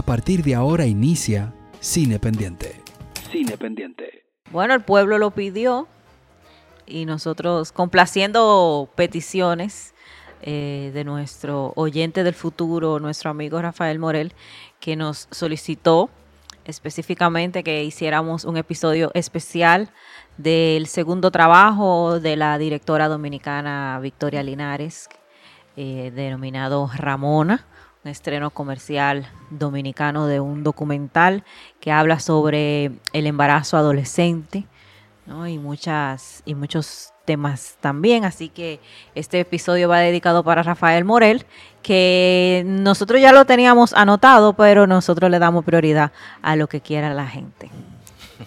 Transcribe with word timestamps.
A 0.00 0.02
partir 0.02 0.42
de 0.42 0.54
ahora 0.54 0.86
inicia 0.86 1.52
Cine 1.78 2.18
Pendiente. 2.18 2.80
Cine 3.30 3.58
Pendiente. 3.58 4.24
Bueno, 4.50 4.72
el 4.72 4.80
pueblo 4.80 5.18
lo 5.18 5.30
pidió 5.32 5.88
y 6.86 7.04
nosotros 7.04 7.70
complaciendo 7.70 8.88
peticiones 8.94 9.92
eh, 10.40 10.90
de 10.94 11.04
nuestro 11.04 11.74
oyente 11.76 12.24
del 12.24 12.32
futuro, 12.32 12.98
nuestro 12.98 13.30
amigo 13.30 13.60
Rafael 13.60 13.98
Morel, 13.98 14.32
que 14.80 14.96
nos 14.96 15.28
solicitó 15.32 16.08
específicamente 16.64 17.62
que 17.62 17.84
hiciéramos 17.84 18.46
un 18.46 18.56
episodio 18.56 19.10
especial 19.12 19.90
del 20.38 20.86
segundo 20.86 21.30
trabajo 21.30 22.20
de 22.20 22.36
la 22.36 22.56
directora 22.56 23.06
dominicana 23.08 24.00
Victoria 24.00 24.42
Linares, 24.42 25.10
eh, 25.76 26.10
denominado 26.14 26.90
Ramona, 26.96 27.66
un 28.04 28.10
estreno 28.10 28.50
comercial 28.50 29.28
dominicano 29.50 30.26
de 30.26 30.40
un 30.40 30.62
documental 30.62 31.44
que 31.80 31.92
habla 31.92 32.18
sobre 32.18 32.92
el 33.12 33.26
embarazo 33.26 33.76
adolescente 33.76 34.66
y, 35.46 35.58
muchas, 35.58 36.42
y 36.44 36.54
muchos 36.54 37.12
temas 37.24 37.76
también. 37.80 38.24
Así 38.24 38.48
que 38.48 38.80
este 39.14 39.40
episodio 39.40 39.88
va 39.88 40.00
dedicado 40.00 40.42
para 40.42 40.62
Rafael 40.62 41.04
Morel, 41.04 41.44
que 41.82 42.62
nosotros 42.66 43.20
ya 43.20 43.32
lo 43.32 43.44
teníamos 43.44 43.92
anotado, 43.92 44.54
pero 44.54 44.86
nosotros 44.86 45.30
le 45.30 45.38
damos 45.38 45.64
prioridad 45.64 46.12
a 46.42 46.56
lo 46.56 46.68
que 46.68 46.80
quiera 46.80 47.12
la 47.14 47.26
gente. 47.26 47.70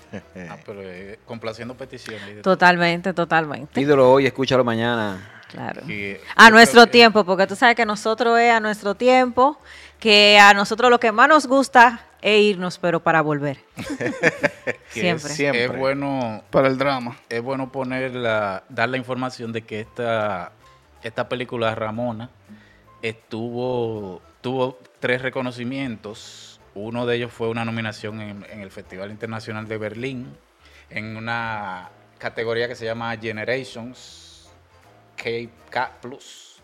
ah, 0.49 0.57
pero 0.65 0.81
eh, 0.81 1.19
complaciendo 1.25 1.75
peticiones. 1.75 2.41
Totalmente, 2.41 3.13
totalmente. 3.13 3.73
Pídelo 3.73 4.11
hoy, 4.11 4.25
escúchalo 4.25 4.63
mañana. 4.63 5.42
Claro. 5.53 5.83
a 6.35 6.49
nuestro 6.49 6.87
tiempo, 6.87 7.23
porque 7.23 7.45
tú 7.45 7.55
sabes 7.55 7.75
que 7.75 7.85
nosotros 7.85 8.39
es 8.39 8.51
a 8.51 8.59
nuestro 8.59 8.95
tiempo, 8.95 9.59
que 9.99 10.39
a 10.39 10.51
nosotros 10.55 10.89
lo 10.89 10.99
que 10.99 11.11
más 11.11 11.29
nos 11.29 11.45
gusta 11.45 12.07
es 12.23 12.41
irnos, 12.41 12.79
pero 12.79 13.01
para 13.01 13.21
volver. 13.21 13.59
siempre. 14.89 15.29
siempre. 15.31 15.65
Es 15.65 15.77
bueno 15.77 16.43
para 16.49 16.67
el 16.67 16.77
drama. 16.79 17.17
Es 17.29 17.41
bueno 17.43 17.71
poner 17.71 18.15
la, 18.15 18.63
dar 18.67 18.89
la 18.89 18.97
información 18.97 19.51
de 19.51 19.61
que 19.61 19.81
esta, 19.81 20.51
esta 21.03 21.29
película 21.29 21.75
Ramona 21.75 22.31
estuvo 23.03 24.21
tuvo 24.41 24.79
tres 24.99 25.21
reconocimientos. 25.21 26.59
Uno 26.73 27.05
de 27.05 27.17
ellos 27.17 27.31
fue 27.31 27.47
una 27.49 27.63
nominación 27.63 28.21
en, 28.21 28.45
en 28.49 28.61
el 28.61 28.71
Festival 28.71 29.11
Internacional 29.11 29.67
de 29.67 29.77
Berlín 29.77 30.35
en 30.89 31.15
una 31.15 31.89
categoría 32.17 32.67
que 32.67 32.75
se 32.75 32.85
llama 32.85 33.15
Generations 33.17 34.32
K 35.69 35.91
Plus. 36.01 36.61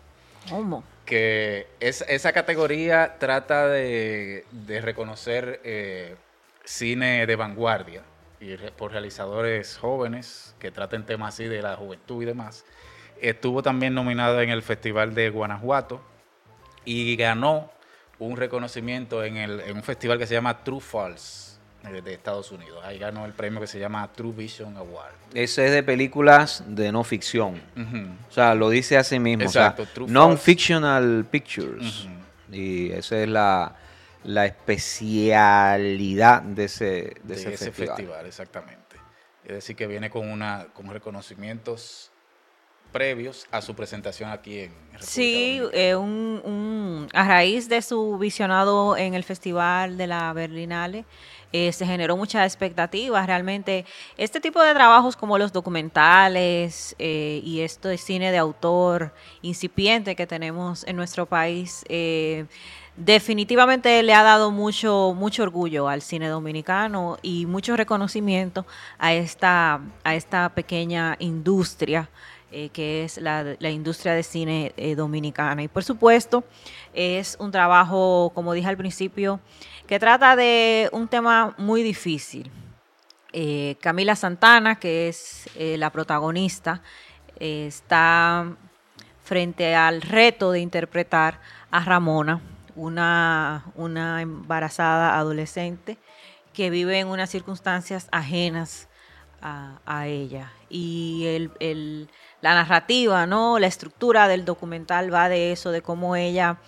¿Cómo? 0.48 0.84
Que 1.04 1.66
es, 1.80 2.04
esa 2.08 2.32
categoría 2.32 3.16
trata 3.18 3.68
de, 3.68 4.44
reconocer 4.82 5.60
eh, 5.64 6.16
cine 6.64 7.26
de 7.26 7.36
vanguardia 7.36 8.02
y 8.40 8.56
por 8.56 8.92
realizadores 8.92 9.76
jóvenes 9.76 10.54
que 10.58 10.70
traten 10.70 11.04
temas 11.04 11.34
así 11.34 11.44
de 11.44 11.62
la 11.62 11.76
juventud 11.76 12.22
y 12.22 12.26
demás. 12.26 12.64
Estuvo 13.20 13.62
también 13.62 13.94
nominado 13.94 14.40
en 14.40 14.50
el 14.50 14.62
Festival 14.62 15.14
de 15.14 15.30
Guanajuato 15.30 16.00
y 16.84 17.16
ganó 17.16 17.70
un 18.18 18.36
reconocimiento 18.36 19.24
en, 19.24 19.36
el, 19.36 19.60
en 19.60 19.76
un 19.76 19.82
festival 19.82 20.18
que 20.18 20.26
se 20.26 20.34
llama 20.34 20.62
True 20.64 20.80
False 20.80 21.49
de 21.82 22.14
Estados 22.14 22.52
Unidos. 22.52 22.80
Ahí 22.84 22.98
ganó 22.98 23.24
el 23.24 23.32
premio 23.32 23.60
que 23.60 23.66
se 23.66 23.78
llama 23.78 24.10
True 24.12 24.32
Vision 24.32 24.76
Award. 24.76 25.14
Ese 25.34 25.66
es 25.66 25.72
de 25.72 25.82
películas 25.82 26.62
de 26.66 26.92
no 26.92 27.04
ficción. 27.04 27.60
O 28.28 28.32
sea, 28.32 28.54
lo 28.54 28.70
dice 28.70 28.96
así 28.96 29.18
mismo. 29.18 29.44
Exacto, 29.44 29.86
Non-fictional 30.06 31.26
pictures. 31.30 32.06
Y 32.50 32.90
esa 32.92 33.22
es 33.22 33.28
la, 33.28 33.76
especialidad 34.24 36.42
de 36.42 36.64
ese, 36.64 37.14
de, 37.22 37.34
ese, 37.34 37.72
festival. 37.72 38.26
Exactamente. 38.26 38.96
Es 39.44 39.54
decir, 39.54 39.76
que 39.76 39.86
viene 39.86 40.10
con, 40.10 40.28
una, 40.28 40.66
con 40.74 40.90
reconocimientos 40.90 42.10
previos 42.90 43.46
a 43.50 43.62
su 43.62 43.74
presentación 43.74 44.30
aquí 44.30 44.60
en 44.60 44.70
República 44.70 45.06
Sí, 45.06 45.60
eh, 45.72 45.94
un, 45.94 47.08
a 47.12 47.26
raíz 47.26 47.68
de 47.68 47.82
su 47.82 48.18
visionado 48.18 48.96
en 48.96 49.14
el 49.14 49.24
Festival 49.24 49.96
de 49.96 50.06
la 50.06 50.32
Berlinale, 50.32 51.04
eh, 51.52 51.72
se 51.72 51.86
generó 51.86 52.16
muchas 52.16 52.46
expectativas. 52.46 53.26
Realmente, 53.26 53.84
este 54.16 54.40
tipo 54.40 54.62
de 54.62 54.72
trabajos 54.74 55.16
como 55.16 55.38
los 55.38 55.52
documentales 55.52 56.94
eh, 56.98 57.40
y 57.44 57.60
esto 57.60 57.88
de 57.88 57.98
cine 57.98 58.30
de 58.30 58.38
autor 58.38 59.12
incipiente 59.42 60.14
que 60.14 60.26
tenemos 60.26 60.84
en 60.86 60.96
nuestro 60.96 61.26
país, 61.26 61.84
eh, 61.88 62.46
definitivamente 62.96 64.02
le 64.02 64.14
ha 64.14 64.22
dado 64.22 64.50
mucho, 64.50 65.14
mucho 65.16 65.42
orgullo 65.42 65.88
al 65.88 66.02
cine 66.02 66.28
dominicano 66.28 67.18
y 67.22 67.46
mucho 67.46 67.76
reconocimiento 67.76 68.66
a 68.98 69.12
esta, 69.14 69.80
a 70.04 70.14
esta 70.14 70.50
pequeña 70.50 71.16
industria. 71.18 72.08
Que 72.50 73.04
es 73.04 73.18
la, 73.18 73.56
industria 73.70 74.14
de 74.14 74.22
cine 74.22 74.74
dominicana. 74.96 75.62
Y 75.62 75.68
por 75.68 75.84
supuesto, 75.84 76.44
es 76.92 77.36
un 77.38 77.50
trabajo, 77.50 78.32
como 78.34 78.52
dije 78.52 78.68
al 78.68 78.76
principio, 78.76 79.40
que 79.86 79.98
trata 79.98 80.36
de 80.36 80.88
un 80.92 81.08
tema 81.08 81.54
muy 81.58 81.82
difícil. 81.82 82.50
Eh, 83.32 83.76
Camila 83.80 84.16
Santana, 84.16 84.76
que 84.76 85.08
es 85.08 85.48
eh, 85.54 85.76
la 85.78 85.90
protagonista, 85.90 86.82
eh, 87.38 87.66
está 87.68 88.56
frente 89.22 89.74
al 89.76 90.02
reto 90.02 90.50
de 90.50 90.60
interpretar 90.60 91.40
a 91.70 91.84
Ramona, 91.84 92.40
una, 92.74 93.64
una 93.76 94.22
embarazada 94.22 95.16
adolescente 95.16 95.98
que 96.52 96.70
vive 96.70 96.98
en 96.98 97.06
unas 97.06 97.30
circunstancias 97.30 98.08
ajenas 98.10 98.88
a, 99.42 100.06
ella. 100.06 100.52
Y 100.68 101.24
la 102.40 102.54
narrativa, 102.54 103.26
¿no? 103.26 103.58
la 103.58 103.66
estructura 103.66 104.28
del 104.28 104.44
documental 104.44 105.12
va 105.12 105.28
de 105.28 105.52
eso, 105.52 105.70
de 105.70 105.82
cómo 105.82 106.16
ella 106.16 106.58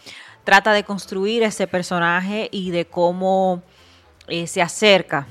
trata 0.45 0.73
de 0.73 0.85
construir 0.85 1.43
ese 1.43 1.67
personaje 1.67 2.49
y 2.51 2.71
de 2.71 2.87
cómo 2.87 3.63
eh, 4.29 4.47
se 4.47 4.63
acerca 4.63 5.27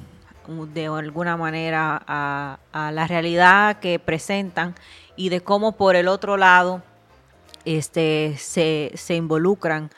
de 0.73 0.87
alguna 0.87 1.37
manera 1.37 2.01
a, 2.05 2.91
la 2.91 3.07
realidad 3.07 3.79
que 3.79 3.99
presentan 3.99 4.75
y 5.15 5.29
de 5.29 5.41
cómo 5.41 5.73
por 5.73 5.95
el 5.95 6.07
otro 6.07 6.35
lado 6.35 6.81
este, 7.63 8.35
se, 8.37 9.15
involucran 9.15 9.91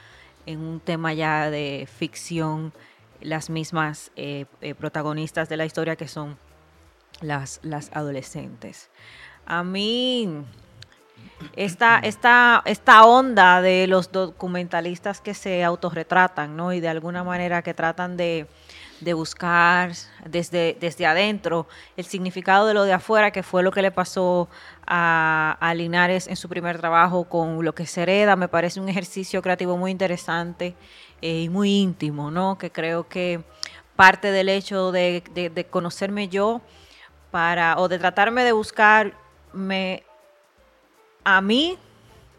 en 0.45 0.59
un 0.59 0.79
tema 0.79 1.13
ya 1.13 1.49
de 1.49 1.87
ficción 1.91 2.73
las 3.21 3.49
mismas 3.49 4.11
eh, 4.15 4.45
eh, 4.61 4.75
protagonistas 4.75 5.47
de 5.47 5.57
la 5.57 5.65
historia 5.65 5.95
que 5.95 6.07
son 6.07 6.37
las, 7.21 7.59
las 7.63 7.89
adolescentes. 7.93 8.89
A 9.45 9.63
mí 9.63 10.45
esta, 11.55 11.99
esta, 11.99 12.61
esta 12.65 13.05
onda 13.05 13.61
de 13.61 13.87
los 13.87 14.11
documentalistas 14.11 15.21
que 15.21 15.33
se 15.33 15.63
autorretratan, 15.63 16.55
¿no? 16.55 16.73
Y 16.73 16.79
de 16.79 16.87
alguna 16.87 17.23
manera 17.23 17.61
que 17.61 17.73
tratan 17.73 18.17
de, 18.17 18.47
buscar 19.13 19.91
desde, 20.25 20.77
desde 20.79 21.05
adentro 21.05 21.67
el 21.97 22.05
significado 22.05 22.67
de 22.67 22.73
lo 22.73 22.83
de 22.83 22.93
afuera, 22.93 23.31
que 23.31 23.43
fue 23.43 23.61
lo 23.61 23.71
que 23.71 23.81
le 23.81 23.91
pasó 23.91 24.47
a, 24.87 25.73
Linares 25.75 26.27
en 26.27 26.37
su 26.37 26.47
primer 26.47 26.79
trabajo 26.79 27.25
con 27.25 27.63
Lo 27.65 27.75
que 27.75 27.85
se 27.85 28.03
hereda. 28.03 28.35
Me 28.35 28.47
parece 28.47 28.79
un 28.79 28.89
ejercicio 28.89 29.41
creativo 29.41 29.75
muy 29.77 29.91
interesante 29.91 30.75
eh, 31.21 31.41
y 31.41 31.49
muy 31.49 31.69
íntimo, 31.71 32.31
¿no? 32.31 32.57
Que 32.57 32.71
creo 32.71 33.07
que 33.07 33.43
parte 33.95 34.31
del 34.31 34.49
hecho 34.49 34.91
de, 34.91 35.21
de 35.33 35.65
conocerme 35.65 36.29
yo 36.29 36.61
para, 37.29 37.77
o 37.77 37.87
de 37.87 37.99
tratarme 37.99 38.43
de 38.43 38.53
buscarme 39.53 40.03
a 41.23 41.41
mí 41.41 41.77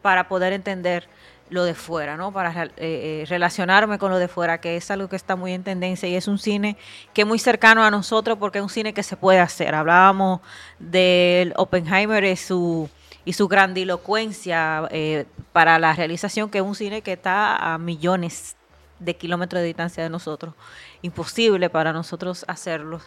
para 0.02 0.28
poder 0.28 0.52
entender 0.52 1.08
lo 1.50 1.64
de 1.64 1.74
fuera, 1.74 2.16
¿no? 2.16 2.32
Para 2.32 2.64
eh, 2.64 2.70
eh, 2.76 3.24
relacionarme 3.28 3.98
con 3.98 4.10
lo 4.10 4.18
de 4.18 4.28
fuera, 4.28 4.60
que 4.60 4.76
es 4.76 4.90
algo 4.90 5.08
que 5.08 5.16
está 5.16 5.36
muy 5.36 5.52
en 5.52 5.62
tendencia 5.62 6.08
y 6.08 6.16
es 6.16 6.26
un 6.26 6.38
cine 6.38 6.76
que 7.12 7.22
es 7.22 7.28
muy 7.28 7.38
cercano 7.38 7.84
a 7.84 7.90
nosotros 7.90 8.38
porque 8.38 8.58
es 8.58 8.62
un 8.62 8.70
cine 8.70 8.92
que 8.92 9.02
se 9.02 9.16
puede 9.16 9.38
hacer. 9.40 9.74
Hablábamos 9.74 10.40
del 10.78 11.52
Oppenheimer 11.56 12.24
y 12.24 12.36
su, 12.36 12.88
y 13.24 13.34
su 13.34 13.46
grandilocuencia 13.46 14.88
eh, 14.90 15.26
para 15.52 15.78
la 15.78 15.92
realización, 15.92 16.50
que 16.50 16.58
es 16.58 16.64
un 16.64 16.74
cine 16.74 17.02
que 17.02 17.12
está 17.12 17.74
a 17.74 17.78
millones 17.78 18.56
de 18.98 19.16
kilómetros 19.16 19.60
de 19.60 19.66
distancia 19.66 20.02
de 20.02 20.10
nosotros. 20.10 20.54
Imposible 21.02 21.70
para 21.70 21.92
nosotros 21.92 22.44
hacerlo. 22.48 23.00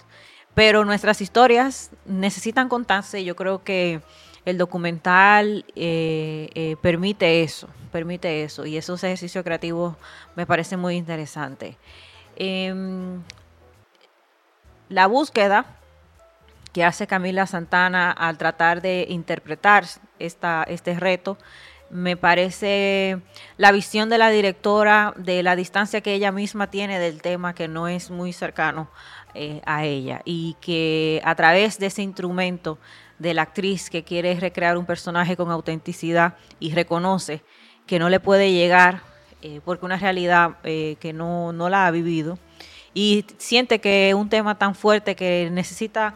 Pero 0.58 0.86
nuestras 0.86 1.22
historias 1.22 1.92
necesitan 2.08 2.68
contarse. 2.68 3.24
Yo 3.24 3.36
creo 3.36 3.64
que 3.64 4.02
el 4.44 4.58
documental 4.58 5.66
eh, 5.76 6.50
eh, 6.56 6.76
permite 6.82 7.44
eso, 7.44 7.70
permite 7.92 8.44
eso, 8.44 8.66
y 8.66 8.76
esos 8.76 9.04
ejercicios 9.04 9.44
creativos 9.44 9.96
me 10.36 10.48
parecen 10.48 10.80
muy 10.80 10.96
interesantes. 10.96 11.76
Em, 12.38 13.22
la 14.90 15.06
búsqueda 15.06 15.78
que 16.74 16.84
hace 16.84 17.06
Camila 17.06 17.46
Santana 17.46 18.10
al 18.10 18.40
tratar 18.40 18.82
de 18.82 19.06
interpretar 19.10 19.86
esta, 20.18 20.64
este 20.64 21.00
reto 21.00 21.38
Me 21.90 22.18
parece 22.18 23.22
la 23.58 23.72
visión 23.72 24.10
de 24.10 24.18
la 24.18 24.30
directora, 24.30 25.14
de 25.18 25.42
la 25.44 25.56
distancia 25.56 26.02
que 26.02 26.16
ella 26.16 26.32
misma 26.32 26.70
tiene 26.70 27.00
del 27.00 27.22
tema, 27.22 27.54
que 27.54 27.68
no 27.68 27.88
es 27.88 28.10
muy 28.12 28.34
cercano 28.34 28.90
eh, 29.40 29.62
a 29.68 29.86
ella, 29.86 30.24
y 30.26 30.56
que 30.60 31.22
a 31.24 31.36
través 31.36 31.78
de 31.78 31.86
ese 31.86 32.02
instrumento 32.02 32.80
de 33.20 33.36
la 33.36 33.44
actriz 33.44 33.92
que 33.92 34.04
quiere 34.04 34.34
recrear 34.40 34.80
un 34.80 34.88
personaje 34.88 35.38
con 35.38 35.52
autenticidad 35.52 36.34
y 36.60 36.74
reconoce 36.74 37.44
que 37.86 38.00
no 38.00 38.10
le 38.10 38.20
puede 38.20 38.52
llegar 38.52 39.04
eh, 39.44 39.62
porque 39.64 39.86
una 39.86 39.98
realidad 39.98 40.58
eh, 40.64 40.98
que 41.00 41.14
no, 41.14 41.54
no, 41.54 41.70
la 41.70 41.86
ha 41.86 41.92
vivido 41.92 42.40
y 42.96 43.26
siente 43.38 43.80
que 43.80 44.10
es 44.10 44.16
un 44.16 44.28
tema 44.28 44.58
tan 44.58 44.74
fuerte 44.74 45.16
que 45.16 45.50
necesita 45.52 46.16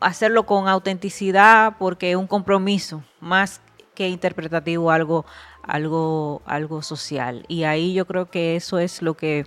hacerlo 0.00 0.44
con 0.44 0.68
autenticidad 0.68 1.76
porque 1.78 2.10
es 2.10 2.16
un 2.16 2.26
compromiso 2.26 3.02
más 3.18 3.62
que 3.94 4.10
interpretativo, 4.10 4.90
algo, 4.90 5.24
algo, 5.62 6.42
algo 6.44 6.82
social. 6.82 7.46
Y 7.48 7.64
ahí 7.64 7.94
yo 7.94 8.06
creo 8.06 8.26
que 8.30 8.56
eso 8.56 8.78
es 8.78 9.00
lo 9.00 9.14
que 9.14 9.46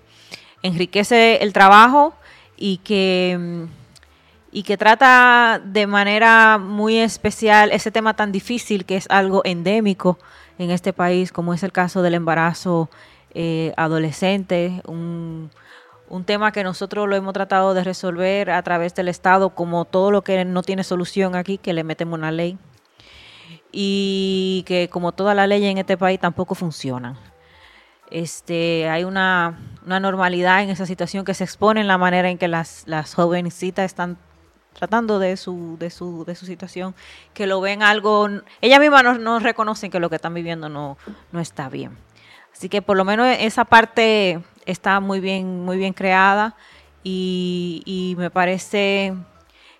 enriquece 0.63 1.43
el 1.43 1.53
trabajo 1.53 2.15
y 2.57 2.77
que, 2.77 3.67
y 4.51 4.63
que 4.63 4.77
trata 4.77 5.61
de 5.63 5.87
manera 5.87 6.57
muy 6.57 6.97
especial 6.97 7.71
ese 7.71 7.91
tema 7.91 8.15
tan 8.15 8.31
difícil 8.31 8.85
que 8.85 8.97
es 8.97 9.07
algo 9.09 9.41
endémico 9.45 10.17
en 10.57 10.71
este 10.71 10.93
país, 10.93 11.31
como 11.31 11.53
es 11.53 11.63
el 11.63 11.71
caso 11.71 12.01
del 12.01 12.13
embarazo 12.13 12.89
eh, 13.33 13.73
adolescente, 13.75 14.81
un, 14.87 15.51
un 16.09 16.23
tema 16.23 16.51
que 16.51 16.63
nosotros 16.63 17.07
lo 17.09 17.15
hemos 17.15 17.33
tratado 17.33 17.73
de 17.73 17.83
resolver 17.83 18.51
a 18.51 18.61
través 18.63 18.95
del 18.95 19.09
Estado, 19.09 19.49
como 19.49 19.85
todo 19.85 20.11
lo 20.11 20.21
que 20.21 20.45
no 20.45 20.63
tiene 20.63 20.83
solución 20.83 21.35
aquí, 21.35 21.57
que 21.57 21.73
le 21.73 21.83
metemos 21.83 22.17
una 22.17 22.31
ley 22.31 22.57
y 23.71 24.63
que 24.65 24.87
como 24.89 25.11
toda 25.11 25.35
la 25.35 25.47
ley 25.47 25.65
en 25.65 25.77
este 25.77 25.97
país 25.97 26.19
tampoco 26.19 26.55
funcionan. 26.55 27.17
Este, 28.09 28.87
hay 28.89 29.03
una, 29.03 29.57
normalidad 29.85 30.61
en 30.61 30.69
esa 30.69 30.85
situación 30.85 31.25
que 31.25 31.33
se 31.33 31.43
expone 31.43 31.81
en 31.81 31.87
la 31.87 31.97
manera 31.97 32.29
en 32.29 32.37
que 32.37 32.47
las, 32.47 32.83
las 32.85 33.13
jovencitas 33.13 33.85
están 33.85 34.17
tratando 34.73 35.19
de 35.19 35.37
su, 35.37 35.77
de 35.79 35.89
su, 35.89 36.25
de 36.25 36.35
su 36.35 36.45
situación, 36.45 36.95
que 37.33 37.47
lo 37.47 37.61
ven 37.61 37.81
algo, 37.81 38.27
ellas 38.61 38.79
mismas 38.79 39.19
no, 39.19 39.39
reconocen 39.39 39.89
que 39.89 39.99
lo 39.99 40.09
que 40.09 40.17
están 40.17 40.33
viviendo 40.33 40.69
no, 40.69 40.97
no 41.31 41.39
está 41.39 41.69
bien. 41.69 41.97
Así 42.53 42.69
que 42.69 42.81
por 42.81 42.97
lo 42.97 43.05
menos 43.05 43.27
esa 43.39 43.65
parte 43.65 44.41
está 44.65 44.99
muy 44.99 45.19
bien, 45.19 45.63
muy 45.63 45.77
bien 45.77 45.93
creada 45.93 46.55
y, 47.03 47.81
y 47.85 48.15
me 48.17 48.29
parece 48.29 49.13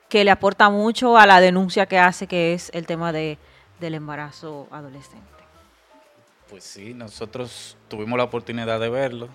que 0.10 0.24
le 0.24 0.32
aporta 0.32 0.70
mucho 0.70 1.18
a 1.18 1.26
la 1.26 1.42
denuncia 1.42 1.86
que 1.88 2.00
hace, 2.00 2.28
que 2.28 2.54
es 2.54 2.70
el 2.74 2.86
tema 2.86 3.12
de, 3.12 3.38
del 3.80 3.96
embarazo 3.96 4.68
adolescente. 4.72 5.35
Pues 6.56 6.64
sí, 6.64 6.94
nosotros 6.94 7.76
tuvimos 7.90 8.16
la 8.16 8.24
oportunidad 8.24 8.80
de 8.80 8.88
verlo. 8.88 9.28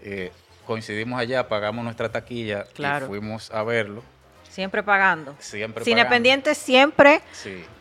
Eh, 0.00 0.30
coincidimos 0.64 1.18
allá, 1.18 1.48
pagamos 1.48 1.82
nuestra 1.82 2.08
taquilla 2.08 2.66
y 2.78 3.04
fuimos 3.04 3.50
a 3.50 3.64
verlo. 3.64 4.00
Siempre 4.48 4.80
pagando. 4.84 5.34
Siempre 5.40 5.84
Cine 5.84 6.06
pendiente 6.06 6.54
siempre 6.54 7.20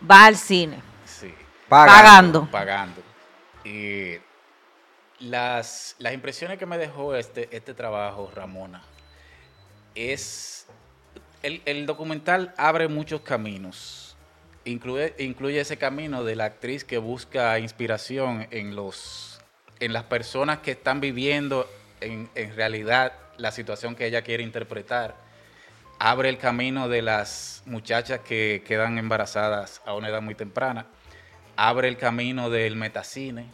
va 0.09 0.25
al 0.25 0.35
cine. 0.35 0.81
Sí. 1.05 1.31
Pagando. 1.69 2.49
Pagando. 2.49 3.03
Y 3.63 4.15
las, 5.19 5.95
las 5.99 6.15
impresiones 6.15 6.57
que 6.57 6.65
me 6.65 6.79
dejó 6.79 7.13
este, 7.13 7.55
este 7.55 7.75
trabajo, 7.75 8.31
Ramona, 8.33 8.81
es... 9.93 10.65
El, 11.43 11.61
el 11.65 11.85
documental 11.85 12.51
abre 12.57 12.87
muchos 12.87 13.21
caminos 13.21 14.00
incluye, 14.65 15.13
incluye 15.19 15.59
ese 15.59 15.77
camino 15.77 16.23
de 16.23 16.35
la 16.35 16.45
actriz 16.45 16.83
que 16.83 16.97
busca 16.97 17.57
inspiración 17.59 18.47
en, 18.51 18.75
los, 18.75 19.41
en 19.79 19.93
las 19.93 20.03
personas 20.03 20.59
que 20.59 20.71
están 20.71 21.01
viviendo 21.01 21.69
en, 21.99 22.29
en 22.35 22.55
realidad 22.55 23.13
la 23.37 23.51
situación 23.51 23.95
que 23.95 24.05
ella 24.05 24.21
quiere 24.21 24.43
interpretar. 24.43 25.15
Abre 25.99 26.29
el 26.29 26.37
camino 26.37 26.89
de 26.89 27.01
las 27.01 27.61
muchachas 27.65 28.21
que 28.21 28.63
quedan 28.65 28.97
embarazadas 28.97 29.81
a 29.85 29.93
una 29.93 30.09
edad 30.09 30.21
muy 30.21 30.35
temprana. 30.35 30.87
Abre 31.55 31.87
el 31.87 31.97
camino 31.97 32.49
del 32.49 32.75
metacine. 32.75 33.45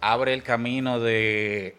Abre 0.00 0.32
el 0.32 0.42
camino 0.42 1.00
de 1.00 1.76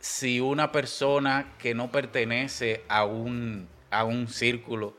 si 0.00 0.40
una 0.40 0.72
persona 0.72 1.52
que 1.58 1.74
no 1.74 1.90
pertenece 1.90 2.84
a 2.88 3.04
un, 3.04 3.68
a 3.90 4.04
un 4.04 4.28
círculo 4.28 4.94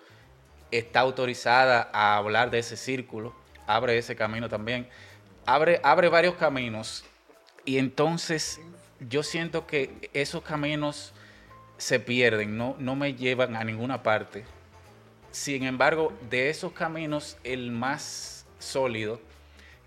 está 0.71 1.01
autorizada 1.01 1.89
a 1.93 2.17
hablar 2.17 2.51
de 2.51 2.59
ese 2.59 2.77
círculo, 2.77 3.35
abre 3.65 3.97
ese 3.97 4.15
camino 4.15 4.49
también, 4.49 4.87
abre, 5.45 5.79
abre 5.83 6.09
varios 6.09 6.35
caminos 6.35 7.05
y 7.65 7.77
entonces 7.77 8.59
yo 8.99 9.23
siento 9.23 9.67
que 9.67 10.09
esos 10.13 10.41
caminos 10.43 11.13
se 11.77 11.99
pierden, 11.99 12.57
no, 12.57 12.75
no 12.79 12.95
me 12.95 13.13
llevan 13.13 13.55
a 13.55 13.63
ninguna 13.63 14.03
parte. 14.03 14.45
Sin 15.31 15.63
embargo, 15.63 16.13
de 16.29 16.49
esos 16.49 16.71
caminos, 16.73 17.37
el 17.43 17.71
más 17.71 18.45
sólido, 18.57 19.21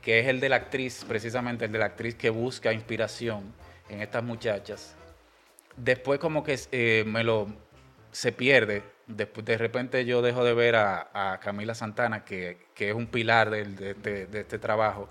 que 0.03 0.21
es 0.21 0.29
el 0.29 0.41
de 0.41 0.49
la 0.49 0.57
actriz, 0.57 1.05
precisamente 1.07 1.65
el 1.65 1.73
de 1.73 1.79
la 1.79 1.87
actriz 1.87 2.15
que 2.15 2.31
busca 2.31 2.73
inspiración 2.73 3.53
en 3.89 4.01
estas 4.01 4.23
muchachas, 4.23 4.95
después 5.77 6.21
como 6.21 6.45
que 6.45 6.59
eh, 6.73 7.05
me 7.07 7.25
lo 7.25 7.49
se 8.13 8.33
pierde 8.33 8.83
después 9.17 9.45
de 9.45 9.59
repente 9.59 10.05
yo 10.05 10.23
dejo 10.23 10.45
de 10.45 10.55
ver 10.55 10.77
a, 10.77 11.39
Camila 11.43 11.75
Santana, 11.75 12.25
que, 12.25 12.59
es 12.77 12.95
un 12.95 13.07
pilar 13.07 13.51
de, 13.51 13.97
este 14.33 14.59
trabajo, 14.59 15.09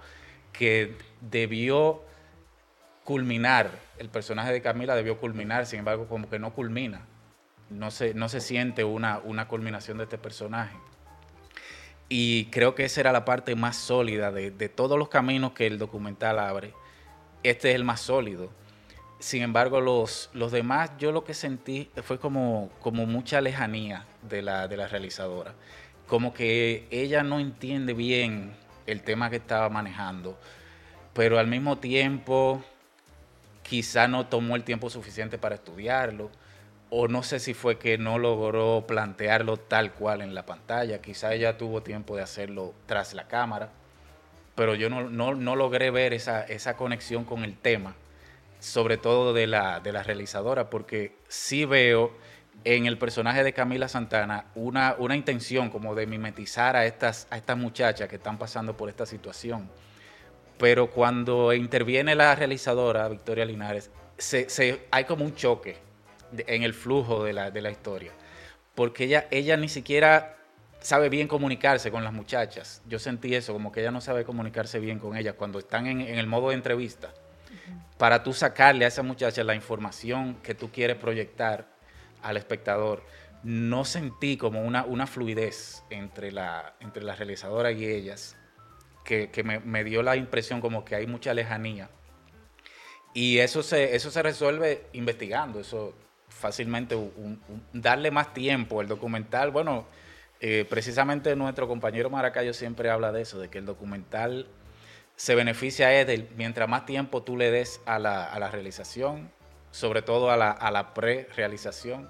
que 0.52 0.96
debió 1.22 2.04
culminar, 3.04 3.72
el 3.98 4.10
personaje 4.10 4.52
de 4.52 4.62
Camila 4.62 4.96
debió 4.96 5.18
culminar, 5.18 5.66
sin 5.66 5.80
embargo, 5.80 6.08
como 6.08 6.30
que 6.30 6.40
no 6.40 6.54
culmina. 6.54 7.06
No 7.70 7.92
se, 7.92 8.16
no 8.16 8.30
se 8.30 8.42
siente 8.42 8.84
una, 8.84 9.20
una 9.20 9.48
culminación 9.48 9.98
de 10.00 10.06
este 10.06 10.18
personaje. 10.18 10.76
Y 12.08 12.46
creo 12.46 12.74
que 12.74 12.86
esa 12.86 13.02
era 13.02 13.12
la 13.12 13.26
parte 13.26 13.56
más 13.56 13.76
sólida 13.76 14.32
de, 14.32 14.50
de 14.50 14.70
todos 14.70 14.98
los 14.98 15.10
caminos 15.10 15.52
que 15.52 15.68
el 15.68 15.78
documental 15.78 16.40
abre. 16.40 16.74
Este 17.44 17.70
es 17.70 17.76
el 17.76 17.84
más 17.84 18.02
sólido 18.02 18.50
sin 19.20 19.44
embargo, 19.44 19.82
los, 19.82 20.30
los 20.34 20.52
demás, 20.52 20.92
yo 20.98 21.12
lo 21.12 21.26
que 21.26 21.34
sentí 21.34 21.92
fue 22.04 22.20
como, 22.20 22.70
como 22.82 23.06
mucha 23.06 23.42
lejanía 23.42 24.06
de 24.22 24.42
la, 24.42 24.68
de 24.70 24.78
la 24.78 24.88
realizadora. 24.88 25.54
Como 26.08 26.34
que 26.34 26.88
ella 26.90 27.22
no 27.22 27.40
entiende 27.40 27.94
bien 27.94 28.54
el 28.88 29.04
tema 29.04 29.30
que 29.30 29.36
estaba 29.36 29.70
manejando, 29.70 30.40
pero 31.14 31.38
al 31.38 31.48
mismo 31.48 31.78
tiempo 31.78 32.64
quizá 33.62 34.08
no 34.08 34.26
tomó 34.26 34.56
el 34.56 34.64
tiempo 34.64 34.90
suficiente 34.90 35.38
para 35.38 35.56
estudiarlo, 35.56 36.32
o 36.90 37.08
no 37.08 37.22
sé 37.22 37.40
si 37.40 37.54
fue 37.54 37.78
que 37.78 37.98
no 37.98 38.18
logró 38.18 38.86
plantearlo 38.88 39.58
tal 39.58 39.92
cual 39.94 40.22
en 40.22 40.34
la 40.34 40.46
pantalla, 40.46 41.02
quizá 41.02 41.34
ella 41.34 41.58
tuvo 41.58 41.84
tiempo 41.84 42.16
de 42.16 42.24
hacerlo 42.24 42.74
tras 42.88 43.14
la 43.14 43.28
cámara, 43.28 43.70
pero 44.56 44.76
yo 44.76 44.90
no, 44.90 45.10
no, 45.10 45.36
no 45.36 45.56
logré 45.56 45.92
ver 45.92 46.14
esa, 46.14 46.44
esa 46.44 46.78
conexión 46.78 47.26
con 47.26 47.44
el 47.44 47.56
tema 47.56 47.96
sobre 48.60 48.98
todo 48.98 49.34
de 49.34 49.48
la, 49.48 49.80
de 49.80 49.92
la 49.92 50.04
realizadora, 50.04 50.70
porque 50.70 51.16
sí 51.28 51.66
veo 51.66 52.14
en 52.66 52.86
el 52.86 52.98
personaje 52.98 53.44
de 53.44 53.54
Camila 53.54 53.88
Santana 53.88 54.46
una, 54.56 54.96
una 55.00 55.16
intención 55.16 55.70
como 55.70 55.96
de 55.96 56.06
mimetizar 56.06 56.76
a 56.76 56.86
estas, 56.86 57.28
a 57.30 57.38
estas 57.38 57.58
muchachas 57.58 58.10
que 58.10 58.18
están 58.18 58.38
pasando 58.38 58.76
por 58.76 58.90
esta 58.90 59.06
situación. 59.06 59.70
Pero 60.58 60.92
cuando 60.92 61.54
interviene 61.54 62.16
la 62.16 62.36
realizadora, 62.36 63.08
Victoria 63.08 63.46
Linares, 63.46 63.92
se, 64.18 64.82
hay 64.92 65.06
como 65.06 65.24
un 65.24 65.34
choque 65.36 65.78
en 66.36 66.64
el 66.64 66.74
flujo 66.74 67.24
de 67.24 67.32
la, 67.32 67.50
de 67.50 67.62
la 67.62 67.72
historia, 67.72 68.12
porque 68.76 69.06
ella, 69.06 69.28
ella 69.32 69.56
ni 69.56 69.70
siquiera 69.70 70.36
sabe 70.82 71.08
bien 71.08 71.30
comunicarse 71.30 71.92
con 71.92 72.04
las 72.04 72.12
muchachas. 72.12 72.82
Yo 72.88 73.00
sentí 73.00 73.36
eso, 73.36 73.54
como 73.54 73.72
que 73.72 73.80
ella 73.80 73.92
no 73.92 74.02
sabe 74.02 74.26
comunicarse 74.26 74.80
bien 74.80 75.00
con 75.00 75.16
ellas 75.16 75.36
cuando 75.36 75.60
están 75.60 75.88
en, 75.88 76.02
en 76.02 76.20
el 76.20 76.28
modo 76.28 76.50
de 76.50 76.56
entrevista 76.56 77.14
para 77.98 78.24
tú 78.24 78.34
sacarle 78.34 78.86
a 78.86 78.88
esa 78.88 79.04
muchacha 79.04 79.44
la 79.44 79.56
información 79.56 80.36
que 80.42 80.56
tú 80.56 80.72
quieres 80.72 80.98
proyectar 80.98 81.68
al 82.22 82.38
espectador. 82.38 83.04
No 83.44 83.86
sentí 83.86 84.38
como 84.38 84.62
una, 84.62 84.86
una 84.86 85.08
fluidez 85.08 85.84
entre 85.90 86.32
la, 86.32 86.76
entre 86.80 87.04
la 87.04 87.16
realizadora 87.16 87.72
y 87.72 87.86
ellas, 87.86 88.36
que, 89.04 89.44
me, 89.44 89.84
dio 89.84 90.04
la 90.04 90.16
impresión 90.16 90.62
como 90.62 90.86
que 90.86 90.96
hay 90.96 91.08
mucha 91.08 91.34
lejanía. 91.34 91.90
Y 93.14 93.40
eso 93.40 93.64
se, 93.64 93.96
eso 93.96 94.12
se 94.12 94.22
resuelve 94.22 94.86
investigando, 94.94 95.60
eso 95.60 95.96
fácilmente, 96.28 96.96
darle 97.74 98.12
más 98.12 98.34
tiempo 98.34 98.80
al 98.80 98.88
documental. 98.88 99.52
Bueno, 99.52 99.88
eh, 100.40 100.66
precisamente 100.70 101.36
nuestro 101.36 101.68
compañero 101.68 102.10
Maracayo 102.10 102.54
siempre 102.54 102.90
habla 102.90 103.12
de 103.12 103.24
eso, 103.24 103.40
de 103.40 103.50
que 103.50 103.58
el 103.58 103.66
documental 103.66 104.48
se 105.20 105.36
beneficia 105.36 105.92
es 106.00 106.24
mientras 106.38 106.70
más 106.70 106.86
tiempo 106.86 107.24
tú 107.24 107.36
le 107.36 107.52
des 107.52 107.82
a 107.86 108.00
la, 108.00 108.50
realización, 108.50 109.30
sobre 109.70 110.02
todo 110.02 110.32
a 110.32 110.38
la, 110.38 110.94
pre-realización, 110.94 112.10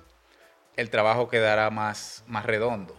el 0.76 0.92
trabajo 0.92 1.28
quedará 1.28 1.72
más, 1.72 2.24
más 2.28 2.46
redondo. 2.46 2.96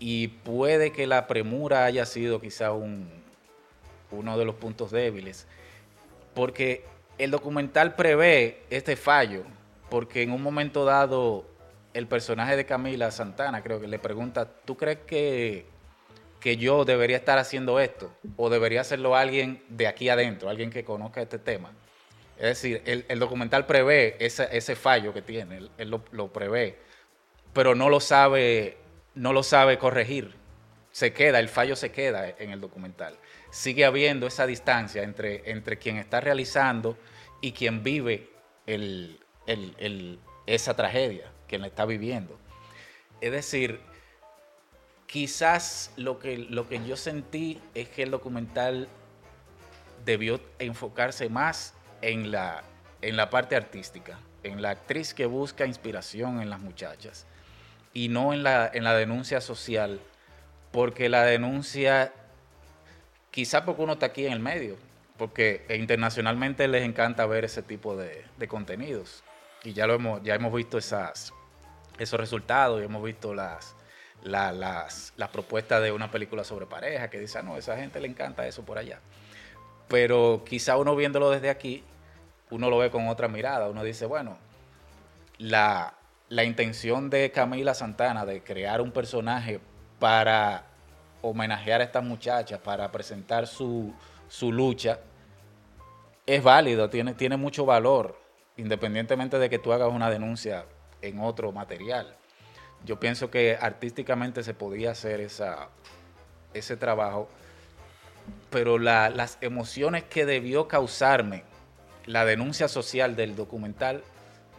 Y 0.00 0.26
puede 0.26 0.90
que 0.90 1.06
la 1.06 1.28
premura 1.28 1.84
haya 1.84 2.04
sido 2.04 2.40
quizá 2.40 2.72
un, 2.72 3.08
uno 4.10 4.36
de 4.36 4.44
los 4.44 4.56
puntos 4.56 4.90
débiles, 4.90 5.46
porque 6.34 6.84
el 7.16 7.30
documental 7.30 7.94
prevé 7.94 8.64
este 8.70 8.96
fallo, 8.96 9.44
porque 9.88 10.22
en 10.22 10.32
un 10.32 10.42
momento 10.42 10.84
dado 10.84 11.46
el 11.94 12.08
personaje 12.08 12.56
de 12.56 12.66
Camila 12.66 13.12
Santana 13.12 13.62
creo 13.62 13.80
que 13.80 13.86
le 13.86 14.00
pregunta, 14.00 14.46
¿tú 14.64 14.76
crees 14.76 14.98
que, 15.06 15.64
que 16.40 16.56
yo 16.56 16.84
debería 16.84 17.16
estar 17.16 17.38
haciendo 17.38 17.80
esto? 17.80 18.12
¿O 18.36 18.50
debería 18.50 18.80
hacerlo 18.80 19.16
alguien 19.16 19.62
de 19.68 19.86
aquí 19.86 20.08
adentro, 20.08 20.48
alguien 20.48 20.70
que 20.70 20.84
conozca 20.84 21.20
este 21.20 21.38
tema? 21.38 21.72
Es 22.36 22.44
decir, 22.44 22.82
el, 22.84 23.18
documental 23.18 23.66
prevé 23.66 24.16
ese, 24.20 24.76
fallo 24.76 25.12
que 25.12 25.22
tiene, 25.22 25.68
él, 25.76 25.90
lo, 25.90 26.32
prevé, 26.32 26.78
pero 27.52 27.74
no 27.74 27.88
lo 27.88 27.98
sabe, 27.98 28.76
no 29.14 29.32
lo 29.32 29.42
sabe 29.42 29.76
corregir. 29.78 30.36
Se 30.92 31.12
queda, 31.12 31.40
el 31.40 31.48
fallo 31.48 31.74
se 31.74 31.90
queda 31.90 32.28
en 32.38 32.50
el 32.50 32.60
documental. 32.60 33.16
Sigue 33.50 33.84
habiendo 33.84 34.26
esa 34.28 34.46
distancia 34.46 35.02
entre 35.02 35.78
quien 35.78 35.96
está 35.96 36.20
realizando 36.20 36.96
y 37.40 37.52
quien 37.52 37.82
vive 37.82 38.30
esa 40.46 40.76
tragedia, 40.76 41.30
quien 41.46 41.60
la 41.62 41.68
está 41.68 41.84
viviendo. 41.84 42.38
Es 43.20 43.32
decir, 43.32 43.80
quizás 45.08 45.90
lo 45.96 46.18
que, 46.18 46.36
lo 46.36 46.68
que 46.68 46.86
yo 46.86 46.96
sentí 46.96 47.60
es 47.74 47.88
que 47.88 48.04
el 48.04 48.10
documental 48.10 48.88
debió 50.04 50.38
enfocarse 50.58 51.28
más 51.28 51.74
en 52.02 52.30
la, 52.30 52.62
en 53.02 53.16
la 53.16 53.30
parte 53.30 53.56
artística, 53.56 54.18
en 54.42 54.62
la 54.62 54.70
actriz 54.70 55.14
que 55.14 55.26
busca 55.26 55.66
inspiración 55.66 56.40
en 56.40 56.50
las 56.50 56.60
muchachas 56.60 57.26
y 57.94 58.08
no 58.08 58.34
en 58.34 58.42
la, 58.42 58.70
en 58.72 58.84
la 58.84 58.94
denuncia 58.94 59.40
social, 59.40 59.98
porque 60.72 61.08
la 61.08 61.24
denuncia, 61.24 62.12
quizá 63.30 63.64
porque 63.64 63.82
uno 63.82 63.94
está 63.94 64.06
aquí 64.06 64.26
en 64.26 64.32
el 64.34 64.40
medio, 64.40 64.76
porque 65.16 65.64
internacionalmente 65.70 66.68
les 66.68 66.84
encanta 66.84 67.24
ver 67.24 67.46
ese 67.46 67.62
tipo 67.62 67.96
de, 67.96 68.24
contenidos. 68.46 69.24
Y 69.64 69.72
ya 69.72 69.86
lo 69.86 69.94
hemos, 69.94 70.22
ya 70.22 70.34
hemos 70.34 70.52
visto 70.52 70.76
esas, 70.76 71.32
esos 71.98 72.20
resultados 72.20 72.80
y 72.80 72.84
hemos 72.84 73.02
visto 73.02 73.34
las, 73.34 73.74
las, 74.22 75.12
las 75.16 75.28
propuestas 75.30 75.82
de 75.82 75.92
una 75.92 76.10
película 76.10 76.44
sobre 76.44 76.66
pareja 76.66 77.08
que 77.08 77.18
dice, 77.18 77.38
ah, 77.38 77.42
no, 77.42 77.56
esa 77.56 77.76
gente 77.76 78.00
le 78.00 78.08
encanta 78.08 78.46
eso 78.46 78.64
por 78.64 78.78
allá 78.78 79.00
pero 79.88 80.42
quizá 80.46 80.76
uno 80.76 80.94
viéndolo 80.94 81.30
desde 81.30 81.50
aquí, 81.50 81.82
uno 82.50 82.70
lo 82.70 82.78
ve 82.78 82.90
con 82.90 83.08
otra 83.08 83.26
mirada. 83.26 83.68
Uno 83.68 83.82
dice, 83.82 84.06
bueno, 84.06 84.38
la, 85.38 85.94
intención 86.44 87.10
de 87.10 87.30
Camila 87.32 87.74
Santana 87.74 88.24
de 88.24 88.42
crear 88.42 88.80
un 88.80 88.92
personaje 88.92 89.60
para 89.98 90.64
homenajear 91.22 91.80
a 91.80 91.84
estas 91.84 92.04
muchachas, 92.04 92.60
para 92.60 92.92
presentar 92.92 93.46
su, 93.46 93.94
lucha, 94.42 95.00
es 96.26 96.42
válido, 96.42 96.90
tiene, 96.90 97.14
tiene 97.14 97.38
mucho 97.38 97.64
valor, 97.64 98.20
independientemente 98.58 99.38
de 99.38 99.48
que 99.48 99.58
tú 99.58 99.72
hagas 99.72 99.88
una 99.90 100.10
denuncia 100.10 100.66
en 101.00 101.20
otro 101.20 101.50
material. 101.50 102.14
Yo 102.84 102.98
pienso 103.00 103.30
que 103.30 103.58
artísticamente 103.60 104.42
se 104.42 104.54
podía 104.54 104.92
hacer 104.92 105.20
esa, 105.20 105.68
ese 106.54 106.76
trabajo 106.76 107.28
pero 108.50 108.78
las 108.78 109.38
emociones 109.40 110.04
que 110.04 110.26
debió 110.26 110.68
causarme 110.68 111.44
la 112.06 112.24
denuncia 112.24 112.68
social 112.68 113.16
del 113.16 113.36
documental 113.36 114.02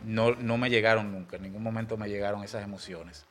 no, 0.03 0.35
me 0.35 0.69
llegaron 0.69 1.11
nunca, 1.11 1.37
en 1.37 1.43
ningún 1.43 1.63
momento 1.63 1.97
me 1.97 2.07
llegaron 2.07 2.43
esas 2.43 2.63
emociones. 2.63 3.25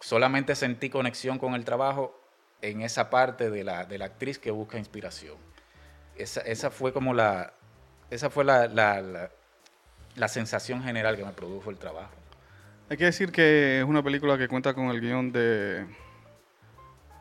Solamente 0.00 0.54
sentí 0.54 0.88
conexión 0.88 1.38
con 1.38 1.54
el 1.54 1.64
trabajo 1.64 2.18
en 2.62 2.82
esa 2.82 3.10
parte 3.10 3.50
de 3.50 3.64
la, 3.64 3.84
de 3.84 3.98
la 3.98 4.06
actriz 4.06 4.38
que 4.38 4.50
busca 4.50 4.78
inspiración. 4.78 5.36
Esa, 6.16 6.70
fue 6.70 6.92
como 6.92 7.12
la, 7.12 7.52
esa 8.10 8.30
fue 8.30 8.44
la, 8.44 8.68
la, 8.68 10.28
sensación 10.28 10.82
general 10.82 11.16
que 11.16 11.24
me 11.24 11.32
produjo 11.32 11.70
el 11.70 11.76
trabajo. 11.76 12.12
Hay 12.88 12.96
que 12.96 13.04
decir 13.04 13.32
que 13.32 13.80
es 13.80 13.84
una 13.84 14.02
película 14.02 14.38
que 14.38 14.46
cuenta 14.46 14.72
con 14.72 14.86
el 14.86 15.00
guion 15.00 15.32
de 15.32 15.86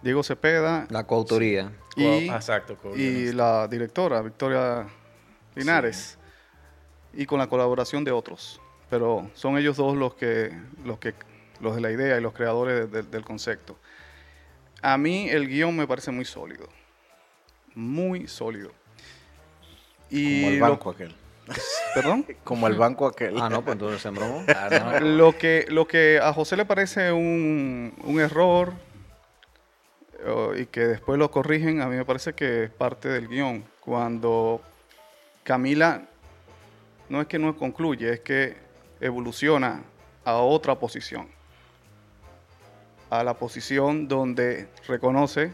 Diego 0.03 0.22
Cepeda. 0.22 0.86
La 0.91 1.07
coautoría. 1.07 1.72
Y, 1.95 2.29
Exacto, 2.29 2.77
y 2.95 3.31
la 3.31 3.67
directora, 3.67 4.22
Victoria 4.22 4.86
Linares. 5.55 6.19
Y 7.13 7.25
con 7.25 7.39
la 7.39 7.48
colaboración 7.48 8.03
de 8.03 8.12
otros. 8.12 8.62
Pero 8.91 9.31
son 9.34 9.57
ellos 9.57 9.77
dos 9.77 9.98
los 9.98 10.13
que, 10.13 10.51
los 10.84 11.00
que, 11.00 11.15
los 11.60 11.74
de 11.74 11.81
la 11.81 11.91
idea 11.91 12.17
y 12.17 12.22
los 12.22 12.34
creadores 12.34 12.91
del 12.91 13.25
concepto. 13.25 13.79
A 14.84 15.00
mí 15.00 15.27
el 15.29 15.48
guion 15.48 15.75
me 15.75 15.88
parece 15.88 16.12
muy 16.12 16.25
sólido. 16.25 16.69
Muy 17.74 18.27
sólido. 18.27 18.72
Y 20.12 20.41
Como 20.41 20.53
el 20.53 20.60
banco 20.62 20.89
aquel. 20.91 21.15
¿Perdón? 21.96 22.25
Como 22.44 22.68
el 22.68 22.75
banco 22.75 23.08
aquel. 23.08 23.40
Ah, 23.40 23.50
no, 23.50 23.64
pues 23.64 23.74
entonces 23.74 24.02
sembró. 24.02 24.44
Ah, 24.48 25.00
lo, 25.02 25.36
que, 25.36 25.66
lo 25.70 25.88
que 25.88 26.20
a 26.22 26.32
José 26.34 26.56
le 26.56 26.66
parece 26.66 27.12
un, 27.12 27.94
un 28.04 28.20
error, 28.20 28.74
y 30.58 30.66
que 30.66 30.82
después 30.82 31.20
lo 31.20 31.30
corrigen, 31.30 31.82
a 31.82 31.88
mí 31.88 31.96
me 31.96 32.06
parece 32.06 32.34
que 32.34 32.66
es 32.66 32.72
parte 32.72 33.10
del 33.10 33.28
guion. 33.28 33.64
Cuando 33.80 34.62
Camila 35.44 36.04
no 37.10 37.22
es 37.22 37.28
que 37.28 37.38
no 37.38 37.56
concluye, 37.56 38.14
es 38.14 38.20
que 38.22 38.58
evoluciona 39.00 39.84
a 40.24 40.38
otra 40.38 40.75
posición. 40.75 41.28
A 43.10 43.24
la 43.24 43.36
posición 43.36 44.08
donde 44.08 44.68
reconoce, 44.88 45.54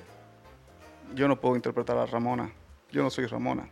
yo 1.13 1.27
no 1.27 1.39
puedo 1.39 1.55
interpretar 1.55 1.97
a 1.97 2.05
Ramona, 2.05 2.51
yo 2.91 3.03
no 3.03 3.09
soy 3.09 3.25
Ramona. 3.25 3.67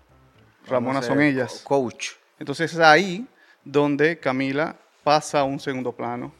Ramona 0.67 1.01
son 1.01 1.21
ellas. 1.21 1.61
Coach. 1.63 2.11
Entonces 2.39 2.73
es 2.73 2.79
ahí 2.79 3.27
donde 3.63 4.19
Camila 4.19 4.77
pasa 5.03 5.41
a 5.41 5.43
un 5.43 5.59
segundo 5.59 5.91
plano 5.91 6.33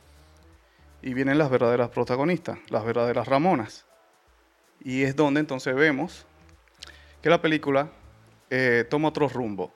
y 1.01 1.13
vienen 1.13 1.38
las 1.38 1.50
verdaderas 1.50 1.89
protagonistas, 1.89 2.58
las 2.70 2.84
verdaderas 2.86 3.27
Ramonas. 3.27 3.86
Y 4.82 5.03
es 5.03 5.15
donde 5.15 5.41
entonces 5.41 5.75
vemos 5.75 6.25
que 7.22 7.29
la 7.29 7.41
película 7.41 7.89
eh, 8.50 8.86
toma 8.89 9.10
otro 9.10 9.27
rumbo. 9.27 9.74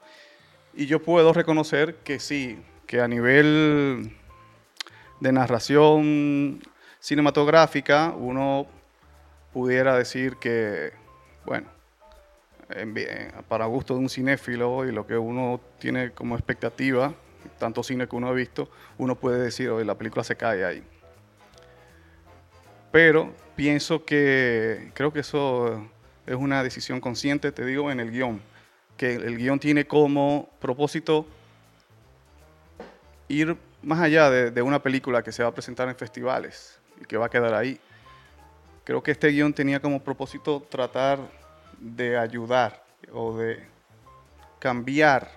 Y 0.73 0.85
yo 0.85 1.03
puedo 1.03 1.33
reconocer 1.33 1.97
que 1.97 2.19
sí, 2.19 2.59
que 2.87 3.01
a 3.01 3.07
nivel 3.07 4.15
de 5.19 5.31
narración 5.31 6.61
cinematográfica 6.99 8.13
uno 8.17 8.65
pudiera 9.51 9.97
decir 9.97 10.37
que, 10.37 10.93
bueno, 11.45 11.67
para 13.47 13.65
gusto 13.65 13.93
de 13.93 13.99
un 13.99 14.09
cinéfilo 14.09 14.85
y 14.85 14.91
lo 14.91 15.05
que 15.05 15.17
uno 15.17 15.59
tiene 15.79 16.11
como 16.11 16.35
expectativa, 16.35 17.13
tanto 17.59 17.83
cine 17.83 18.07
que 18.07 18.15
uno 18.15 18.27
ha 18.27 18.33
visto, 18.33 18.69
uno 18.97 19.15
puede 19.15 19.41
decir, 19.41 19.69
oye, 19.69 19.85
la 19.85 19.97
película 19.97 20.23
se 20.23 20.35
cae 20.35 20.65
ahí. 20.65 20.83
Pero 22.91 23.33
pienso 23.55 24.05
que 24.05 24.91
creo 24.93 25.11
que 25.11 25.21
eso 25.21 25.87
es 26.25 26.35
una 26.35 26.63
decisión 26.63 27.01
consciente, 27.01 27.51
te 27.51 27.65
digo, 27.65 27.91
en 27.91 27.99
el 27.99 28.11
guion, 28.11 28.41
que 28.97 29.15
el 29.15 29.37
guion 29.37 29.59
tiene 29.59 29.85
como 29.85 30.49
propósito 30.59 31.25
ir 33.27 33.57
más 33.81 33.99
allá 33.99 34.29
de, 34.29 34.61
una 34.61 34.81
película 34.81 35.23
que 35.23 35.31
se 35.31 35.43
va 35.43 35.49
a 35.49 35.53
presentar 35.53 35.89
en 35.89 35.95
festivales 35.95 36.79
y 37.01 37.05
que 37.05 37.17
va 37.17 37.25
a 37.25 37.29
quedar 37.29 37.53
ahí. 37.53 37.79
Creo 38.83 39.01
que 39.01 39.11
este 39.11 39.29
guion 39.29 39.53
tenía 39.53 39.79
como 39.79 40.01
propósito 40.01 40.65
tratar 40.69 41.19
de 41.83 42.17
ayudar 42.17 42.81
o 43.11 43.37
de 43.37 43.61
cambiar 44.59 45.29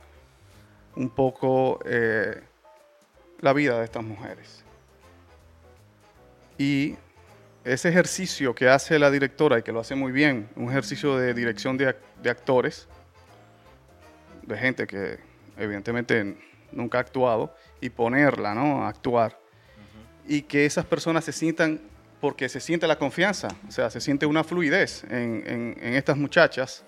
un 0.94 1.10
poco 1.10 1.80
eh, 1.84 2.40
la 3.40 3.52
vida 3.52 3.78
de 3.78 3.84
estas 3.84 4.04
mujeres. 4.04 4.64
Y 6.56 6.94
ese 7.64 7.88
ejercicio 7.88 8.54
que 8.54 8.68
hace 8.68 8.98
la 8.98 9.10
directora 9.10 9.58
y 9.58 9.62
que 9.62 9.72
lo 9.72 9.80
hace 9.80 9.96
muy 9.96 10.12
bien, 10.12 10.48
un 10.54 10.70
ejercicio 10.70 11.16
de 11.16 11.34
dirección 11.34 11.76
de, 11.76 11.88
actores, 12.30 12.86
de 14.42 14.56
gente 14.56 14.86
que 14.86 15.18
evidentemente 15.58 16.36
nunca 16.70 16.98
ha 16.98 17.00
actuado, 17.00 17.54
y 17.80 17.90
ponerla 17.90 18.54
¿no? 18.54 18.84
a 18.84 18.88
actuar. 18.88 19.38
Y 20.28 20.42
que 20.42 20.64
esas 20.64 20.84
personas 20.84 21.24
se 21.24 21.32
sientan, 21.32 21.80
porque 22.26 22.48
se 22.48 22.58
siente 22.58 22.88
la 22.88 22.98
confianza, 22.98 23.46
o 23.68 23.70
sea, 23.70 23.88
se 23.88 24.00
siente 24.00 24.26
una 24.26 24.42
fluidez 24.42 25.04
en, 25.04 25.76
en 25.80 25.94
estas 25.94 26.16
muchachas 26.16 26.84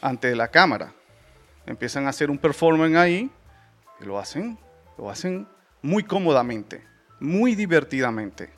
ante 0.00 0.34
la 0.34 0.48
cámara. 0.48 0.92
Empiezan 1.66 2.06
a 2.06 2.08
hacer 2.08 2.32
un 2.32 2.36
performance 2.36 2.96
ahí, 2.96 3.30
y 4.00 4.04
lo 4.04 4.18
hacen, 4.18 4.58
lo 4.98 5.08
hacen 5.08 5.46
muy 5.82 6.02
cómodamente, 6.02 6.82
muy 7.20 7.54
divertidamente. 7.54 8.50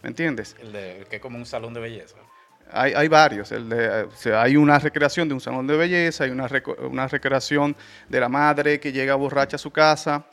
¿Me 0.00 0.10
entiendes? 0.10 0.54
El, 0.60 0.70
de, 0.70 1.06
que 1.10 1.16
es 1.16 1.22
como 1.22 1.38
un 1.38 1.44
salón 1.44 1.74
de 1.74 1.80
belleza. 1.80 2.18
Hay, 2.70 2.92
hay 2.94 3.08
varios. 3.08 3.50
El 3.50 3.68
de, 3.68 4.06
hay 4.32 4.56
una 4.56 4.78
recreación 4.78 5.26
de 5.26 5.34
un 5.34 5.40
salón 5.40 5.66
de 5.66 5.76
belleza, 5.76 6.22
hay 6.22 6.30
una, 6.30 6.48
una 6.88 7.08
recreación 7.08 7.74
de 8.08 8.20
la 8.20 8.28
madre 8.28 8.78
que 8.78 8.92
llega 8.92 9.16
borracha 9.16 9.56
a 9.56 9.58
su 9.58 9.72
casa, 9.72 10.24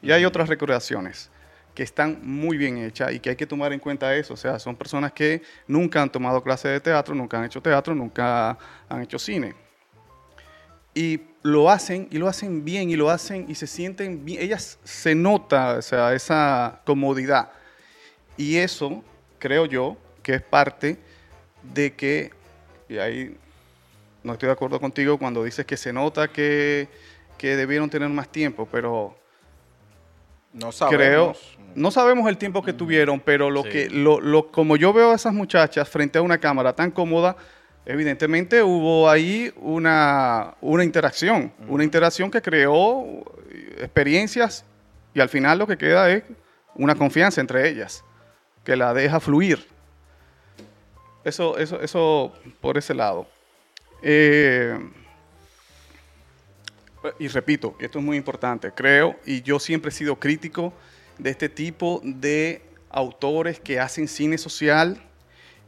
y 0.00 0.10
hay 0.10 0.24
otras 0.24 0.48
recreaciones 0.48 1.30
que 1.76 1.82
están 1.82 2.20
muy 2.22 2.56
bien 2.56 2.78
hechas 2.78 3.12
y 3.12 3.20
que 3.20 3.28
hay 3.28 3.36
que 3.36 3.46
tomar 3.46 3.70
en 3.70 3.78
cuenta 3.78 4.16
eso. 4.16 4.32
O 4.32 4.36
sea, 4.36 4.58
son 4.58 4.74
personas 4.74 5.12
que 5.12 5.42
nunca 5.68 6.00
han 6.00 6.10
tomado 6.10 6.42
clases 6.42 6.72
de 6.72 6.80
teatro, 6.80 7.14
nunca 7.14 7.38
han 7.38 7.44
hecho 7.44 7.60
teatro, 7.60 7.94
nunca 7.94 8.56
han 8.88 9.02
hecho 9.02 9.18
cine. 9.18 9.54
Y 10.94 11.20
lo 11.42 11.70
hacen, 11.70 12.08
y 12.10 12.16
lo 12.16 12.28
hacen 12.28 12.64
bien, 12.64 12.88
y 12.88 12.96
lo 12.96 13.10
hacen, 13.10 13.44
y 13.46 13.54
se 13.54 13.66
sienten 13.66 14.24
bien. 14.24 14.40
Ellas 14.40 14.78
se 14.84 15.14
nota, 15.14 15.76
o 15.76 15.82
sea, 15.82 16.14
esa 16.14 16.80
comodidad. 16.86 17.52
Y 18.38 18.56
eso, 18.56 19.04
creo 19.38 19.66
yo, 19.66 19.98
que 20.22 20.36
es 20.36 20.42
parte 20.42 20.96
de 21.62 21.92
que, 21.92 22.30
y 22.88 22.96
ahí 22.96 23.36
no 24.22 24.32
estoy 24.32 24.46
de 24.46 24.54
acuerdo 24.54 24.80
contigo 24.80 25.18
cuando 25.18 25.44
dices 25.44 25.66
que 25.66 25.76
se 25.76 25.92
nota 25.92 26.28
que, 26.28 26.88
que 27.36 27.54
debieron 27.54 27.90
tener 27.90 28.08
más 28.08 28.32
tiempo, 28.32 28.66
pero 28.72 29.14
no 30.56 30.72
sabemos. 30.72 30.96
creo, 30.96 31.36
no 31.74 31.90
sabemos 31.90 32.28
el 32.28 32.38
tiempo 32.38 32.62
que 32.62 32.72
tuvieron, 32.72 33.20
pero 33.20 33.50
lo 33.50 33.62
que, 33.62 33.90
lo, 33.90 34.20
lo, 34.20 34.50
como 34.50 34.76
yo 34.76 34.92
veo 34.92 35.12
a 35.12 35.14
esas 35.14 35.34
muchachas 35.34 35.88
frente 35.88 36.18
a 36.18 36.22
una 36.22 36.38
cámara 36.38 36.74
tan 36.74 36.90
cómoda, 36.90 37.36
evidentemente 37.84 38.62
hubo 38.62 39.08
ahí 39.08 39.52
una, 39.56 40.54
una 40.60 40.84
interacción, 40.84 41.52
una 41.68 41.84
interacción 41.84 42.30
que 42.30 42.40
creó 42.40 43.24
experiencias 43.78 44.64
y 45.14 45.20
al 45.20 45.28
final 45.28 45.58
lo 45.58 45.66
que 45.66 45.76
queda 45.76 46.10
es 46.10 46.24
una 46.74 46.94
confianza 46.94 47.40
entre 47.40 47.68
ellas, 47.68 48.04
que 48.64 48.76
la 48.76 48.94
deja 48.94 49.20
fluir. 49.20 49.66
Eso, 51.24 51.58
eso, 51.58 51.80
eso 51.80 52.32
por 52.60 52.78
ese 52.78 52.94
lado. 52.94 53.26
Eh, 54.02 54.78
y 57.18 57.28
repito, 57.28 57.76
esto 57.80 57.98
es 57.98 58.04
muy 58.04 58.16
importante, 58.16 58.72
creo, 58.72 59.16
y 59.24 59.42
yo 59.42 59.58
siempre 59.58 59.90
he 59.90 59.92
sido 59.92 60.18
crítico 60.18 60.72
de 61.18 61.30
este 61.30 61.48
tipo 61.48 62.00
de 62.04 62.62
autores 62.90 63.60
que 63.60 63.80
hacen 63.80 64.08
cine 64.08 64.38
social 64.38 65.02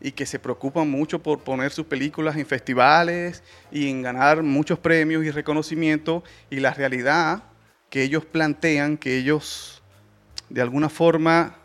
y 0.01 0.13
que 0.13 0.27
se 0.27 0.39
preocupan 0.39 0.89
mucho 0.89 1.23
por 1.23 1.41
poner 1.41 1.73
sus 1.73 1.87
películas 1.87 2.37
en 2.37 2.47
festivales 2.47 3.43
y 3.73 3.89
en 3.91 4.03
ganar 4.03 4.43
muchos 4.43 4.79
premios 4.79 5.25
y 5.25 5.31
reconocimiento 5.31 6.23
y 6.51 6.61
la 6.61 6.73
realidad 6.73 7.43
que 7.91 8.03
ellos 8.03 8.25
plantean, 8.25 8.97
que 8.97 9.17
ellos 9.17 9.83
de 10.49 10.63
alguna 10.63 10.89
forma, 10.89 11.57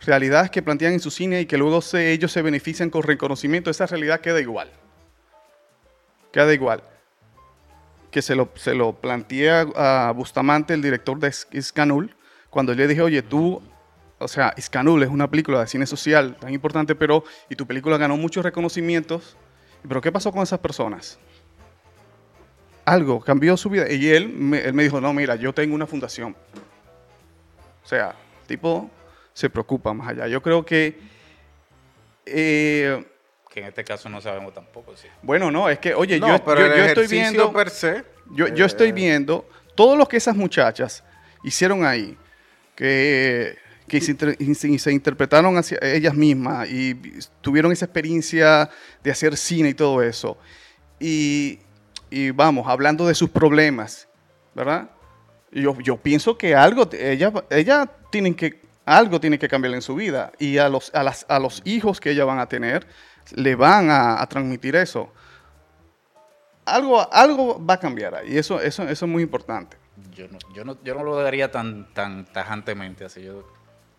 realidades 0.00 0.50
que 0.50 0.62
plantean 0.62 0.94
en 0.94 1.00
su 1.00 1.10
cine 1.10 1.42
y 1.42 1.46
que 1.46 1.58
luego 1.58 1.80
ellos 1.94 2.32
se 2.32 2.42
benefician 2.42 2.90
con 2.90 3.02
reconocimiento, 3.02 3.70
esa 3.70 3.86
realidad 3.86 4.20
queda 4.20 4.40
igual. 4.40 4.70
Queda 6.32 6.52
igual. 6.52 6.82
Que 8.16 8.22
se 8.22 8.34
lo, 8.34 8.48
se 8.54 8.74
lo 8.74 8.94
plantea 8.94 9.66
a 9.76 10.10
Bustamante, 10.12 10.72
el 10.72 10.80
director 10.80 11.18
de 11.18 11.30
Scanul, 11.30 12.16
cuando 12.48 12.72
le 12.72 12.88
dije, 12.88 13.02
oye, 13.02 13.20
tú 13.20 13.60
o 14.18 14.26
sea, 14.26 14.54
Iscanul 14.56 15.02
es 15.02 15.10
una 15.10 15.30
película 15.30 15.60
de 15.60 15.66
cine 15.66 15.84
social 15.84 16.34
tan 16.40 16.50
importante, 16.54 16.94
pero 16.94 17.24
y 17.50 17.56
tu 17.56 17.66
película 17.66 17.98
ganó 17.98 18.16
muchos 18.16 18.42
reconocimientos. 18.42 19.36
Pero 19.86 20.00
¿qué 20.00 20.10
pasó 20.10 20.32
con 20.32 20.42
esas 20.42 20.60
personas? 20.60 21.18
Algo 22.86 23.20
cambió 23.20 23.54
su 23.58 23.68
vida. 23.68 23.92
Y 23.92 24.08
él 24.08 24.30
me, 24.30 24.60
él 24.60 24.72
me 24.72 24.84
dijo, 24.84 24.98
no, 24.98 25.12
mira, 25.12 25.36
yo 25.36 25.52
tengo 25.52 25.74
una 25.74 25.86
fundación. 25.86 26.34
O 27.84 27.86
sea, 27.86 28.14
tipo 28.46 28.90
se 29.34 29.50
preocupa 29.50 29.92
más 29.92 30.08
allá. 30.08 30.26
Yo 30.26 30.40
creo 30.40 30.64
que... 30.64 30.98
Eh, 32.24 33.06
que 33.56 33.62
en 33.62 33.68
este 33.68 33.84
caso 33.84 34.10
no 34.10 34.20
sabemos 34.20 34.52
tampoco. 34.52 34.94
Sí. 34.98 35.08
Bueno, 35.22 35.50
no, 35.50 35.70
es 35.70 35.78
que, 35.78 35.94
oye, 35.94 36.20
yo, 36.20 36.34
estoy 36.34 37.06
viendo... 37.06 37.50
Per 37.54 37.70
se, 37.70 38.04
yo, 38.32 38.48
yo 38.48 38.66
estoy 38.66 38.90
eh, 38.90 38.92
viendo 38.92 39.48
todo 39.74 39.96
lo 39.96 40.06
que 40.06 40.18
esas 40.18 40.36
muchachas 40.36 41.02
hicieron 41.42 41.82
ahí, 41.82 42.18
que 42.74 43.56
que 43.88 44.00
se, 44.00 44.92
interpretaron 44.92 45.56
hacia 45.56 45.78
ellas 45.80 46.12
mismas 46.12 46.68
y 46.68 46.94
tuvieron 47.40 47.72
esa 47.72 47.86
experiencia 47.86 48.68
de 49.02 49.10
hacer 49.10 49.38
cine 49.38 49.70
y 49.70 49.74
todo 49.74 50.02
eso. 50.02 50.36
Y, 51.00 51.60
vamos, 52.34 52.66
hablando 52.68 53.06
de 53.06 53.14
sus 53.14 53.30
problemas, 53.30 54.06
¿verdad? 54.54 54.90
Yo, 55.50 55.80
yo 55.80 55.96
pienso 55.96 56.36
que 56.36 56.54
algo, 56.54 56.90
ella, 56.92 57.32
ella 57.48 57.90
tienen 58.10 58.34
que, 58.34 58.60
algo 58.84 59.18
tiene 59.18 59.38
que 59.38 59.48
cambiar 59.48 59.72
en 59.72 59.82
su 59.82 59.94
vida 59.94 60.30
y 60.38 60.58
a 60.58 60.68
los, 60.68 60.94
a, 60.94 61.02
las, 61.02 61.24
a 61.28 61.38
los 61.38 61.62
hijos 61.64 62.00
que 62.00 62.10
ella 62.10 62.26
van 62.26 62.38
a 62.38 62.48
tener 62.48 62.86
le 63.34 63.54
van 63.54 63.88
a, 63.90 64.24
transmitir 64.26 64.76
eso. 64.76 65.12
Algo, 66.64 67.12
algo 67.12 67.64
va 67.64 67.74
a 67.74 67.80
cambiar 67.80 68.14
ahí, 68.14 68.36
eso, 68.36 68.60
eso, 68.60 68.82
eso 68.82 69.04
es 69.04 69.10
muy 69.10 69.22
importante. 69.22 69.76
Yo 70.12 70.28
no, 70.28 70.38
yo 70.54 70.64
no, 70.64 70.82
yo 70.82 70.94
no 70.94 71.04
lo 71.04 71.16
daría 71.16 71.50
tan, 71.50 71.92
tan 71.94 72.24
tajantemente 72.26 73.04
así. 73.04 73.22
Yo 73.22 73.46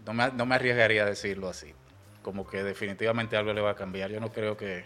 no 0.05 0.45
me, 0.45 0.55
arriesgaría 0.55 1.03
a 1.03 1.05
decirlo 1.05 1.49
así. 1.49 1.73
Como 2.21 2.47
que 2.47 2.63
definitivamente 2.63 3.37
algo 3.37 3.53
le 3.53 3.61
va 3.61 3.71
a 3.71 3.75
cambiar. 3.75 4.11
Yo 4.11 4.19
no 4.19 4.31
creo 4.31 4.57
que... 4.57 4.85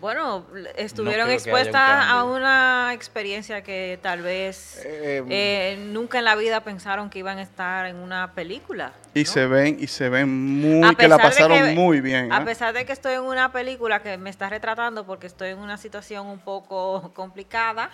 Bueno, 0.00 0.46
estuvieron 0.76 1.28
expuestas 1.30 2.06
a 2.06 2.22
una 2.22 2.92
experiencia 2.94 3.62
que 3.62 3.98
tal 4.00 4.22
vez 4.22 4.80
eh, 4.84 5.24
eh, 5.28 5.78
nunca 5.88 6.18
en 6.18 6.24
la 6.24 6.36
vida 6.36 6.62
pensaron 6.62 7.10
que 7.10 7.18
iban 7.18 7.38
a 7.38 7.42
estar 7.42 7.86
en 7.86 7.96
una 7.96 8.32
película. 8.32 8.92
Y 9.14 9.24
se 9.24 9.46
ven, 9.46 9.76
y 9.80 9.88
se 9.88 10.08
ven 10.08 10.28
muy, 10.28 10.94
que 10.94 11.08
la 11.08 11.18
pasaron 11.18 11.74
muy 11.74 12.00
bien. 12.00 12.32
A 12.32 12.44
pesar 12.44 12.72
de 12.74 12.86
que 12.86 12.92
estoy 12.92 13.14
en 13.14 13.22
una 13.22 13.50
película 13.50 14.00
que 14.00 14.16
me 14.18 14.30
está 14.30 14.48
retratando 14.48 15.04
porque 15.04 15.26
estoy 15.26 15.50
en 15.50 15.58
una 15.58 15.78
situación 15.78 16.26
un 16.26 16.38
poco 16.38 17.10
complicada, 17.14 17.90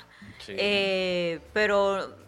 eh, 0.48 1.40
pero 1.54 2.23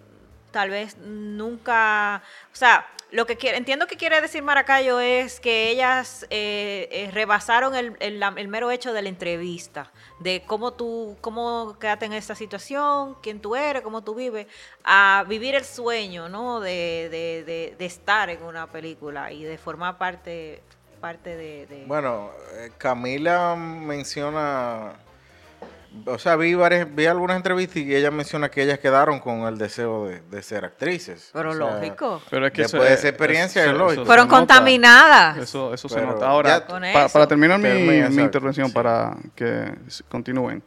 tal 0.57 0.71
vez 0.71 0.97
nunca, 0.97 2.23
o 2.51 2.57
sea, 2.57 2.87
lo 3.11 3.27
que 3.27 3.37
quiere, 3.37 3.59
entiendo 3.59 3.87
que 3.87 3.99
quiere 3.99 4.19
decir 4.23 4.43
Maracayo 4.43 5.01
es 5.01 5.39
que 5.39 5.69
ellas 5.69 6.25
eh, 6.31 6.89
eh, 6.91 7.11
rebasaron 7.13 7.75
el, 7.75 8.49
mero 8.49 8.71
hecho 8.71 8.95
de 8.95 9.03
la 9.03 9.11
entrevista, 9.11 9.93
de 10.19 10.45
cómo 10.47 10.73
tú, 10.73 11.19
cómo 11.21 11.77
quedaste 11.79 12.07
en 12.07 12.15
esta 12.15 12.35
situación, 12.35 13.19
quién 13.23 13.39
tú 13.39 13.55
eres, 13.55 13.83
cómo 13.83 14.03
tú 14.03 14.15
vives, 14.15 14.47
a 14.83 15.27
vivir 15.29 15.55
el 15.55 15.65
sueño, 15.67 16.31
¿no? 16.31 16.61
De, 16.61 17.77
estar 17.79 18.31
en 18.31 18.43
una 18.43 18.67
película 18.67 19.31
y 19.33 19.45
de 19.45 19.59
formar 19.59 19.99
parte, 19.99 20.63
parte 21.03 21.37
de... 21.37 21.85
Bueno, 21.87 22.31
eh, 22.55 22.73
Camila 22.79 23.55
menciona 23.57 24.95
o 26.05 26.19
sea, 26.19 26.37
vi, 26.37 26.55
varias, 26.55 26.95
vi 26.95 27.07
algunas 27.07 27.37
entrevistas 27.37 27.79
y 27.79 27.95
ella 27.95 28.11
menciona 28.11 28.51
que 28.51 28.63
ellas 28.63 28.79
quedaron 28.79 29.21
con 29.21 29.41
el 29.41 29.59
deseo 29.59 30.07
de, 30.07 30.43
ser 30.43 30.65
actrices. 30.65 31.31
Pero 31.33 31.55
lógico. 31.55 32.23
Pero 32.31 32.47
es 32.47 32.53
que 32.53 32.63
después 32.63 32.89
de 32.89 32.95
esa 32.95 33.09
experiencia 33.09 33.65
es, 33.65 33.73
lógico. 33.73 34.05
Fueron 34.05 34.29
contaminadas. 34.29 35.39
Eso, 35.39 35.73
eso 35.73 35.89
se 35.89 36.01
nota. 36.01 36.29
Ahora, 36.29 36.67
para 36.67 37.27
terminar 37.27 37.59
mi, 37.59 38.21
intervención, 38.23 38.73
para 38.73 39.17
que 39.35 39.73
continúen. 40.09 40.63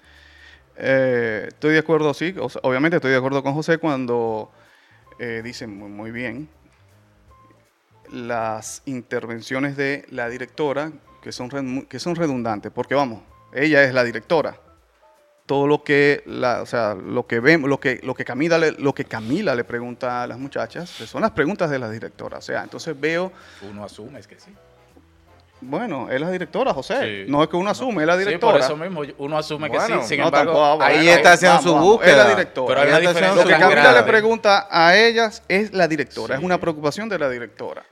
Eh, 0.75 1.45
estoy 1.49 1.73
de 1.73 1.79
acuerdo, 1.79 2.13
sí, 2.13 2.33
obviamente 2.61 2.95
estoy 2.95 3.11
de 3.11 3.17
acuerdo 3.17 3.43
con 3.43 3.53
José 3.53 3.79
cuando 3.79 4.49
eh, 5.19 5.41
dicen 5.43 5.77
muy, 5.77 5.89
muy 5.89 6.11
bien 6.11 6.47
las 8.13 8.81
intervenciones 8.85 9.75
de 9.75 10.05
la 10.09 10.29
directora 10.29 10.93
que 11.21 11.33
son, 11.33 11.85
que 11.85 11.99
son 11.99 12.15
redundantes, 12.15 12.71
porque 12.71 12.95
vamos, 12.95 13.21
ella 13.53 13.83
es 13.83 13.93
la 13.93 14.05
directora 14.05 14.57
todo 15.49 15.65
lo 15.65 15.83
que 15.83 16.21
la, 16.27 16.61
o 16.61 16.67
sea, 16.67 16.93
lo 16.93 17.25
que 17.25 17.39
vemos, 17.39 17.67
lo 17.67 17.79
que, 17.79 17.99
lo 18.03 18.13
que 18.13 18.23
Camila 18.23 18.59
le, 18.59 18.73
lo 18.73 18.93
que 18.93 19.05
Camila 19.05 19.55
le 19.55 19.63
pregunta 19.63 20.21
a 20.21 20.27
las 20.27 20.37
muchachas, 20.37 20.93
pues 20.95 21.09
son 21.09 21.23
las 21.23 21.31
preguntas 21.31 21.71
de 21.71 21.79
la 21.79 21.89
directora. 21.89 22.37
O 22.37 22.41
sea, 22.41 22.61
entonces 22.61 22.95
veo. 22.99 23.31
Uno 23.67 23.83
asume 23.83 24.19
es 24.19 24.27
que 24.27 24.39
sí. 24.39 24.51
Bueno, 25.59 26.07
es 26.11 26.21
la 26.21 26.29
directora, 26.29 26.71
José. 26.71 27.25
No 27.27 27.41
es 27.41 27.49
que 27.49 27.55
uno 27.55 27.71
asume, 27.71 28.03
es 28.03 28.07
la 28.07 28.15
directora. 28.15 28.61
Sí, 28.61 28.67
por 28.69 28.77
eso 28.77 28.77
mismo, 28.77 29.15
uno 29.17 29.39
asume 29.39 29.71
que 29.71 29.79
sí. 29.79 29.93
Sin 30.03 30.21
embargo, 30.21 30.79
ahí 30.83 31.09
está 31.09 31.31
haciendo 31.33 31.63
su 31.63 31.75
búsqueda. 31.75 32.11
Es 32.11 32.17
la 32.17 32.29
directora. 32.29 32.81
Pero 32.83 33.33
lo 33.33 33.43
que 33.45 33.57
Camila 33.57 33.93
le 33.93 34.03
pregunta 34.03 34.67
a 34.69 34.95
ellas 34.95 35.41
es 35.47 35.73
la 35.73 35.87
directora. 35.87 36.35
Es 36.35 36.43
una 36.43 36.59
preocupación 36.59 37.09
de 37.09 37.17
la 37.17 37.27
directora. 37.27 37.83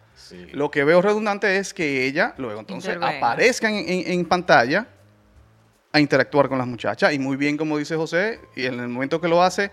Lo 0.52 0.70
que 0.70 0.84
veo 0.84 1.02
redundante 1.02 1.58
es 1.58 1.74
que 1.74 2.06
ella 2.06 2.36
luego 2.38 2.60
entonces 2.60 2.96
aparezca 3.02 3.67
en, 3.67 3.84
en 3.88 4.26
pantalla 4.26 4.86
a 5.98 6.00
interactuar 6.00 6.48
con 6.48 6.58
las 6.58 6.68
muchachas. 6.68 7.14
Y 7.14 7.20
muy 7.20 7.38
bien, 7.38 7.58
como 7.58 7.78
dice 7.78 7.96
José, 7.96 8.40
y 8.56 8.66
en 8.66 8.80
el 8.80 8.88
momento 8.88 9.20
que 9.20 9.28
lo 9.28 9.42
hace, 9.42 9.72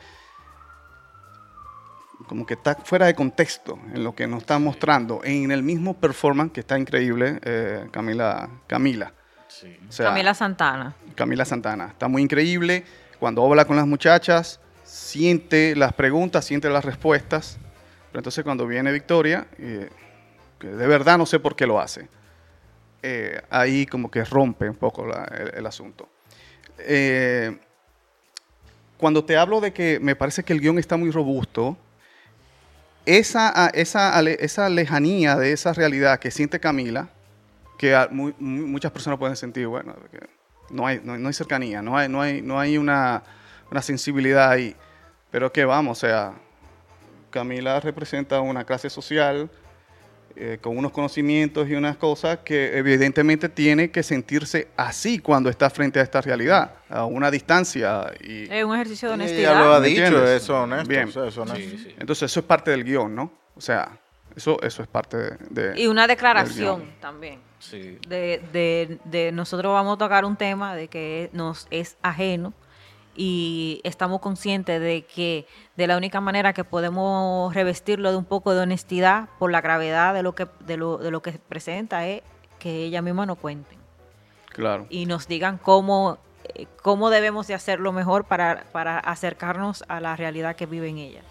como 2.26 2.46
que 2.46 2.54
está 2.54 2.74
fuera 2.76 3.06
de 3.06 3.14
contexto 3.14 3.78
en 3.92 4.02
lo 4.02 4.14
que 4.14 4.26
nos 4.26 4.40
está 4.40 4.58
mostrando, 4.58 5.20
en 5.24 5.50
el 5.50 5.62
mismo 5.62 5.94
performance 5.94 6.52
que 6.52 6.60
está 6.60 6.78
increíble, 6.78 7.38
eh, 7.42 7.88
Camila. 7.90 8.48
Camila. 8.66 9.12
Camila 9.96 10.34
Santana. 10.34 10.94
Camila 11.14 11.44
Santana. 11.44 11.86
Está 11.88 12.08
muy 12.08 12.22
increíble. 12.22 12.84
Cuando 13.20 13.44
habla 13.46 13.64
con 13.64 13.76
las 13.76 13.86
muchachas, 13.86 14.60
siente 14.82 15.76
las 15.76 15.92
preguntas, 15.92 16.44
siente 16.44 16.68
las 16.70 16.84
respuestas. 16.84 17.58
Pero 18.10 18.20
entonces 18.20 18.44
cuando 18.44 18.66
viene 18.66 18.92
Victoria, 18.92 19.46
eh, 19.58 19.88
que 20.58 20.68
de 20.68 20.86
verdad 20.86 21.18
no 21.18 21.26
sé 21.26 21.38
por 21.38 21.54
qué 21.54 21.66
lo 21.66 21.80
hace. 21.80 22.08
Eh, 23.02 23.40
ahí 23.50 23.84
como 23.84 24.10
que 24.10 24.24
rompe 24.24 24.68
un 24.68 24.76
poco 24.76 25.06
el, 25.54 25.66
asunto. 25.66 26.08
Eh, 26.78 27.56
cuando 28.96 29.24
te 29.24 29.36
hablo 29.36 29.60
de 29.60 29.72
que 29.72 29.98
me 30.00 30.16
parece 30.16 30.42
que 30.42 30.52
el 30.52 30.60
guion 30.60 30.78
está 30.78 30.96
muy 30.96 31.10
robusto, 31.10 31.76
esa, 33.06 33.68
esa, 33.74 34.20
esa 34.20 34.68
lejanía 34.68 35.36
de 35.36 35.52
esa 35.52 35.72
realidad 35.72 36.18
que 36.18 36.30
siente 36.30 36.58
Camila, 36.58 37.08
que 37.76 37.94
muchas 38.38 38.92
personas 38.92 39.18
pueden 39.18 39.36
sentir, 39.36 39.66
bueno, 39.66 39.94
no 40.70 40.86
hay, 40.86 41.00
no, 41.04 41.28
hay 41.28 41.34
cercanía, 41.34 41.82
no 41.82 41.96
hay, 41.96 42.08
no 42.08 42.22
hay, 42.22 42.40
no 42.40 42.58
hay 42.58 42.78
una, 42.78 43.22
una 43.70 43.82
sensibilidad 43.82 44.50
ahí. 44.50 44.74
Pero 45.30 45.52
que 45.52 45.64
vamos, 45.64 45.98
o 45.98 46.00
sea, 46.00 46.32
Camila 47.30 47.80
representa 47.80 48.40
una 48.40 48.64
clase 48.64 48.88
social 48.88 49.50
eh, 50.36 50.58
con 50.60 50.76
unos 50.76 50.90
conocimientos 50.92 51.68
y 51.68 51.74
unas 51.74 51.96
cosas 51.96 52.38
que 52.44 52.76
evidentemente 52.76 53.48
tiene 53.48 53.90
que 53.90 54.02
sentirse 54.02 54.68
así 54.76 55.18
cuando 55.18 55.48
está 55.48 55.70
frente 55.70 56.00
a 56.00 56.02
esta 56.02 56.20
realidad, 56.20 56.72
a 56.88 57.04
una 57.04 57.30
distancia. 57.30 58.12
Y, 58.20 58.52
es 58.52 58.64
un 58.64 58.74
ejercicio 58.74 59.08
de 59.08 59.14
honestidad. 59.14 59.52
ya 59.52 59.60
lo 59.60 59.72
ha 59.72 59.80
dicho, 59.80 60.26
eso 60.26 60.62
honesto. 60.62 60.88
Bien. 60.88 61.08
Entonces 61.98 62.30
eso 62.30 62.40
es 62.40 62.46
parte 62.46 62.72
del 62.72 62.84
guion, 62.84 63.14
¿no? 63.14 63.32
O 63.56 63.60
sea, 63.60 63.96
eso, 64.34 64.60
eso 64.62 64.82
es 64.82 64.88
parte 64.88 65.16
de... 65.50 65.80
y 65.80 65.86
una 65.86 66.06
declaración 66.06 66.92
también. 67.00 67.38
Sí. 67.60 67.98
De, 68.08 68.42
de, 68.52 68.98
de 69.04 69.32
nosotros 69.32 69.72
vamos 69.72 69.94
a 69.94 69.98
tocar 69.98 70.24
un 70.24 70.36
tema 70.36 70.74
de 70.74 70.88
que 70.88 71.30
nos 71.32 71.68
es 71.70 71.96
ajeno 72.02 72.52
y 73.14 73.80
estamos 73.84 74.20
conscientes 74.20 74.80
de 74.80 75.02
que 75.02 75.46
de 75.76 75.86
la 75.86 75.96
única 75.96 76.20
manera 76.20 76.52
que 76.52 76.64
podemos 76.64 77.54
revestirlo 77.54 78.10
de 78.10 78.16
un 78.16 78.24
poco 78.24 78.54
de 78.54 78.60
honestidad 78.60 79.28
por 79.38 79.50
la 79.50 79.60
gravedad 79.60 80.14
de 80.14 80.22
lo 80.22 80.34
que 80.34 80.48
de 80.60 80.76
lo, 80.76 80.98
de 80.98 81.10
lo 81.10 81.22
que 81.22 81.32
presenta 81.32 82.06
es 82.06 82.22
que 82.58 82.84
ella 82.84 83.02
misma 83.02 83.26
nos 83.26 83.38
cuenten. 83.38 83.78
Claro. 84.48 84.86
Y 84.88 85.06
nos 85.06 85.26
digan 85.28 85.58
cómo 85.58 86.18
eh, 86.44 86.66
cómo 86.82 87.10
debemos 87.10 87.46
de 87.46 87.54
hacerlo 87.54 87.92
mejor 87.92 88.24
para, 88.24 88.64
para 88.72 88.98
acercarnos 88.98 89.84
a 89.88 90.00
la 90.00 90.16
realidad 90.16 90.56
que 90.56 90.66
viven 90.66 90.98
ellas. 90.98 91.24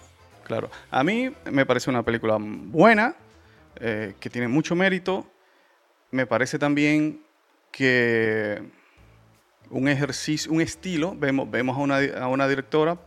Claro. 0.43 0.69
A 0.91 1.03
mí 1.03 1.31
me 1.45 1.65
parece 1.65 1.89
una 1.89 2.03
película 2.03 2.37
buena, 2.39 3.15
eh, 3.77 4.15
que 4.19 4.29
tiene 4.29 4.47
mucho 4.47 4.75
mérito. 4.75 5.25
Me 6.11 6.25
parece 6.25 6.59
también 6.59 7.23
que 7.71 8.61
un 9.73 9.87
ejercicio, 9.87 10.51
un 10.51 10.61
estilo, 10.61 11.15
vemos, 11.17 11.49
vemos 11.49 11.75
a, 11.77 11.79
una, 11.81 11.97
a 12.21 12.27
una 12.27 12.47
directora 12.47 12.97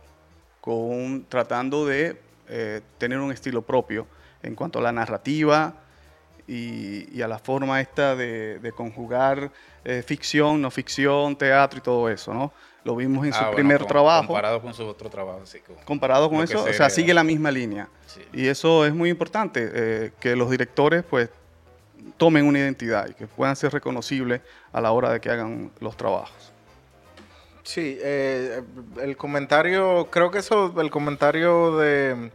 con, 0.59 1.25
tratando 1.29 1.85
de 1.85 2.19
eh, 2.49 2.81
tener 2.97 3.19
un 3.19 3.31
estilo 3.31 3.61
propio 3.61 4.05
en 4.43 4.53
cuanto 4.53 4.79
a 4.79 4.81
la 4.81 4.91
narrativa 4.91 5.73
y, 6.47 7.21
a 7.21 7.27
la 7.27 7.39
forma 7.39 7.79
esta 7.81 8.15
de, 8.15 8.71
conjugar 8.75 9.51
eh, 9.83 10.03
ficción, 10.05 10.61
no 10.61 10.69
ficción, 10.69 11.37
teatro 11.37 11.79
y 11.79 11.81
todo 11.81 12.09
eso, 12.09 12.33
¿no? 12.33 12.53
Lo 12.83 12.95
vimos 12.95 13.25
en 13.25 13.33
su 13.33 13.43
ah, 13.43 13.51
primer 13.51 13.85
trabajo. 13.85 14.27
Comparado 14.27 14.61
con 14.61 14.73
su 14.73 14.85
otro 14.85 15.09
trabajo, 15.09 15.41
comparado 15.83 16.29
con 16.29 16.41
eso, 16.41 16.63
o 16.63 16.73
sea, 16.73 16.89
sigue 16.89 17.13
la 17.13 17.23
misma 17.23 17.51
línea. 17.51 17.89
Y 18.31 18.47
eso 18.47 18.85
es 18.85 18.93
muy 18.93 19.09
importante, 19.09 19.69
eh, 19.73 20.11
que 20.19 20.35
los 20.35 20.49
directores, 20.49 21.03
pues, 21.03 21.29
tomen 22.15 22.45
una 22.45 22.59
identidad 22.59 23.09
y 23.09 23.13
que 23.13 23.27
puedan 23.27 23.55
ser 23.55 23.73
reconocibles 23.73 24.41
a 24.71 24.79
la 24.79 24.91
hora 24.91 25.11
de 25.11 25.19
que 25.19 25.29
hagan 25.29 25.71
los 25.79 25.97
trabajos. 25.97 26.53
Sí, 27.67 27.97
eh, 28.01 28.63
el 29.01 29.17
comentario, 29.17 30.07
creo 30.09 30.31
que 30.31 30.37
eso, 30.37 30.73
el 30.79 30.89
comentario 30.89 31.75
de 31.75 32.31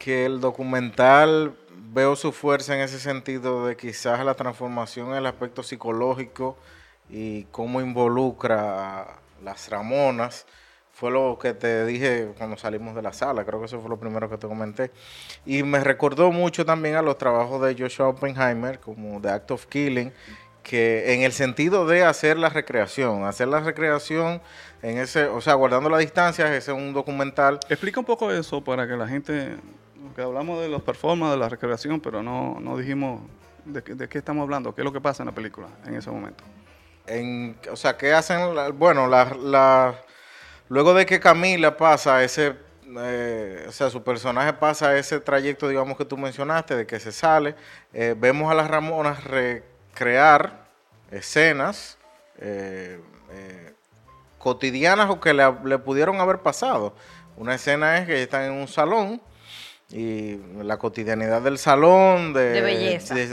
que 0.00 0.26
el 0.26 0.40
documental 0.40 1.56
veo 1.92 2.16
su 2.16 2.32
fuerza 2.32 2.74
en 2.74 2.80
ese 2.80 2.98
sentido 2.98 3.64
de 3.68 3.76
quizás 3.76 4.24
la 4.24 4.34
transformación 4.34 5.10
en 5.10 5.18
el 5.18 5.26
aspecto 5.26 5.62
psicológico 5.62 6.56
y 7.08 7.44
cómo 7.52 7.80
involucra 7.80 9.02
a 9.02 9.20
las 9.44 9.68
Ramonas. 9.68 10.44
Fue 10.90 11.12
lo 11.12 11.38
que 11.40 11.54
te 11.54 11.86
dije 11.86 12.32
cuando 12.36 12.56
salimos 12.56 12.96
de 12.96 13.02
la 13.02 13.12
sala, 13.12 13.44
creo 13.44 13.60
que 13.60 13.66
eso 13.66 13.80
fue 13.80 13.88
lo 13.88 14.00
primero 14.00 14.28
que 14.28 14.38
te 14.38 14.48
comenté. 14.48 14.90
Y 15.46 15.62
me 15.62 15.78
recordó 15.78 16.32
mucho 16.32 16.66
también 16.66 16.96
a 16.96 17.02
los 17.02 17.16
trabajos 17.16 17.62
de 17.62 17.76
Joshua 17.78 18.08
Oppenheimer, 18.08 18.80
como 18.80 19.20
The 19.20 19.28
Act 19.30 19.52
of 19.52 19.66
Killing, 19.66 20.12
que 20.68 21.14
en 21.14 21.22
el 21.22 21.32
sentido 21.32 21.86
de 21.86 22.04
hacer 22.04 22.36
la 22.38 22.50
recreación, 22.50 23.24
hacer 23.24 23.48
la 23.48 23.60
recreación 23.60 24.42
en 24.82 24.98
ese, 24.98 25.24
o 25.24 25.40
sea, 25.40 25.54
guardando 25.54 25.88
la 25.88 25.98
distancia, 25.98 26.54
ese 26.54 26.72
es 26.72 26.76
un 26.76 26.92
documental. 26.92 27.58
Explica 27.70 27.98
un 27.98 28.06
poco 28.06 28.30
eso 28.30 28.62
para 28.62 28.86
que 28.86 28.94
la 28.94 29.08
gente, 29.08 29.56
que 30.14 30.22
hablamos 30.22 30.60
de 30.60 30.68
los 30.68 30.82
performances, 30.82 31.36
de 31.36 31.40
la 31.40 31.48
recreación, 31.48 32.00
pero 32.00 32.22
no, 32.22 32.58
no 32.60 32.76
dijimos 32.76 33.22
de, 33.64 33.82
qué 33.82 34.18
estamos 34.18 34.42
hablando, 34.42 34.74
qué 34.74 34.82
es 34.82 34.84
lo 34.84 34.92
que 34.92 35.00
pasa 35.00 35.22
en 35.22 35.28
la 35.28 35.34
película 35.34 35.68
en 35.86 35.94
ese 35.94 36.10
momento. 36.10 36.44
En, 37.06 37.56
o 37.72 37.76
sea, 37.76 37.96
¿qué 37.96 38.12
hacen? 38.12 38.38
bueno, 38.78 39.06
la, 39.06 39.94
luego 40.68 40.92
de 40.92 41.06
que 41.06 41.18
Camila 41.18 41.78
pasa 41.78 42.22
ese, 42.22 42.54
eh, 42.98 43.64
o 43.66 43.72
sea, 43.72 43.88
su 43.88 44.02
personaje 44.02 44.52
pasa 44.52 44.96
ese 44.98 45.18
trayecto, 45.18 45.66
digamos, 45.66 45.96
que 45.96 46.04
tú 46.04 46.18
mencionaste, 46.18 46.76
de 46.76 46.86
que 46.86 47.00
se 47.00 47.10
sale, 47.10 47.54
eh, 47.94 48.14
vemos 48.16 48.50
a 48.52 48.54
las 48.54 48.68
Ramonas 48.68 49.24
crear 49.98 50.52
escenas 51.10 51.98
eh, 52.40 53.00
eh, 53.32 53.72
cotidianas 54.38 55.10
o 55.10 55.18
que 55.20 55.34
le, 55.34 55.78
pudieron 55.78 56.20
haber 56.20 56.38
pasado. 56.38 56.94
Una 57.36 57.56
escena 57.56 57.98
es 57.98 58.06
que 58.06 58.22
están 58.22 58.44
en 58.44 58.52
un 58.52 58.68
salón 58.68 59.20
y 59.90 60.36
la 60.62 60.76
cotidianidad 60.76 61.42
del 61.42 61.58
salón 61.58 62.32
de, 62.32 62.60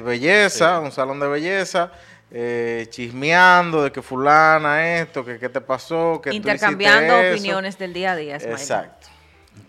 belleza, 0.04 0.80
un 0.80 0.92
salón 0.92 1.20
de 1.20 1.28
belleza, 1.28 1.92
eh, 2.32 2.88
chismeando 2.90 3.84
de 3.84 3.92
que 3.92 4.02
fulana 4.02 5.00
esto, 5.00 5.24
que 5.24 5.38
qué 5.38 5.50
te 5.50 5.62
pasó, 5.62 6.20
que 6.20 6.34
intercambiando 6.34 7.20
opiniones 7.20 7.78
del 7.78 7.94
día 7.94 8.14
a 8.14 8.16
día. 8.16 8.36
Exacto. 8.38 9.08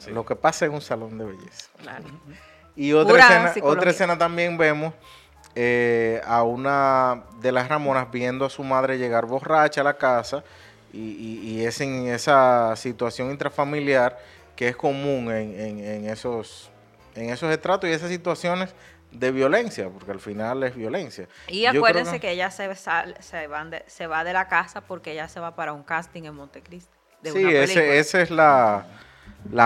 Lo 0.08 0.24
que 0.24 0.34
pasa 0.34 0.64
en 0.64 0.72
un 0.72 0.80
salón 0.80 1.18
de 1.18 1.26
belleza. 1.26 1.68
Y 2.74 2.94
otra 2.94 3.18
escena, 3.18 3.66
otra 3.66 3.90
escena 3.90 4.16
también 4.16 4.56
vemos 4.56 4.94
eh, 5.58 6.20
a 6.26 6.42
una 6.42 7.22
de 7.40 7.50
las 7.50 7.66
Ramonas 7.66 8.10
viendo 8.10 8.44
a 8.44 8.50
su 8.50 8.62
madre 8.62 8.98
llegar 8.98 9.24
borracha 9.24 9.80
a 9.80 9.84
la 9.84 9.96
casa 9.96 10.44
y, 10.92 11.64
es 11.64 11.80
en 11.80 12.08
esa 12.08 12.76
situación 12.76 13.30
intrafamiliar 13.30 14.18
que 14.54 14.68
es 14.68 14.76
común 14.76 15.32
en, 15.32 16.08
esos 16.08 16.70
en 17.14 17.30
esos 17.30 17.50
estratos 17.50 17.88
y 17.88 17.92
esas 17.94 18.10
situaciones 18.10 18.74
de 19.10 19.32
violencia, 19.32 19.88
porque 19.88 20.10
al 20.10 20.20
final 20.20 20.62
es 20.62 20.76
violencia. 20.76 21.26
Y 21.48 21.64
acuérdense 21.64 22.20
que... 22.20 22.32
ella 22.32 22.50
se, 22.50 22.74
se, 22.74 23.46
van 23.46 23.74
se 23.86 24.06
va 24.06 24.24
de 24.24 24.34
la 24.34 24.48
casa 24.48 24.82
porque 24.82 25.12
ella 25.12 25.26
se 25.28 25.40
va 25.40 25.56
para 25.56 25.72
un 25.72 25.84
casting 25.84 26.24
en 26.24 26.34
Montecristo. 26.34 26.92
sí, 27.22 27.46
esa 27.46 28.20
es 28.20 28.30
la, 28.30 28.86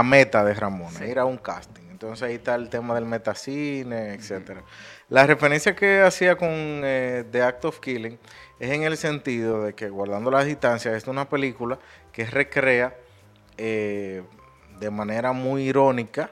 meta 0.05 0.45
de 0.45 0.55
Ramona, 0.55 1.05
ir 1.05 1.19
a 1.19 1.25
un 1.25 1.39
casting. 1.39 1.83
Entonces 1.91 2.23
ahí 2.23 2.37
está 2.37 2.55
el 2.55 2.69
tema 2.69 2.95
del 2.95 3.07
metacine, 3.07 4.15
etcétera. 4.15 4.63
La 5.11 5.27
referencia 5.27 5.75
que 5.75 6.03
hacía 6.03 6.37
con 6.37 6.49
eh, 6.49 7.25
The 7.33 7.43
Act 7.43 7.65
of 7.65 7.81
Killing 7.81 8.17
es 8.61 8.71
en 8.71 8.85
el 8.85 8.97
sentido 8.97 9.65
de 9.65 9.75
que, 9.75 9.89
guardando 9.89 10.31
las 10.31 10.47
distancias, 10.47 10.95
es 10.95 11.09
una 11.09 11.29
película 11.29 11.81
que 12.13 12.25
recrea 12.27 12.97
eh, 13.59 14.23
de 14.79 14.91
manera 14.91 15.33
muy 15.33 15.65
irónica, 15.65 16.31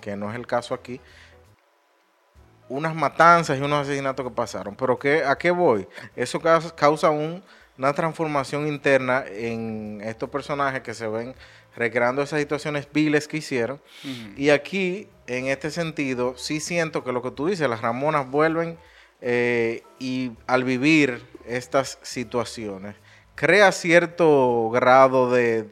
que 0.00 0.16
no 0.16 0.28
es 0.28 0.34
el 0.34 0.44
caso 0.48 0.74
aquí, 0.74 1.00
unas 2.68 2.96
matanzas 2.96 3.56
y 3.56 3.62
unos 3.62 3.82
asesinatos 3.82 4.26
que 4.26 4.34
pasaron. 4.34 4.74
Pero 4.74 4.98
¿qué, 4.98 5.22
¿a 5.22 5.38
qué 5.38 5.52
voy? 5.52 5.86
Eso 6.16 6.40
causa 6.74 7.10
una 7.10 7.92
transformación 7.94 8.66
interna 8.66 9.22
en 9.28 10.00
estos 10.04 10.28
personajes 10.28 10.80
que 10.80 10.94
se 10.94 11.06
ven 11.06 11.32
recreando 11.76 12.22
esas 12.22 12.40
situaciones 12.40 12.88
viles 12.92 13.28
que 13.28 13.38
hicieron. 13.38 13.80
Y 14.36 14.50
aquí, 14.50 15.08
en 15.26 15.46
este 15.46 15.70
sentido, 15.70 16.34
sí 16.36 16.60
siento 16.60 17.04
que 17.04 17.12
lo 17.12 17.22
que 17.22 17.30
tú 17.30 17.46
dices, 17.46 17.68
las 17.68 17.80
Ramonas 17.80 18.30
vuelven 18.30 18.78
eh, 19.20 19.82
y 19.98 20.32
al 20.46 20.64
vivir 20.64 21.22
estas 21.46 21.98
situaciones, 22.02 22.96
crea 23.34 23.72
cierto 23.72 24.70
grado 24.70 25.30
de... 25.30 25.68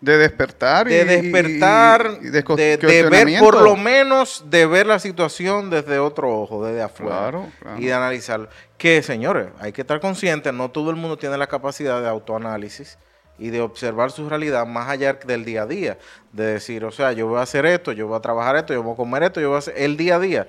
De 0.00 0.18
despertar. 0.18 0.88
De 0.88 1.04
despertar, 1.04 2.18
de, 2.18 3.08
ver, 3.08 3.38
por 3.38 3.62
lo 3.62 3.76
menos, 3.76 4.44
de 4.50 4.66
ver 4.66 4.84
la 4.84 4.98
situación 4.98 5.70
desde 5.70 6.00
otro 6.00 6.40
ojo, 6.40 6.66
desde 6.66 6.82
afuera. 6.82 7.48
Y 7.78 7.86
de 7.86 7.92
analizarlo. 7.92 8.48
Que, 8.76 9.00
señores, 9.04 9.46
hay 9.60 9.70
que 9.70 9.82
estar 9.82 10.00
conscientes, 10.00 10.52
no 10.52 10.72
todo 10.72 10.90
el 10.90 10.96
mundo 10.96 11.16
tiene 11.16 11.38
la 11.38 11.46
capacidad 11.46 12.02
de 12.02 12.08
autoanálisis 12.08 12.98
y 13.42 13.50
de 13.50 13.60
observar 13.60 14.12
su 14.12 14.28
realidad 14.28 14.64
más 14.68 14.88
allá 14.88 15.14
del 15.14 15.44
día 15.44 15.62
a 15.62 15.66
día. 15.66 15.98
De 16.30 16.44
decir, 16.44 16.84
o 16.84 16.92
sea, 16.92 17.10
yo 17.10 17.26
voy 17.26 17.40
a 17.40 17.42
hacer 17.42 17.66
esto, 17.66 17.90
yo 17.90 18.06
voy 18.06 18.16
a 18.16 18.20
trabajar 18.20 18.54
esto, 18.54 18.72
yo 18.72 18.84
voy 18.84 18.92
a 18.92 18.96
comer 18.96 19.24
esto, 19.24 19.40
yo 19.40 19.48
voy 19.48 19.56
a 19.56 19.58
hacer 19.58 19.74
el 19.76 19.96
día 19.96 20.14
a 20.14 20.20
día. 20.20 20.46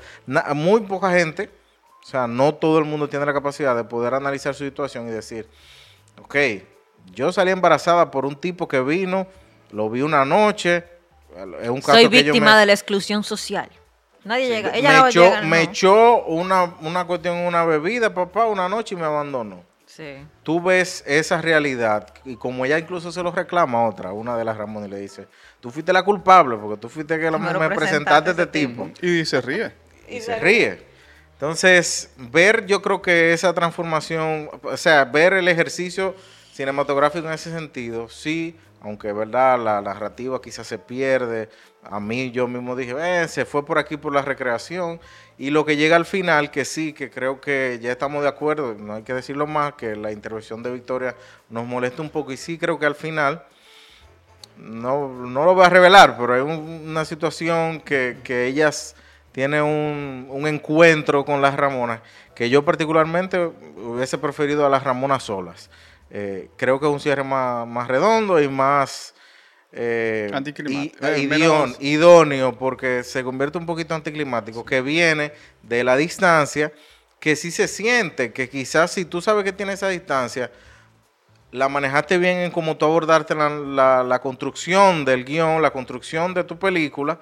muy 0.53 0.82
poca 0.82 1.10
gente, 1.10 1.49
o 2.03 2.06
sea, 2.06 2.27
no 2.27 2.53
todo 2.53 2.77
el 2.77 2.86
mundo 2.86 3.10
tiene 3.10 3.25
la 3.25 3.34
capacidad 3.34 3.75
de 3.75 3.84
poder 3.84 4.13
analizar 4.13 4.53
su 4.53 4.63
situación 4.63 5.08
y 5.08 5.12
decir, 5.12 5.47
ok, 6.21 6.36
yo 7.15 7.32
salí 7.32 7.49
embarazada 7.49 8.12
por 8.12 8.27
un 8.27 8.36
tipo 8.36 8.67
que 8.67 8.79
vino, 8.82 9.25
lo 9.71 9.89
vi 9.89 10.03
una 10.03 10.23
noche. 10.23 10.84
Es 11.63 11.69
un 11.69 11.82
caso 11.82 11.93
Soy 11.93 12.08
víctima 12.10 12.60
de 12.60 12.67
la 12.67 12.73
exclusión 12.73 13.23
social. 13.23 13.71
Nadie 14.23 14.49
llega. 14.49 14.69
Ella 14.75 15.01
me, 15.01 15.10
echó, 15.10 15.32
me 15.45 15.62
echó 15.63 16.23
una, 16.25 16.75
una 16.82 17.06
cuestión, 17.06 17.38
una 17.38 17.65
bebida, 17.65 18.13
papá, 18.13 18.45
una 18.45 18.69
noche 18.69 18.93
y 18.93 18.99
me 18.99 19.06
abandonó. 19.06 19.72
Tú 20.43 20.62
ves 20.62 21.03
esa 21.06 21.41
realidad 21.41 22.13
y 22.25 22.36
como 22.36 22.65
ella 22.65 22.79
incluso 22.79 23.12
se 23.12 23.21
lo 23.21 23.32
reclama 23.32 23.79
a 23.79 23.88
otra, 23.88 24.12
una 24.13 24.38
de 24.38 24.43
las 24.43 24.58
Ramón 24.58 24.86
y 24.86 24.88
le 24.88 24.99
dice, 24.99 25.27
tú 25.60 25.69
fuiste 25.69 25.93
la 25.93 26.03
culpable 26.03 26.58
porque 26.58 26.79
tú 26.79 26.89
fuiste 26.89 27.19
que 27.19 27.29
la, 27.29 27.38
me 27.38 27.69
presentaste 27.69 28.29
a 28.29 28.32
este 28.32 28.47
tipo. 28.47 28.89
Y 29.01 29.25
se 29.25 29.41
ríe. 29.41 29.71
Y, 30.08 30.19
se 30.19 30.39
ríe. 30.39 30.82
Entonces, 31.34 32.12
ver 32.17 32.65
yo 32.65 32.82
creo 32.82 33.01
que 33.01 33.34
esa 33.34 33.53
transformación, 33.53 34.49
o 34.63 34.77
sea, 34.77 35.06
ver 35.06 35.34
el 35.34 35.47
ejercicio 35.47 36.15
cinematográfico 36.53 37.27
en 37.27 37.34
ese 37.34 37.51
sentido, 37.51 38.10
sí 38.10 38.56
aunque 38.83 39.13
verdad 39.13 39.57
la, 39.57 39.81
narrativa 39.81 40.41
quizás 40.41 40.67
se 40.67 40.77
pierde. 40.77 41.49
A 41.83 41.99
mí 41.99 42.31
yo 42.31 42.47
mismo 42.47 42.75
dije, 42.75 42.93
eh, 42.99 43.27
se 43.29 43.45
fue 43.45 43.65
por 43.65 43.77
aquí 43.77 43.95
por 43.97 44.13
la 44.13 44.21
recreación. 44.21 44.99
Y 45.37 45.49
lo 45.49 45.65
que 45.65 45.77
llega 45.77 45.95
al 45.95 46.05
final, 46.05 46.51
que 46.51 46.65
sí, 46.65 46.93
que 46.93 47.09
creo 47.09 47.39
que 47.41 47.79
ya 47.81 47.91
estamos 47.91 48.21
de 48.23 48.29
acuerdo, 48.29 48.75
no 48.75 48.95
hay 48.95 49.03
que 49.03 49.13
decirlo 49.13 49.47
más, 49.47 49.73
que 49.73 49.95
la 49.95 50.11
intervención 50.11 50.61
de 50.61 50.71
Victoria 50.71 51.15
nos 51.49 51.65
molesta 51.65 52.01
un 52.01 52.09
poco. 52.09 52.33
Y 52.33 52.37
sí 52.37 52.57
creo 52.57 52.77
que 52.77 52.85
al 52.85 52.95
final, 52.95 53.43
no, 54.57 55.07
no 55.07 55.45
lo 55.45 55.55
voy 55.55 55.65
a 55.65 55.69
revelar, 55.69 56.17
pero 56.17 56.33
hay 56.33 56.41
una 56.41 57.05
situación 57.05 57.79
que, 57.79 58.17
que 58.23 58.47
ellas 58.47 58.95
tienen 59.31 59.63
un, 59.63 60.27
un 60.29 60.45
encuentro 60.45 61.23
con 61.23 61.41
las 61.41 61.55
Ramonas, 61.55 62.01
que 62.35 62.49
yo 62.49 62.63
particularmente 62.65 63.39
hubiese 63.77 64.17
preferido 64.17 64.65
a 64.65 64.69
las 64.69 64.83
Ramonas 64.83 65.23
solas. 65.23 65.69
Eh, 66.15 66.52
creo 66.58 66.80
que 66.80 66.86
es 66.86 66.91
un 66.91 66.99
cierre 66.99 67.23
más, 67.23 67.88
redondo 67.88 68.39
y 68.39 68.47
más 68.47 69.15
eh, 69.71 70.30
eh 71.02 71.76
idóneo, 71.80 72.56
porque 72.56 73.04
se 73.04 73.23
convierte 73.23 73.58
un 73.58 73.65
poquito 73.65 73.95
anticlimático, 73.95 74.63
que 74.63 74.82
viene 74.82 75.34
de 75.63 75.84
la 75.84 75.95
distancia, 75.95 76.71
que 77.19 77.36
sí 77.36 77.49
se 77.49 77.67
siente, 77.67 78.32
que 78.32 78.47
quizás 78.47 78.91
si 78.91 79.06
tú 79.06 79.21
sabes 79.21 79.43
que 79.43 79.54
tiene 79.54 79.73
esa 79.73 79.89
distancia, 79.89 80.52
la 81.52 81.67
manejaste 81.67 82.19
bien 82.19 82.38
en 82.38 82.52
cómo 82.52 82.78
tú 82.78 82.86
abordarte 82.86 83.34
la, 83.34 84.04
la, 84.04 84.19
construcción 84.19 85.06
del 85.06 85.26
guion, 85.26 85.63
la 85.63 85.71
construcción 85.71 86.36
de 86.36 86.43
tu 86.43 86.60
película, 86.60 87.19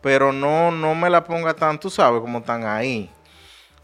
pero 0.00 0.32
no, 0.32 0.72
no 0.72 0.96
me 0.96 1.08
la 1.08 1.22
ponga 1.22 1.54
tan, 1.54 1.78
tú 1.78 1.90
sabes, 1.90 2.20
como 2.20 2.42
tan 2.42 2.64
ahí. 2.64 3.08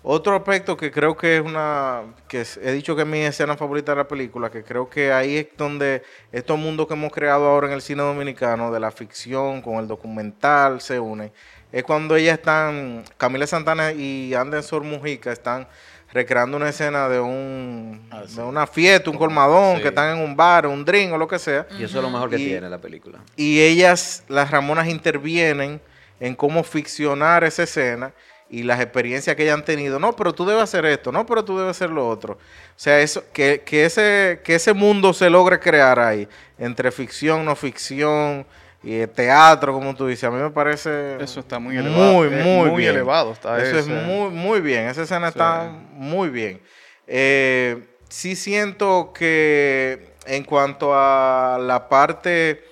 Otro 0.02 0.36
aspecto 0.36 0.76
que 0.76 0.90
creo 0.92 1.16
que 1.16 1.36
es 1.36 1.42
una, 1.42 2.02
que 2.28 2.46
he 2.62 2.72
dicho 2.72 2.94
que 2.94 3.02
es 3.02 3.08
mi 3.08 3.18
escena 3.18 3.56
favorita 3.56 3.92
de 3.92 3.96
la 3.96 4.08
película, 4.08 4.48
que 4.50 4.62
creo 4.62 4.88
que 4.88 5.12
ahí 5.12 5.36
es 5.36 5.48
donde 5.56 6.02
estos 6.30 6.58
mundos 6.58 6.86
que 6.86 6.94
hemos 6.94 7.12
creado 7.12 7.46
ahora 7.46 7.66
en 7.66 7.72
el 7.72 7.82
cine 7.82 8.02
dominicano, 8.02 8.70
de 8.70 8.78
la 8.78 8.92
ficción 8.92 9.60
con 9.60 9.74
el 9.76 9.88
documental, 9.88 10.80
se 10.80 11.00
unen, 11.00 11.32
es 11.72 11.82
cuando 11.82 12.16
ellas 12.16 12.38
están, 12.38 13.04
Camila 13.16 13.46
Santana 13.46 13.92
y 13.92 14.32
Anderson 14.34 14.88
Mujica 14.88 15.32
están 15.32 15.66
recreando 16.12 16.56
una 16.56 16.68
escena 16.68 17.08
de 17.08 17.20
un 17.20 18.08
ah, 18.10 18.22
de 18.26 18.42
una 18.42 18.66
fiesta, 18.66 19.10
un 19.10 19.18
colmadón, 19.18 19.80
que 19.80 19.88
están 19.88 20.16
en 20.16 20.24
un 20.24 20.34
bar, 20.34 20.66
un 20.66 20.84
drink 20.84 21.12
o 21.12 21.18
lo 21.18 21.28
que 21.28 21.38
sea. 21.38 21.66
Y 21.78 21.84
eso 21.84 21.98
es 21.98 22.04
lo 22.04 22.10
mejor 22.10 22.30
que 22.30 22.36
tiene 22.36 22.68
la 22.70 22.78
película. 22.78 23.18
Y 23.36 23.60
ellas, 23.60 24.24
las 24.28 24.50
Ramonas, 24.50 24.88
intervienen 24.88 25.80
en 26.20 26.34
cómo 26.34 26.62
ficcionar 26.64 27.44
esa 27.44 27.64
escena 27.64 28.12
y 28.50 28.62
las 28.62 28.80
experiencias 28.80 29.36
que 29.36 29.42
hayan 29.42 29.64
tenido. 29.64 29.98
No, 29.98 30.14
pero 30.14 30.32
tú 30.32 30.46
debes 30.46 30.62
hacer 30.62 30.84
esto, 30.86 31.12
no, 31.12 31.26
pero 31.26 31.44
tú 31.44 31.58
debes 31.58 31.72
hacer 31.72 31.90
lo 31.90 32.08
otro. 32.08 32.34
O 32.34 32.38
sea, 32.76 33.00
eso, 33.00 33.24
que, 33.32 33.62
ese, 33.70 34.40
que 34.42 34.54
ese 34.54 34.72
mundo 34.72 35.12
se 35.12 35.28
logre 35.28 35.58
crear 35.58 35.98
ahí, 35.98 36.28
entre 36.58 36.90
ficción, 36.90 37.44
no 37.44 37.54
ficción, 37.54 38.46
y 38.82 39.06
teatro, 39.08 39.72
como 39.72 39.94
tú 39.94 40.06
dices, 40.06 40.24
a 40.24 40.30
mí 40.30 40.40
me 40.40 40.50
parece... 40.50 41.22
Eso 41.22 41.40
está 41.40 41.58
muy 41.58 41.76
elevado. 41.76 42.12
Muy, 42.12 42.30
muy, 42.30 42.70
muy 42.70 42.86
elevado 42.86 43.32
está 43.32 43.60
Eso 43.60 43.78
es 43.78 43.88
muy, 43.88 44.30
muy 44.30 44.60
bien, 44.60 44.86
esa 44.88 45.02
escena 45.02 45.28
está 45.28 45.70
muy 45.92 46.28
bien. 46.30 46.60
Eh, 47.06 47.82
sí 48.08 48.36
siento 48.36 49.12
que 49.12 50.12
en 50.26 50.44
cuanto 50.44 50.94
a 50.94 51.58
la 51.60 51.88
parte 51.88 52.64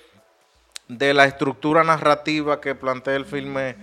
de 0.87 1.13
la 1.13 1.25
estructura 1.25 1.83
narrativa 1.83 2.61
que 2.61 2.73
plantea 2.73 3.15
el 3.15 3.25
filme, 3.25 3.75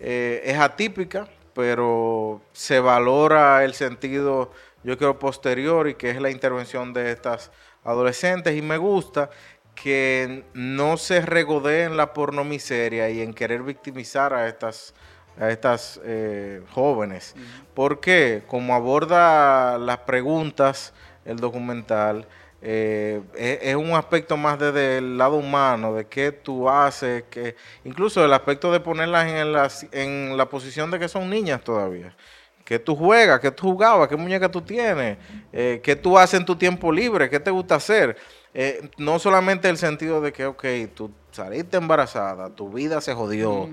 eh, 0.00 0.42
es 0.44 0.58
atípica 0.58 1.28
pero 1.58 2.40
se 2.52 2.78
valora 2.78 3.64
el 3.64 3.74
sentido, 3.74 4.52
yo 4.84 4.96
creo, 4.96 5.18
posterior 5.18 5.88
y 5.88 5.96
que 5.96 6.10
es 6.10 6.20
la 6.20 6.30
intervención 6.30 6.92
de 6.92 7.10
estas 7.10 7.50
adolescentes 7.82 8.56
y 8.56 8.62
me 8.62 8.76
gusta 8.76 9.28
que 9.74 10.44
no 10.54 10.96
se 10.98 11.20
regodeen 11.20 11.96
la 11.96 12.12
pornomiseria 12.14 13.10
y 13.10 13.22
en 13.22 13.34
querer 13.34 13.64
victimizar 13.64 14.34
a 14.34 14.46
estas 14.46 14.94
a 15.40 15.50
estas 15.50 16.00
eh, 16.04 16.62
jóvenes. 16.70 17.34
Porque 17.74 18.44
como 18.46 18.76
aborda 18.76 19.78
las 19.78 19.98
preguntas 19.98 20.94
el 21.24 21.40
documental, 21.40 22.28
eh, 22.60 23.22
es, 23.62 23.76
un 23.76 23.92
aspecto 23.92 24.36
más 24.36 24.58
desde 24.58 24.98
el 24.98 25.16
lado 25.16 25.36
humano, 25.36 25.94
de 25.94 26.06
qué 26.06 26.32
tú 26.32 26.68
haces, 26.68 27.24
que 27.30 27.54
incluso 27.84 28.24
el 28.24 28.32
aspecto 28.32 28.72
de 28.72 28.80
ponerlas 28.80 29.30
en 29.30 29.52
la, 29.52 29.70
en 29.92 30.36
la 30.36 30.48
posición 30.48 30.90
de 30.90 30.98
que 30.98 31.08
son 31.08 31.30
niñas 31.30 31.62
todavía. 31.62 32.16
¿Qué 32.64 32.78
tú 32.78 32.96
juegas? 32.96 33.40
¿Qué 33.40 33.50
tú 33.50 33.70
jugabas? 33.70 34.08
¿Qué 34.08 34.16
muñeca 34.16 34.50
tú 34.50 34.60
tienes? 34.60 35.16
Eh, 35.52 35.80
¿Qué 35.82 35.96
tú 35.96 36.18
haces 36.18 36.40
en 36.40 36.44
tu 36.44 36.56
tiempo 36.56 36.92
libre? 36.92 37.30
¿Qué 37.30 37.40
te 37.40 37.50
gusta 37.50 37.76
hacer? 37.76 38.16
Eh, 38.52 38.90
no 38.98 39.18
solamente 39.18 39.68
el 39.68 39.78
sentido 39.78 40.20
de 40.20 40.32
que, 40.32 40.44
ok, 40.44 40.64
tú 40.94 41.10
saliste 41.30 41.76
embarazada, 41.76 42.50
tu 42.50 42.70
vida 42.70 43.00
se 43.00 43.14
jodió, 43.14 43.70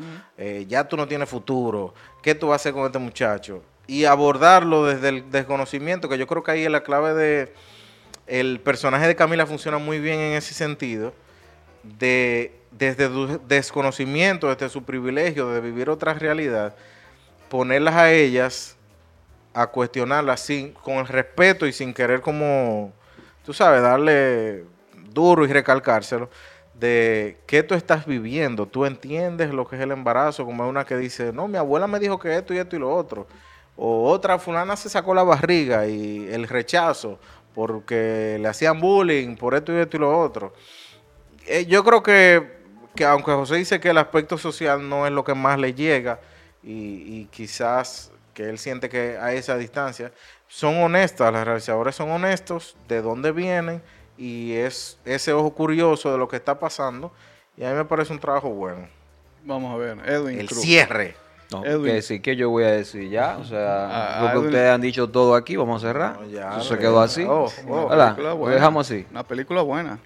ya 0.67 0.88
tú 0.88 0.95
no 0.95 1.08
tienes 1.08 1.28
futuro, 1.28 1.93
¿qué 2.21 2.36
tú 2.36 2.48
vas 2.48 2.54
a 2.54 2.56
hacer 2.62 2.74
con 2.74 2.86
este 2.86 3.00
muchacho? 3.00 3.63
Y 3.88 4.06
abordarlo 4.06 4.86
desde 4.86 5.10
el 5.10 5.32
desconocimiento, 5.32 6.08
que 6.08 6.17
yo 6.17 6.28
creo 6.28 6.43
que 6.43 6.52
ahí 6.52 6.63
es 6.63 6.71
la 6.71 6.84
clave 6.84 7.13
de, 7.13 7.54
el 8.27 8.59
personaje 8.59 9.07
de 9.07 9.15
Camila 9.15 9.45
funciona 9.45 9.77
muy 9.77 9.99
bien 9.99 10.19
en 10.19 10.33
ese 10.33 10.53
sentido, 10.53 11.13
de 11.83 12.51
desde 12.77 13.07
su 13.07 13.39
desconocimiento, 13.47 14.49
desde 14.49 14.69
su 14.69 14.83
privilegio 14.83 15.49
de 15.49 15.61
vivir 15.61 15.89
otra 15.89 16.13
realidad, 16.13 16.75
ponerlas 17.49 17.95
a 17.95 18.11
ellas 18.11 18.75
a 19.53 19.67
cuestionarlas 19.67 20.41
sin, 20.41 20.73
con 20.73 20.95
el 20.95 21.07
respeto 21.07 21.65
y 21.65 21.71
sin 21.71 21.93
querer 21.93 22.19
como, 22.19 22.91
tú 23.45 23.53
sabes, 23.53 23.81
darle 23.81 24.65
duro 25.09 25.45
y 25.45 25.47
recalcárselo, 25.53 26.29
de 26.73 27.38
qué 27.47 27.63
tú 27.63 27.73
estás 27.73 28.05
viviendo, 28.05 28.65
tú 28.65 28.85
entiendes 28.85 29.53
lo 29.53 29.65
que 29.65 29.77
es 29.77 29.81
el 29.81 29.91
embarazo, 29.91 30.43
como 30.45 30.67
una 30.67 30.83
que 30.83 30.97
dice, 30.97 31.31
no, 31.31 31.47
mi 31.47 31.57
abuela 31.57 31.88
me 31.88 31.99
dijo 31.99 32.19
que 32.19 32.35
esto 32.35 32.53
y 32.53 32.57
esto 32.57 32.75
y 32.75 32.79
lo 32.79 32.93
otro, 32.93 33.27
o 33.77 34.09
otra 34.09 34.38
fulana 34.38 34.75
se 34.75 34.89
sacó 34.89 35.15
la 35.15 35.23
barriga 35.23 35.88
y 35.88 36.27
el 36.29 36.49
rechazo, 36.49 37.17
porque 37.55 38.37
le 38.39 38.47
hacían 38.49 38.79
bullying 38.79 39.35
por 39.35 39.55
esto 39.55 39.73
y 39.73 39.77
esto 39.77 39.97
y 39.97 39.99
lo 40.01 40.19
otro. 40.19 40.53
Eh, 41.47 41.65
yo 41.65 41.83
creo 41.83 42.03
que, 42.03 42.57
aunque 43.07 43.31
José 43.31 43.55
dice 43.55 43.79
que 43.79 43.89
el 43.89 43.97
aspecto 43.97 44.37
social 44.37 44.87
no 44.87 45.07
es 45.07 45.13
lo 45.13 45.23
que 45.23 45.33
más 45.33 45.57
le 45.57 45.73
llega 45.73 46.19
y, 46.61 47.25
quizás 47.31 48.11
que 48.33 48.49
él 48.49 48.59
siente 48.59 48.89
que 48.89 49.17
a 49.17 49.33
esa 49.33 49.57
distancia, 49.57 50.11
son 50.47 50.83
honestas, 50.83 51.31
las 51.31 51.45
realizadoras 51.45 51.95
son 51.95 52.11
honestos 52.11 52.75
de 52.87 53.01
dónde 53.01 53.31
vienen 53.31 53.81
y 54.17 54.53
es 54.53 54.97
ese 55.05 55.31
ojo 55.31 55.53
curioso 55.53 56.11
de 56.11 56.17
lo 56.17 56.27
que 56.27 56.35
está 56.35 56.59
pasando 56.59 57.11
y 57.55 57.63
a 57.63 57.69
mí 57.69 57.75
me 57.75 57.85
parece 57.85 58.11
un 58.11 58.19
trabajo 58.19 58.49
bueno. 58.49 58.87
Vamos 59.43 59.73
a 59.73 59.77
ver, 59.77 60.09
Edwin. 60.09 60.39
El 60.39 60.49
cierre. 60.49 61.15
No, 61.51 61.62
que 61.62 61.93
decir, 61.93 62.21
¿qué 62.21 62.36
yo 62.36 62.49
voy 62.49 62.63
a 62.63 62.71
decir 62.71 63.10
ya? 63.10 63.38
O 63.38 63.45
sea, 63.45 64.21
lo 64.23 64.31
que 64.31 64.47
ustedes 64.47 64.71
han 64.71 64.81
dicho 64.81 65.10
todo 65.10 65.36
aquí, 65.36 65.55
vamos 65.55 65.84
a 65.84 65.88
cerrar. 65.88 66.27
ya, 66.27 66.58
Eso 66.58 66.75
se 66.75 66.77
quedó 66.77 66.99
así. 67.01 67.23
Oh, 67.23 67.51
oh, 67.69 68.49
dejamos 68.49 68.89
así. 68.89 69.05
Una 69.12 69.23
película 69.23 69.62
buena. 69.62 69.99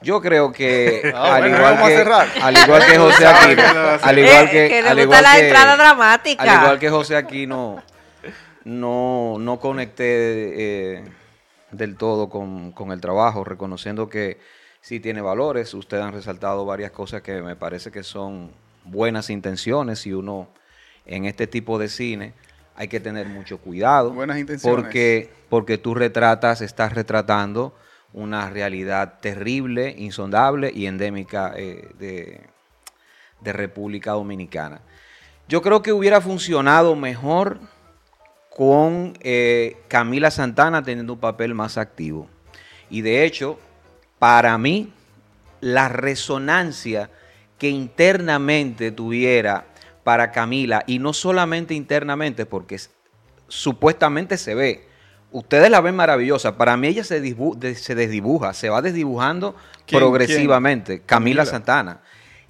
Yo 0.00 0.20
creo 0.20 0.52
que 0.52 1.10
ah, 1.14 1.36
al, 1.36 1.48
igual 1.48 1.76
que, 1.76 1.96
al 2.40 2.56
igual 2.56 2.86
que 2.86 2.98
José 2.98 3.26
Aquino, 3.26 3.62
al 4.00 4.18
igual 4.18 4.50
que, 4.50 4.84
al 4.86 4.98
igual 5.00 5.22
la 5.22 5.38
entrada 5.38 5.76
dramática. 5.76 6.42
Al 6.42 6.62
igual 6.62 6.78
que 6.78 6.88
José 6.88 7.16
Aquino, 7.16 7.82
no, 8.64 9.36
no 9.40 9.58
conecté 9.58 10.04
eh, 10.94 11.04
del 11.72 11.96
todo 11.96 12.28
con, 12.28 12.70
con 12.70 12.92
el 12.92 13.00
trabajo, 13.00 13.42
reconociendo 13.42 14.08
que 14.08 14.38
sí 14.80 15.00
tiene 15.00 15.20
valores. 15.20 15.74
Ustedes 15.74 16.04
han 16.04 16.12
resaltado 16.12 16.64
varias 16.64 16.92
cosas 16.92 17.22
que 17.22 17.42
me 17.42 17.56
parece 17.56 17.90
que 17.90 18.04
son 18.04 18.52
buenas 18.90 19.30
intenciones 19.30 20.06
y 20.06 20.12
uno 20.12 20.48
en 21.06 21.24
este 21.24 21.46
tipo 21.46 21.78
de 21.78 21.88
cine 21.88 22.34
hay 22.76 22.88
que 22.88 23.00
tener 23.00 23.26
mucho 23.26 23.58
cuidado. 23.58 24.12
Buenas 24.12 24.38
intenciones. 24.38 24.82
Porque, 24.82 25.30
porque 25.48 25.78
tú 25.78 25.94
retratas, 25.94 26.60
estás 26.60 26.92
retratando 26.92 27.74
una 28.12 28.48
realidad 28.50 29.18
terrible, 29.20 29.94
insondable 29.98 30.70
y 30.72 30.86
endémica 30.86 31.52
eh, 31.56 31.88
de, 31.98 32.40
República 33.52 34.12
Dominicana. 34.12 34.80
Yo 35.48 35.62
creo 35.62 35.82
que 35.82 35.92
hubiera 35.92 36.20
funcionado 36.20 36.94
mejor 36.96 37.58
con 38.50 39.14
eh, 39.20 39.76
Camila 39.88 40.30
Santana 40.30 40.82
teniendo 40.82 41.14
un 41.14 41.20
papel 41.20 41.54
más 41.54 41.78
activo. 41.78 42.28
Y 42.90 43.00
de 43.02 43.24
hecho, 43.24 43.58
para 44.18 44.58
mí, 44.58 44.92
la 45.60 45.88
resonancia 45.88 47.10
que 47.58 47.68
internamente 47.68 48.92
tuviera 48.92 49.66
para 50.04 50.30
Camila, 50.30 50.84
y 50.86 51.00
no 51.00 51.12
solamente 51.12 51.74
internamente, 51.74 52.46
porque 52.46 52.78
supuestamente 53.48 54.38
se 54.38 54.54
ve. 54.54 54.88
Ustedes 55.30 55.70
la 55.70 55.82
ven 55.82 55.96
maravillosa. 55.96 56.56
Para 56.56 56.76
mí 56.78 56.88
ella 56.88 57.04
se, 57.04 57.20
se 57.74 57.94
desdibuja, 57.94 58.54
se 58.54 58.70
va 58.70 58.80
desdibujando 58.80 59.54
progresivamente. 59.86 61.02
Camila, 61.02 61.44
Santana. 61.44 62.00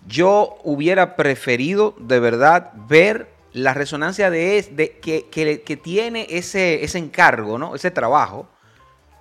Yo 0.06 0.58
hubiera 0.62 1.16
preferido 1.16 1.96
de 1.98 2.20
verdad 2.20 2.72
ver 2.88 3.28
la 3.52 3.74
resonancia 3.74 4.30
de, 4.30 4.62
de 4.70 4.98
que, 4.98 5.28
que, 5.64 5.76
tiene 5.76 6.26
ese, 6.30 6.84
ese 6.84 6.98
encargo, 6.98 7.58
¿no? 7.58 7.74
ese 7.74 7.90
trabajo, 7.90 8.48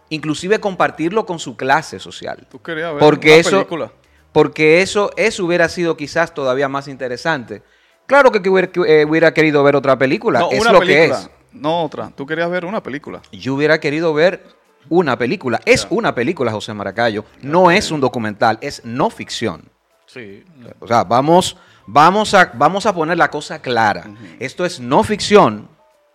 inclusive 0.10 0.60
compartirlo 0.60 1.26
con 1.26 1.40
su 1.40 1.58
clase 1.58 2.00
social. 2.00 2.46
Tú 2.50 2.62
querías 2.62 2.92
ver 2.92 3.00
Porque 3.00 3.30
una 3.30 3.38
eso, 3.38 3.52
película. 3.52 3.92
Porque 4.32 4.82
eso, 4.82 5.12
eso 5.18 5.46
hubiera 5.46 5.70
sido 5.70 5.98
quizás 5.98 6.34
todavía 6.34 6.68
más 6.70 6.88
interesante. 6.88 7.64
Claro 8.06 8.32
que, 8.32 8.42
que 8.42 8.50
hubiera, 8.50 8.70
eh, 8.88 9.06
hubiera 9.06 9.34
querido 9.34 9.64
ver 9.64 9.76
otra 9.76 9.98
película, 9.98 10.40
No, 10.40 10.52
es 10.52 10.62
una 10.62 10.72
lo 10.72 10.80
película, 10.80 11.18
que 11.20 11.24
es. 11.24 11.30
no 11.54 11.84
otra. 11.84 12.12
Tú 12.16 12.26
querías 12.26 12.50
ver 12.50 12.66
una 12.66 12.82
película. 12.82 13.22
Yo 13.32 13.56
hubiera 13.56 13.80
querido 13.80 14.14
ver 14.14 14.44
una 14.90 15.18
película. 15.18 15.60
Es 15.66 15.88
una 15.90 16.16
película, 16.16 16.52
José 16.52 16.74
Maracayo. 16.74 17.26
No 17.42 17.70
es 17.72 17.92
un 17.92 18.00
documental, 18.00 18.58
es 18.62 18.84
no 18.86 19.10
ficción. 19.10 19.70
Sí. 20.06 20.46
O 20.80 20.88
sea, 20.88 21.04
vamos, 21.04 21.58
vamos, 21.86 22.34
a, 22.34 22.52
vamos 22.54 22.86
a 22.86 22.94
poner 22.94 23.18
la 23.18 23.30
cosa 23.30 23.62
clara. 23.62 24.06
Esto 24.40 24.64
es 24.66 24.80
no 24.80 25.04
ficción. 25.04 25.68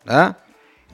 ¿ah? 0.06 0.38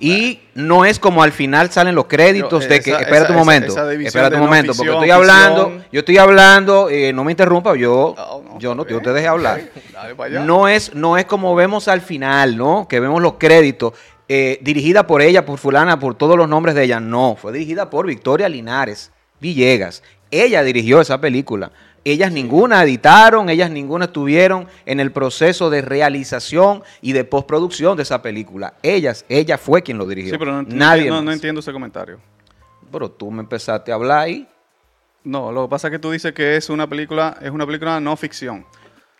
Y 0.01 0.41
no 0.55 0.85
es 0.85 0.99
como 1.01 1.23
al 1.25 1.33
final 1.33 1.71
salen 1.73 1.95
los 1.95 2.05
créditos 2.07 2.63
Yo, 2.65 2.69
de 2.69 2.81
que, 2.81 2.91
esa- 2.91 3.01
espérate 3.01 3.25
esa- 3.25 3.33
un 3.33 3.39
momento, 3.39 3.73
esa 3.73 3.93
espérate 3.93 4.35
un 4.37 4.41
no 4.43 4.47
momento, 4.47 4.73
porque 4.77 4.93
estoy 4.93 5.11
hablando, 5.11 5.83
yo 5.91 5.99
estoy 6.01 6.19
hablando, 6.19 6.89
eh, 6.89 7.13
no 7.13 7.25
me 7.25 7.33
interrumpa, 7.33 7.75
yo, 7.75 8.15
No, 8.17 8.43
no, 8.53 8.59
yo 8.61 8.75
no, 8.77 8.87
yo 8.87 9.01
te 9.01 9.13
dejé 9.13 9.27
hablar. 9.27 9.61
Dale. 9.93 10.41
No 10.41 10.69
es, 10.69 10.95
no 10.95 11.17
es 11.19 11.25
como 11.25 11.55
vemos 11.57 11.89
al 11.89 12.01
final, 12.01 12.57
¿no? 12.57 12.87
Que 12.89 13.01
vemos 13.01 13.21
los 13.23 13.35
créditos. 13.35 13.93
eh, 14.31 14.59
dirigida 14.61 15.07
por 15.07 15.23
ella, 15.23 15.47
por 15.47 15.59
fulana, 15.59 15.99
por 15.99 16.15
todos 16.15 16.37
los 16.37 16.47
nombres 16.47 16.75
de 16.75 16.85
ella. 16.85 17.01
No, 17.01 17.35
fue 17.41 17.51
dirigida 17.51 17.89
por 17.89 18.07
Victoria 18.07 18.47
Linares 18.47 19.11
Villegas. 19.41 20.03
Ella 20.31 20.63
dirigió 20.63 21.01
esa 21.01 21.19
película. 21.19 21.71
Ellas 22.05 22.33
ninguna 22.33 22.83
editaron, 22.83 23.49
ellas 23.51 23.71
ninguna 23.71 24.07
estuvieron 24.07 24.67
en 24.87 25.01
el 25.01 25.13
proceso 25.13 25.69
de 25.71 25.83
realización 25.83 26.83
y 27.03 27.13
de 27.13 27.25
postproducción 27.25 27.97
de 27.97 28.03
esa 28.05 28.23
película. 28.23 28.75
Ellas, 28.83 29.25
ella 29.29 29.59
fue 29.59 29.83
quien 29.83 29.99
lo 29.99 30.07
dirigió. 30.07 30.33
Sí, 30.33 30.39
pero 30.39 30.53
no, 30.53 30.63
Nadie 30.63 31.03
entiendo- 31.03 31.17
no 31.21 31.23
más. 31.27 31.35
entiendo 31.35 31.61
ese 31.61 31.73
comentario. 31.73 32.19
Pero 32.91 33.11
tú 33.11 33.31
me 33.31 33.41
empezaste 33.41 33.93
a 33.93 33.97
hablar 33.97 34.21
ahí. 34.21 34.49
No, 35.25 35.53
lo 35.53 35.65
que 35.67 35.71
pasa 35.71 35.89
es 35.89 35.93
que 35.93 35.99
tú 35.99 36.11
dices 36.11 36.33
que 36.33 36.57
es 36.57 36.71
una 36.71 36.87
película, 36.89 37.37
es 37.43 37.51
una 37.51 37.67
película 37.67 38.01
no 38.01 38.17
ficción. 38.17 38.65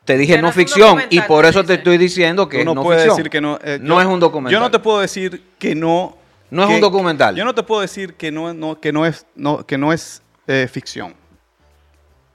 Te 0.05 0.17
dije 0.17 0.35
Pero 0.37 0.47
no 0.47 0.53
ficción 0.53 1.01
y 1.11 1.21
por 1.21 1.45
eso 1.45 1.63
te 1.65 1.75
estoy 1.75 1.99
diciendo 1.99 2.49
que 2.49 2.61
Tú 2.61 2.65
no 2.65 2.75
no 2.77 2.83
puedes 2.83 3.03
ficción. 3.03 3.17
decir 3.19 3.31
que 3.31 3.41
no. 3.43 3.59
eh, 3.63 3.79
no 3.83 3.97
yo- 3.97 4.01
es 4.01 4.07
un 4.07 4.21
documental. 4.21 4.53
Yo 4.53 4.61
no 4.61 4.71
te 4.71 4.79
puedo 4.79 5.01
decir 5.01 5.43
que 5.59 5.75
no. 5.75 6.17
No 6.51 6.65
es 6.65 6.71
un 6.77 6.81
documental. 6.81 7.37
Yo 7.37 7.45
no 7.45 7.55
te 7.55 7.63
puedo 7.63 7.83
decir 7.83 8.15
que 8.15 8.33
no, 8.33 8.55
no- 8.55 8.81
que 8.81 8.91
no 8.91 9.05
es, 9.05 9.27
no, 9.37 9.67
que 9.67 9.77
no 9.77 9.93
es 9.93 10.23
eh, 10.47 10.67
ficción. 10.73 11.15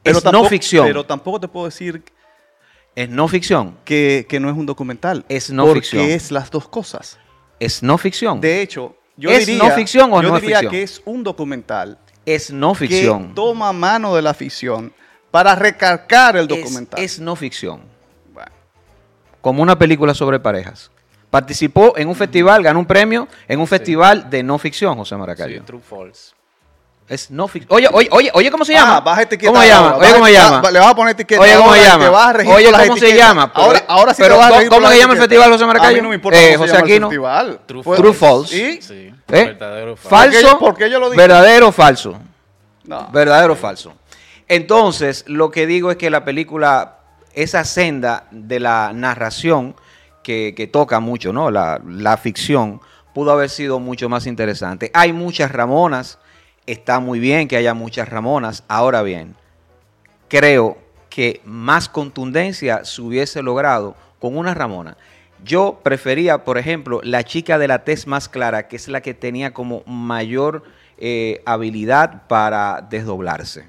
Es 0.03 0.13
no 0.15 0.21
tampoco, 0.21 0.49
ficción. 0.49 0.85
Pero 0.87 1.05
tampoco 1.05 1.39
te 1.39 1.47
puedo 1.47 1.65
decir 1.65 2.03
Es 2.95 3.09
no 3.09 3.27
ficción. 3.27 3.77
que, 3.85 4.25
que 4.27 4.39
no 4.39 4.49
es 4.49 4.55
un 4.57 4.65
documental. 4.65 5.25
Es 5.29 5.49
no 5.49 5.65
porque 5.65 5.81
ficción. 5.81 6.05
es 6.09 6.31
las 6.31 6.51
dos 6.51 6.67
cosas. 6.67 7.17
Es 7.59 7.81
no 7.83 7.97
ficción. 7.97 8.41
De 8.41 8.61
hecho, 8.61 8.95
yo 9.15 9.29
¿Es 9.29 9.45
diría, 9.47 9.63
no 9.69 9.75
ficción 9.75 10.11
o 10.13 10.21
yo 10.21 10.29
no 10.29 10.35
es 10.35 10.41
diría 10.41 10.57
ficción? 10.59 10.71
que 10.71 10.83
es 10.83 11.01
un 11.05 11.23
documental 11.23 11.97
es 12.25 12.51
no 12.51 12.73
ficción. 12.73 13.29
que 13.29 13.33
toma 13.35 13.71
mano 13.73 14.15
de 14.15 14.21
la 14.21 14.33
ficción 14.33 14.93
para 15.31 15.55
recargar 15.55 16.35
el 16.37 16.43
Es- 16.43 16.47
documental. 16.49 16.99
Es, 17.01 17.19
no 17.19 17.35
ficción. 17.35 17.81
Bueno, 18.33 18.51
Como 19.41 19.61
una 19.63 19.77
película 19.77 20.13
sobre 20.13 20.39
parejas. 20.39 20.89
Participó 21.29 21.97
en 21.97 22.07
un 22.09 22.15
festival, 22.15 22.61
ganó 22.61 22.79
un 22.79 22.85
premio 22.85 23.27
en 23.47 23.59
un 23.59 23.65
festival 23.67 24.29
de 24.29 24.43
no 24.43 24.57
ficción, 24.59 24.95
José 24.97 25.15
Sí, 25.15 25.19
Maracayo. 25.19 25.63
True 25.63 25.81
False. 25.81 26.33
Es 27.07 27.29
no 27.29 27.47
ficción. 27.49 27.75
Oye, 27.75 27.87
oye, 27.91 28.07
oye, 28.11 28.31
oye, 28.33 28.49
¿cómo 28.51 28.63
se 28.63 28.73
llama? 28.73 28.97
Ah, 28.97 29.01
baja 29.01 29.23
etiqueta 29.23 29.51
¿Cómo 29.51 29.61
se 29.61 29.67
llama? 29.67 29.97
Oye, 29.97 30.13
¿cómo 30.13 30.25
se 30.25 30.31
llama? 30.33 30.71
Le 30.71 30.79
vas 30.79 30.87
a 30.89 30.95
poner 30.95 31.11
etiqueta 31.13 31.41
Oye, 31.41 31.55
¿cómo 31.57 31.73
se 31.73 31.81
llama? 31.83 32.09
vas 32.09 32.27
a 32.35 32.37
Oye, 32.49 32.71
¿cómo 32.71 32.97
se 32.97 33.15
llama? 33.17 33.53
Pero- 33.53 33.65
ahora, 33.65 33.83
ahora 33.87 34.13
sí 34.13 34.21
pero 34.21 34.35
te 34.35 34.39
vas 34.39 34.51
a 34.51 34.55
¿cómo- 34.57 34.69
cómo 34.69 34.87
se 34.89 34.97
llama 34.99 35.13
el 35.13 35.19
festival, 35.19 35.51
José 35.51 35.65
Maracayo? 35.65 35.89
A 35.89 35.93
mí 35.95 36.01
no 36.01 36.09
me 36.09 36.15
importa 36.15 36.39
Eh, 36.39 36.53
cómo 36.55 36.65
se 36.67 36.73
José 36.79 36.93
el 36.95 37.01
festival. 37.01 37.59
True 37.65 38.13
False. 38.13 38.55
¿Y? 38.57 38.81
Sí. 38.81 38.93
¿Eh? 38.93 39.13
Verdadero 39.27 39.95
falso. 39.97 40.09
¿Por 40.09 40.29
qué 40.29 40.35
Falso. 40.37 40.47
yo- 40.53 40.59
por 40.59 40.75
qué 40.75 40.89
yo 40.89 40.99
lo 40.99 41.09
dije? 41.09 41.21
Verdadero 41.21 41.67
o 41.67 41.71
falso. 41.71 42.17
No. 42.85 43.07
Verdadero 43.11 43.53
o 43.53 43.55
falso. 43.57 43.93
Entonces, 44.47 45.23
lo 45.27 45.51
que 45.51 45.65
digo 45.67 45.91
es 45.91 45.97
que 45.97 46.09
la 46.09 46.23
película, 46.23 46.97
esa 47.33 47.63
senda 47.65 48.25
de 48.31 48.59
la 48.59 48.91
narración 48.93 49.75
que, 50.21 50.53
que 50.55 50.67
toca 50.67 50.99
mucho, 50.99 51.33
¿no? 51.33 51.49
La, 51.51 51.81
la 51.85 52.17
ficción, 52.17 52.79
pudo 53.13 53.31
haber 53.31 53.49
sido 53.49 53.79
mucho 53.79 54.09
más 54.09 54.25
interesante. 54.27 54.91
Hay 54.93 55.11
muchas 55.13 55.51
Ramonas, 55.51 56.17
está 56.67 56.99
muy 56.99 57.19
bien 57.19 57.47
que 57.47 57.57
haya 57.57 57.73
muchas 57.73 58.09
Ramonas. 58.09 58.63
Ahora 58.67 59.01
bien, 59.01 59.35
creo 60.27 60.77
que 61.09 61.41
más 61.45 61.89
contundencia 61.89 62.85
se 62.85 63.01
hubiese 63.01 63.41
logrado 63.41 63.95
con 64.19 64.37
una 64.37 64.53
Ramona. 64.53 64.97
Yo 65.43 65.81
prefería, 65.83 66.45
por 66.45 66.57
ejemplo, 66.57 67.01
la 67.03 67.23
chica 67.23 67.57
de 67.57 67.67
la 67.67 67.83
tez 67.83 68.07
más 68.07 68.29
clara, 68.29 68.67
que 68.67 68.77
es 68.77 68.87
la 68.87 69.01
que 69.01 69.13
tenía 69.13 69.53
como 69.53 69.83
mayor 69.85 70.63
eh, 70.97 71.41
habilidad 71.45 72.27
para 72.27 72.81
desdoblarse. 72.89 73.67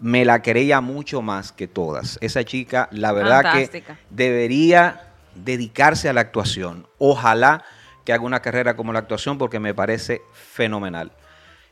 Me 0.00 0.24
la 0.24 0.42
creía 0.42 0.80
mucho 0.80 1.22
más 1.22 1.52
que 1.52 1.68
todas. 1.68 2.18
Esa 2.20 2.44
chica, 2.44 2.88
la 2.90 3.12
verdad 3.12 3.42
Fantástica. 3.42 3.94
que 3.94 4.00
debería 4.10 5.12
dedicarse 5.34 6.08
a 6.08 6.12
la 6.12 6.22
actuación. 6.22 6.86
Ojalá 6.98 7.64
que 8.04 8.12
haga 8.12 8.24
una 8.24 8.40
carrera 8.40 8.76
como 8.76 8.92
la 8.92 9.00
actuación 9.00 9.36
porque 9.36 9.60
me 9.60 9.74
parece 9.74 10.22
fenomenal. 10.32 11.12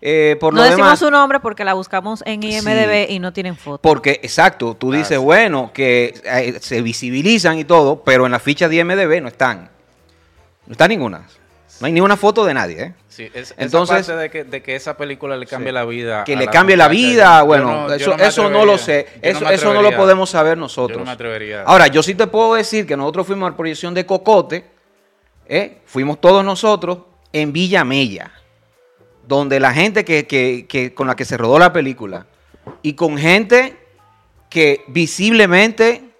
Eh, 0.00 0.36
por 0.38 0.52
no 0.52 0.58
lo 0.58 0.64
decimos 0.64 0.86
demás, 0.86 0.98
su 0.98 1.10
nombre 1.10 1.40
porque 1.40 1.64
la 1.64 1.72
buscamos 1.74 2.22
en 2.26 2.42
IMDB 2.42 3.06
y 3.10 3.18
no 3.20 3.32
tienen 3.32 3.56
foto. 3.56 3.80
porque, 3.80 4.20
exacto, 4.22 4.74
tú 4.74 4.92
dices, 4.92 5.18
bueno, 5.18 5.70
que 5.72 6.14
eh, 6.24 6.58
se 6.60 6.82
visibilizan 6.82 7.58
y 7.58 7.64
todo, 7.64 8.02
pero 8.02 8.26
en 8.26 8.32
la 8.32 8.38
ficha 8.38 8.68
de 8.68 8.76
IMDB 8.76 9.22
no 9.22 9.28
están. 9.28 9.70
No 10.66 10.72
está 10.72 10.86
ninguna. 10.88 11.26
No 11.80 11.86
hay 11.86 11.92
ni 11.92 12.00
una 12.00 12.16
foto 12.16 12.44
de 12.44 12.54
nadie, 12.54 12.82
¿eh? 12.82 12.94
Sí, 13.08 13.28
es, 13.34 13.54
Entonces- 13.56 14.00
esa 14.00 14.12
parte 14.12 14.22
de 14.22 14.30
que, 14.30 14.44
de 14.44 14.62
que 14.62 14.76
esa 14.76 14.96
película 14.96 15.36
le 15.36 15.46
cambie 15.46 15.72
la 15.72 15.84
vida. 15.84 16.22
Que 16.24 16.36
le 16.36 16.46
cambie 16.48 16.76
la 16.76 16.88
vida, 16.88 17.40
yo 17.40 17.46
bueno, 17.46 17.88
no- 17.88 17.92
eso, 17.94 18.16
no 18.16 18.22
eso 18.24 18.50
no 18.50 18.64
lo 18.64 18.76
sé. 18.78 19.06
Eso, 19.22 19.44
me 19.44 19.54
eso 19.54 19.72
no 19.74 19.82
lo 19.82 19.94
podemos 19.96 20.30
saber 20.30 20.56
Yo 20.56 20.60
nosotros. 20.60 20.98
no 20.98 21.04
me 21.06 21.10
atrevería. 21.12 21.62
Ahora, 21.62 21.86
yo 21.88 22.02
sí 22.02 22.14
te 22.14 22.26
puedo 22.26 22.54
decir 22.54 22.86
que 22.86 22.96
nosotros 22.96 23.26
fuimos 23.26 23.46
a 23.46 23.50
la 23.50 23.56
proyección 23.56 23.92
de 23.94 24.04
Cocote, 24.06 24.64
¿eh? 25.48 25.78
fuimos 25.86 26.20
todos 26.20 26.44
nosotros 26.44 26.98
en 27.32 27.52
Villa 27.52 27.84
Mella, 27.84 28.30
donde 29.26 29.60
la 29.60 29.72
gente 29.72 30.04
que, 30.04 30.26
que- 30.26 30.66
que- 30.68 30.94
con 30.94 31.06
la 31.06 31.16
que 31.16 31.24
se 31.24 31.36
rodó 31.36 31.58
la 31.58 31.72
película 31.72 32.26
y 32.82 32.94
con 32.94 33.16
gente 33.18 33.76
que 34.50 34.84
visiblemente 34.88 36.10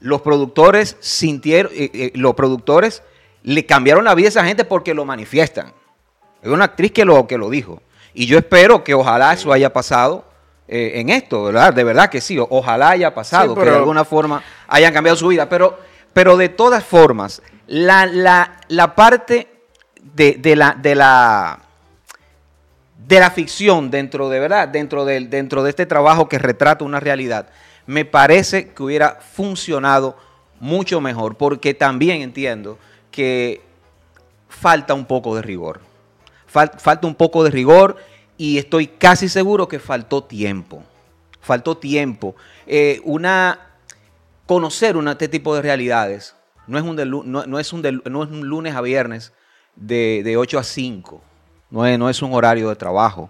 los 0.00 0.22
productores 0.22 0.96
sintieron, 1.00 1.72
eh, 1.74 1.90
eh, 1.92 2.12
los 2.14 2.34
productores 2.34 3.02
le 3.42 3.66
cambiaron 3.66 4.04
la 4.04 4.14
vida 4.14 4.28
a 4.28 4.30
esa 4.30 4.44
gente 4.44 4.64
porque 4.64 4.94
lo 4.94 5.04
manifiestan. 5.04 5.72
Es 6.42 6.48
una 6.50 6.64
actriz 6.64 6.92
que 6.92 7.04
lo, 7.04 7.26
que 7.26 7.38
lo 7.38 7.50
dijo. 7.50 7.82
Y 8.14 8.26
yo 8.26 8.38
espero 8.38 8.82
que 8.84 8.94
ojalá 8.94 9.32
eso 9.32 9.52
haya 9.52 9.72
pasado 9.72 10.24
eh, 10.68 10.92
en 11.00 11.08
esto, 11.10 11.44
¿verdad? 11.44 11.72
De 11.72 11.84
verdad 11.84 12.08
que 12.10 12.20
sí, 12.20 12.36
ojalá 12.38 12.90
haya 12.90 13.14
pasado, 13.14 13.50
Sí, 13.50 13.54
que 13.54 13.60
pero- 13.60 13.72
de 13.72 13.78
alguna 13.78 14.04
forma 14.04 14.42
hayan 14.68 14.92
cambiado 14.92 15.16
su 15.16 15.28
vida. 15.28 15.48
Pero, 15.48 15.78
pero 16.12 16.36
de 16.36 16.48
todas 16.48 16.84
formas, 16.84 17.42
la, 17.66 18.06
la- 18.06 18.60
la 18.68 18.94
parte 18.94 19.48
de, 20.14 20.34
de 20.34 20.56
la, 20.56 20.76
de, 20.80 20.94
la, 20.94 21.60
de 23.06 23.20
la 23.20 23.30
ficción 23.30 23.90
dentro 23.90 24.28
de 24.28 24.38
verdad, 24.40 24.68
dentro 24.68 25.04
del, 25.04 25.28
dentro 25.30 25.62
de 25.62 25.70
este 25.70 25.86
trabajo 25.86 26.28
que 26.28 26.38
retrata 26.38 26.84
una 26.84 27.00
realidad, 27.00 27.48
me 27.86 28.04
parece 28.04 28.68
que 28.70 28.82
hubiera 28.82 29.16
funcionado 29.20 30.16
mucho 30.60 31.00
mejor, 31.00 31.36
porque 31.36 31.74
también 31.74 32.22
entiendo 32.22 32.78
que 33.10 33.60
falta 34.48 34.94
un 34.94 35.04
poco 35.06 35.34
de 35.34 35.42
rigor. 35.42 35.80
Fal- 36.52 36.78
falta 36.78 37.06
un 37.06 37.14
poco 37.14 37.42
de 37.44 37.50
rigor 37.50 37.96
y 38.36 38.58
estoy 38.58 38.86
casi 38.86 39.28
seguro 39.28 39.66
que 39.68 39.78
faltó 39.80 40.22
tiempo. 40.24 40.82
Faltó 41.40 41.76
tiempo. 41.76 42.36
Eh, 42.66 43.00
una 43.04 43.58
conocer 44.46 44.96
una, 44.96 45.12
este 45.12 45.28
tipo 45.28 45.54
de 45.54 45.62
realidades 45.62 46.34
no 46.66 46.78
es 46.78 46.84
un, 46.84 46.94
de 46.94 47.06
no, 47.06 47.22
no 47.24 47.58
es 47.58 47.72
un 47.72 47.82
de- 47.82 47.92
no 48.04 48.22
es 48.22 48.30
un 48.30 48.46
lunes 48.46 48.74
a 48.76 48.80
viernes 48.80 49.32
de, 49.74 50.22
de 50.24 50.36
8 50.36 50.58
a 50.58 50.62
5. 50.62 51.22
No 51.72 51.84
es, 51.86 51.98
no 51.98 52.08
es 52.08 52.22
un 52.22 52.32
horario 52.34 52.68
de 52.68 52.76
trabajo. 52.76 53.28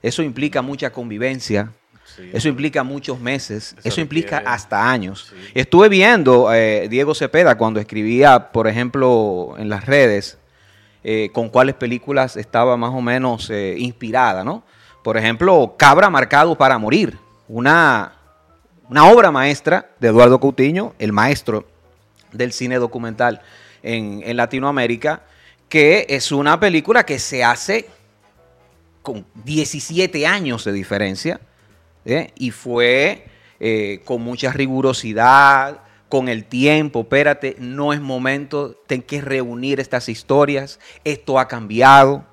Eso 0.00 0.22
implica 0.22 0.62
mucha 0.62 0.90
convivencia. 0.90 1.70
Sí. 2.16 2.30
Eso 2.32 2.48
implica 2.48 2.82
muchos 2.84 3.18
meses. 3.18 3.74
Eso, 3.78 3.88
Eso 3.88 4.00
implica 4.00 4.36
requiere- 4.38 4.54
hasta 4.54 4.90
años. 4.90 5.26
Sí. 5.30 5.36
Estuve 5.54 5.88
viendo 5.88 6.52
eh, 6.54 6.86
Diego 6.88 7.14
Cepeda 7.14 7.56
cuando 7.56 7.80
escribía, 7.80 8.52
por 8.52 8.68
ejemplo, 8.68 9.54
en 9.58 9.68
las 9.68 9.84
redes, 9.86 10.38
eh, 11.02 11.30
con 11.34 11.48
cuáles 11.48 11.74
películas 11.74 12.36
estaba 12.36 12.76
más 12.76 12.90
o 12.94 13.00
menos 13.02 13.50
eh, 13.50 13.74
inspirada, 13.78 14.44
¿no? 14.44 14.62
Por 15.02 15.16
ejemplo, 15.18 15.74
Cabra 15.76 16.08
Marcado 16.08 16.54
para 16.56 16.78
Morir, 16.78 17.18
una, 17.48 18.12
una 18.88 19.04
obra 19.10 19.30
maestra 19.30 19.90
de 20.00 20.08
Eduardo 20.08 20.38
Coutinho, 20.40 20.94
el 20.98 21.12
maestro 21.12 21.66
del 22.32 22.52
cine 22.52 22.76
documental 22.78 23.42
en, 23.82 24.22
en 24.24 24.36
Latinoamérica, 24.36 25.22
que 25.74 26.06
es 26.08 26.30
una 26.30 26.60
película 26.60 27.04
que 27.04 27.18
se 27.18 27.42
hace 27.42 27.88
con 29.02 29.26
17 29.42 30.24
años 30.24 30.64
de 30.64 30.70
diferencia 30.70 31.40
¿eh? 32.04 32.30
y 32.36 32.52
fue 32.52 33.26
eh, 33.58 34.00
con 34.04 34.22
mucha 34.22 34.52
rigurosidad, 34.52 35.80
con 36.08 36.28
el 36.28 36.44
tiempo, 36.44 37.00
espérate, 37.00 37.56
no 37.58 37.92
es 37.92 38.00
momento, 38.00 38.76
ten 38.86 39.02
que 39.02 39.20
reunir 39.20 39.80
estas 39.80 40.08
historias, 40.08 40.78
esto 41.02 41.40
ha 41.40 41.48
cambiado. 41.48 42.24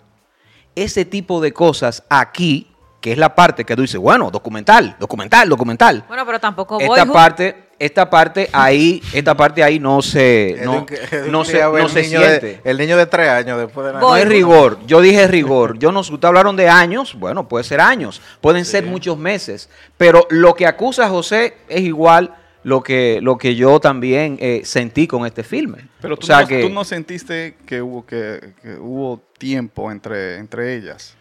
ese 0.75 1.03
tipo 1.03 1.41
de 1.41 1.51
cosas 1.51 2.03
aquí, 2.09 2.67
que 3.01 3.13
es 3.13 3.17
la 3.17 3.33
parte 3.33 3.65
que 3.65 3.75
tú 3.75 3.81
dices, 3.81 3.99
bueno, 3.99 4.29
documental, 4.29 4.95
documental, 4.99 5.49
documental. 5.49 6.05
Bueno, 6.07 6.27
pero 6.27 6.39
tampoco 6.39 6.79
esta 6.79 7.07
parte, 7.07 7.70
esta 7.85 8.09
parte 8.09 8.49
ahí, 8.53 9.01
esta 9.13 9.35
parte 9.35 9.63
ahí 9.63 9.79
no 9.79 10.01
se, 10.01 10.57
no, 10.63 10.85
no 11.29 11.43
se, 11.43 11.59
no 11.61 11.87
de- 11.89 12.03
siente. 12.03 12.61
el 12.63 12.77
niño 12.77 12.95
de 12.95 13.05
tres 13.07 13.27
años 13.29 13.59
después 13.59 13.87
de 13.87 13.93
la... 13.93 13.99
No 13.99 14.15
es 14.15 14.27
rigor. 14.27 14.77
Yo 14.85 15.01
dije 15.01 15.27
rigor. 15.27 15.77
Yo 15.79 15.91
no, 15.91 16.01
ustedes 16.01 16.23
hablaron 16.25 16.55
de 16.55 16.69
años. 16.69 17.15
Bueno, 17.17 17.47
puede 17.47 17.63
ser 17.63 17.81
años. 17.81 18.21
Pueden 18.39 18.65
ser 18.65 18.85
muchos 18.85 19.17
meses. 19.17 19.69
Pero 19.97 20.27
lo 20.29 20.53
que 20.53 20.67
acusa 20.67 21.09
José 21.09 21.55
es 21.67 21.81
igual 21.81 22.35
lo 22.63 22.83
que, 22.83 23.19
lo 23.21 23.37
que 23.39 23.55
yo 23.55 23.79
también 23.79 24.37
eh, 24.39 24.61
sentí 24.63 25.07
con 25.07 25.25
este 25.25 25.43
filme. 25.43 25.87
Pero 26.01 26.13
O 26.13 26.17
tú, 26.17 26.27
sea 26.27 26.41
no, 26.41 26.47
que- 26.47 26.61
tú 26.61 26.69
no 26.69 26.83
sentiste 26.83 27.55
que 27.65 27.81
hubo, 27.81 28.05
que, 28.05 28.53
que 28.61 28.75
hubo 28.75 29.19
tiempo 29.39 29.91
entre, 29.91 30.37
entre 30.37 30.75
ellas. 30.75 31.15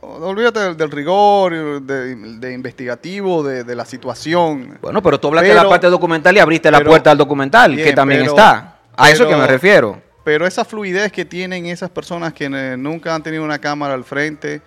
Olvídate 0.00 0.60
del, 0.60 0.76
del 0.76 0.90
rigor, 0.90 1.82
de, 1.82 2.14
de 2.14 2.52
investigativo, 2.52 3.42
de, 3.42 3.64
de 3.64 3.74
la 3.74 3.84
situación. 3.84 4.78
Bueno, 4.80 5.02
pero 5.02 5.18
tú 5.20 5.28
hablaste 5.28 5.48
de 5.50 5.54
la 5.54 5.68
parte 5.68 5.88
documental 5.88 6.36
y 6.36 6.40
abriste 6.40 6.70
la 6.70 6.80
puerta 6.82 7.10
al 7.10 7.18
documental, 7.18 7.76
que 7.76 7.92
también 7.92 8.20
pero- 8.22 8.32
está. 8.32 8.78
A 8.96 9.10
eso 9.10 9.26
que 9.28 9.36
me 9.36 9.46
refiero. 9.46 10.00
Pero 10.24 10.46
esa 10.46 10.64
fluidez 10.64 11.12
que 11.12 11.24
tienen 11.26 11.66
esas 11.66 11.90
personas 11.90 12.32
que 12.32 12.48
nunca 12.48 13.14
han 13.14 13.22
tenido 13.22 13.44
una 13.44 13.58
cámara 13.58 13.92
al 13.92 14.04
frente 14.04 14.62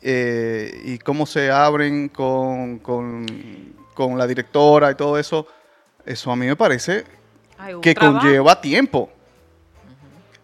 eh, 0.00 0.80
y 0.84 0.98
cómo 0.98 1.26
se 1.26 1.50
abren 1.50 2.08
con, 2.08 2.78
con- 2.78 3.26
con 3.94 4.16
la 4.16 4.26
directora 4.26 4.90
y 4.90 4.94
todo 4.94 5.18
eso, 5.18 5.46
eso 6.06 6.32
a 6.32 6.36
mí 6.36 6.46
me 6.46 6.56
parece 6.56 7.04
que 7.82 7.94
trabajo. 7.94 8.20
conlleva 8.20 8.58
tiempo. 8.60 9.10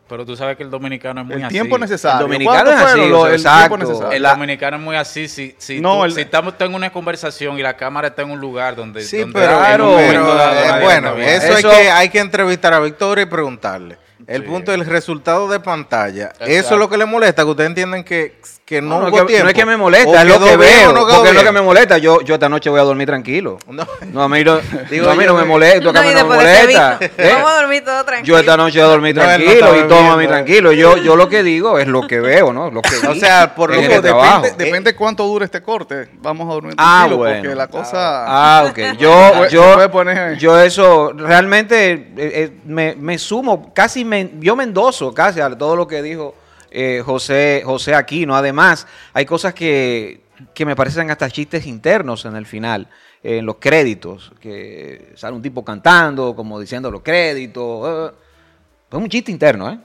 Pero 0.09 0.25
tú 0.25 0.37
sabes 0.37 0.57
que 0.57 0.63
el 0.63 0.71
dominicano 0.71 1.21
es 1.23 1.27
muy 1.27 1.37
El 1.37 1.45
así. 1.45 1.53
tiempo 1.55 1.79
necesario. 1.79 2.19
El 2.19 2.23
dominicano 2.33 2.55
¿Cuánto 2.65 2.71
es 2.71 2.77
así, 2.79 3.01
el 3.01 3.07
tiempo 3.09 3.27
exacto. 3.29 3.77
necesario? 3.79 4.13
El 4.13 4.23
La- 4.23 4.31
dominicano 4.31 4.77
es 4.77 4.83
muy 4.85 4.97
así. 4.97 5.27
Si, 5.29 5.55
si, 5.59 5.81
No, 5.81 5.97
tú- 5.99 6.05
el- 6.05 6.13
si 6.13 6.21
estamos 6.21 6.55
en 6.61 6.75
una 6.75 6.93
conversación 6.93 7.59
y 7.59 7.63
la 7.63 7.77
cámara 7.77 8.09
está 8.09 8.23
en 8.23 8.31
un 8.31 8.39
lugar 8.41 8.77
donde. 8.77 9.03
Sí, 9.03 9.19
donde 9.19 9.33
pero, 9.41 9.53
dado 9.59 9.99
eh, 9.99 10.81
bueno, 10.83 11.17
eso, 11.17 11.55
Eso- 11.55 11.69
Hay, 11.71 11.77
que, 11.77 11.91
hay 11.91 12.09
que 12.11 12.19
entrevistar 12.21 12.73
a 12.75 12.81
Victoria 12.81 13.23
y 13.23 13.27
preguntarle. 13.27 13.99
El 14.27 14.43
Sí. 14.43 14.49
punto 14.49 14.71
del 14.73 14.85
resultado 14.87 15.49
de 15.49 15.61
pantalla. 15.61 16.33
Eso 16.41 16.75
es 16.75 16.79
lo 16.81 16.89
que 16.89 16.97
le 16.97 17.05
molesta, 17.05 17.43
que 17.45 17.51
ustedes 17.51 17.69
entienden 17.69 18.03
que, 18.03 18.41
que 18.67 18.83
no, 18.83 18.99
No, 19.01 19.07
hubo 19.07 19.17
es 19.19 19.23
que, 19.23 19.27
tiempo. 19.29 19.45
no 19.45 19.49
es 19.51 19.55
que 19.55 19.65
me 19.65 19.77
molesta, 19.77 20.23
es 20.23 20.29
lo 20.29 20.41
que 20.41 20.57
veo. 20.57 20.93
no 20.93 21.07
porque 21.07 21.29
es 21.29 21.35
lo 21.37 21.45
que 21.45 21.53
me 21.53 21.63
molesta. 21.63 21.99
Yo, 21.99 22.21
yo 22.23 22.35
esta 22.35 22.49
noche 22.49 22.69
voy 22.69 22.81
a 22.81 22.83
dormir 22.83 23.07
tranquilo. 23.07 23.59
No. 23.77 23.87
No, 24.13 24.23
a 24.23 24.29
mí 24.29 24.43
no, 24.43 24.59
Digo 24.91 25.07
no, 25.07 25.13
a 25.13 25.15
mí 25.15 25.25
no 25.25 25.35
me 25.35 25.45
molesta, 25.45 25.91
a 25.91 25.93
No, 25.93 26.03
mí 26.03 26.09
y 26.11 26.15
no 26.15 26.27
me 26.27 26.35
molesta. 26.37 26.99
¿eh? 27.01 27.31
Vamos 27.35 27.51
a 27.53 27.55
dormir 27.61 27.85
todo 27.85 28.05
tranquilo. 28.05 28.27
Yo 28.37 28.39
esta 28.41 28.57
noche 28.57 28.79
voy 28.81 28.89
a 28.89 28.91
dormir 28.91 29.15
No, 29.15 29.23
él 29.23 29.29
no 29.29 29.37
tranquilo 29.53 29.77
y 29.85 29.89
todo 29.89 29.99
a 30.11 30.17
mí 30.17 30.27
tranquilo. 30.27 30.73
Yo, 30.73 30.97
yo 30.97 31.15
lo 31.15 31.29
que 31.29 31.43
digo 31.45 31.79
es 31.79 31.87
lo 31.87 32.07
que 32.09 32.19
veo, 32.21 32.53
¿no? 32.53 32.71
Lo 32.71 32.83
que 32.83 32.97
O 33.07 33.15
sea, 33.15 33.55
por 33.55 33.71
lo 33.71 33.81
que 33.81 33.89
Digo, 33.89 34.03
trabajo. 34.03 34.43
depende, 34.43 34.65
depende 34.65 34.97
cuánto 34.97 35.25
dure 35.27 35.45
este 35.45 35.63
corte. 35.63 36.09
Vamos 36.21 36.49
a 36.51 36.55
dormir 36.55 36.75
Ah, 36.77 36.97
tranquilo 37.03 37.17
bueno. 37.19 37.37
porque 37.43 37.55
la 37.55 37.67
cosa... 37.69 38.25
Ah, 38.27 38.67
ok. 38.69 38.79
Yo, 38.99 39.47
yo, 40.37 40.61
eso 40.61 41.13
realmente 41.15 41.93
eh, 41.93 42.11
eh, 42.17 42.51
me, 42.65 42.97
me 42.97 43.17
sumo, 43.19 43.73
casi 43.73 44.05
me, 44.05 44.31
yo 44.41 44.57
me 44.57 44.65
endoso 44.65 45.15
casi 45.15 45.41
a 45.41 45.51
todo 45.57 45.77
lo 45.77 45.87
que 45.87 46.03
dijo 46.03 46.35
eh, 46.71 47.03
José, 47.05 47.63
José 47.65 47.95
Aquino. 47.95 48.35
Además, 48.37 48.87
hay 49.13 49.25
cosas 49.27 49.55
que, 49.55 50.23
que 50.55 50.65
me 50.67 50.77
parecen 50.77 51.11
hasta 51.11 51.31
chistes 51.31 51.67
internos 51.67 52.25
en 52.25 52.37
el 52.37 52.47
final, 52.47 52.89
eh, 53.23 53.39
en 53.39 53.47
los 53.47 53.57
créditos, 53.57 54.33
que 54.41 55.13
sale 55.17 55.35
un 55.37 55.43
tipo 55.43 55.65
cantando, 55.65 56.35
como 56.37 56.59
diciendo 56.61 56.91
los 56.91 57.03
créditos. 57.03 58.13
eh. 58.13 58.15
Es 58.91 58.97
un 58.99 59.09
chiste 59.09 59.31
interno, 59.33 59.71
¿eh? 59.71 59.79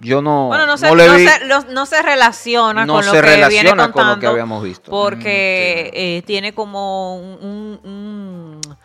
Yo 0.00 0.22
no, 0.22 0.46
Bueno, 0.46 0.64
no 0.64 0.78
se, 0.78 0.86
no 0.86 0.94
vi- 0.94 1.26
se- 1.26 1.44
lo- 1.46 1.64
no 1.64 1.84
se 1.84 2.00
relaciona 2.02 2.86
con 2.86 3.04
lo 3.04 3.10
que 3.12 3.48
viene 3.48 3.70
contando. 3.70 3.92
con 3.92 4.08
lo 4.10 4.20
que 4.20 4.26
habíamos 4.28 4.62
visto. 4.62 4.90
Porque 4.92 5.90
eh, 5.92 6.22
tiene 6.24 6.52
como 6.54 7.16
un, 7.16 7.44
un- 7.44 7.80
un- 7.90 8.76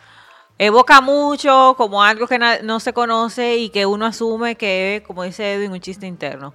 Evoca 0.58 1.00
mucho 1.00 1.74
como 1.76 2.02
algo 2.02 2.26
que 2.28 2.38
no 2.38 2.78
se 2.80 2.92
conoce 2.92 3.56
y 3.56 3.70
que 3.70 3.86
uno 3.86 4.06
asume 4.06 4.54
que 4.54 4.96
es, 4.96 5.02
como 5.02 5.24
dice 5.24 5.54
Edwin, 5.54 5.72
un 5.72 5.80
chiste 5.80 6.06
interno. 6.06 6.54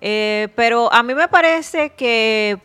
Eh, 0.00 0.48
pero 0.56 0.92
a 0.92 1.02
mí 1.02 1.14
me 1.14 1.28
parece 1.28 1.90
que 1.90 2.58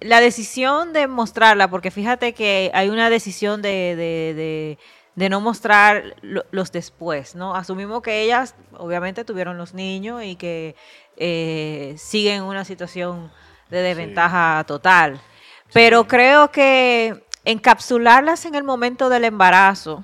la 0.00 0.20
decisión 0.20 0.92
de 0.92 1.06
mostrarla, 1.06 1.68
porque 1.68 1.90
fíjate 1.90 2.32
que 2.32 2.70
hay 2.74 2.88
una 2.88 3.10
decisión 3.10 3.62
de, 3.62 3.94
de- 3.96 4.34
de- 4.34 4.78
de 5.16 5.28
no 5.28 5.40
mostrar 5.40 6.16
lo- 6.22 6.44
los 6.50 6.72
después, 6.72 7.34
¿no? 7.34 7.54
Asumimos 7.54 8.00
que 8.02 8.22
ellas 8.22 8.54
obviamente 8.78 9.24
tuvieron 9.24 9.58
los 9.58 9.74
niños 9.74 10.22
y 10.24 10.36
que 10.36 10.74
eh, 11.16 11.94
siguen 11.98 12.36
en 12.36 12.42
una 12.44 12.64
situación 12.64 13.30
de 13.68 13.82
desventaja 13.82 14.64
total. 14.66 15.20
Pero 15.72 16.06
creo 16.08 16.50
que 16.50 17.22
encapsularlas 17.44 18.44
en 18.46 18.54
el 18.54 18.64
momento 18.64 19.08
del 19.10 19.24
embarazo 19.24 20.02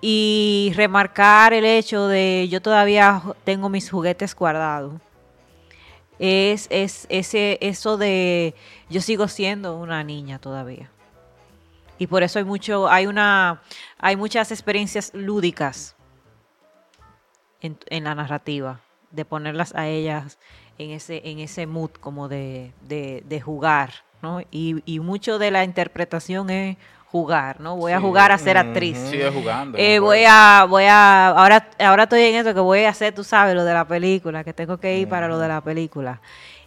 y 0.00 0.72
remarcar 0.76 1.54
el 1.54 1.64
hecho 1.64 2.06
de 2.08 2.46
yo 2.50 2.60
todavía 2.60 3.22
tengo 3.44 3.68
mis 3.68 3.90
juguetes 3.90 4.34
guardados 4.34 4.92
es, 6.18 6.68
es 6.70 7.06
ese 7.08 7.58
eso 7.60 7.96
de 7.96 8.54
yo 8.88 9.00
sigo 9.00 9.28
siendo 9.28 9.76
una 9.76 10.04
niña 10.04 10.38
todavía 10.38 10.90
y 11.98 12.06
por 12.06 12.22
eso 12.22 12.38
hay 12.38 12.44
mucho 12.44 12.88
hay 12.88 13.06
una 13.06 13.62
hay 13.98 14.16
muchas 14.16 14.50
experiencias 14.52 15.12
lúdicas 15.14 15.96
en, 17.60 17.78
en 17.86 18.04
la 18.04 18.14
narrativa 18.14 18.80
de 19.10 19.24
ponerlas 19.24 19.74
a 19.74 19.88
ellas 19.88 20.38
en 20.78 20.90
ese 20.90 21.22
en 21.24 21.38
ese 21.38 21.66
mood 21.66 21.90
como 21.90 22.28
de, 22.28 22.72
de, 22.82 23.22
de 23.26 23.40
jugar 23.40 24.04
¿no? 24.22 24.40
y, 24.50 24.82
y 24.86 25.00
mucho 25.00 25.38
de 25.38 25.50
la 25.50 25.64
interpretación 25.64 26.50
es 26.50 26.76
jugar 27.14 27.60
no 27.60 27.76
voy 27.76 27.92
a 27.92 28.00
jugar 28.00 28.32
a 28.32 28.38
ser 28.38 28.56
actriz 28.58 28.98
Sigue 28.98 29.30
jugando. 29.30 29.78
eh, 29.78 30.00
voy 30.00 30.24
a, 30.26 30.66
voy 30.68 30.82
a, 30.86 31.28
ahora, 31.28 31.70
ahora 31.78 32.02
estoy 32.02 32.22
en 32.22 32.34
eso 32.34 32.52
que 32.52 32.58
voy 32.58 32.80
a 32.80 32.88
hacer, 32.88 33.14
tú 33.14 33.22
sabes, 33.22 33.54
lo 33.54 33.64
de 33.64 33.72
la 33.72 33.84
película, 33.84 34.42
que 34.42 34.52
tengo 34.52 34.78
que 34.78 34.98
ir 34.98 35.08
para 35.08 35.28
lo 35.28 35.38
de 35.38 35.46
la 35.46 35.60
película. 35.60 36.20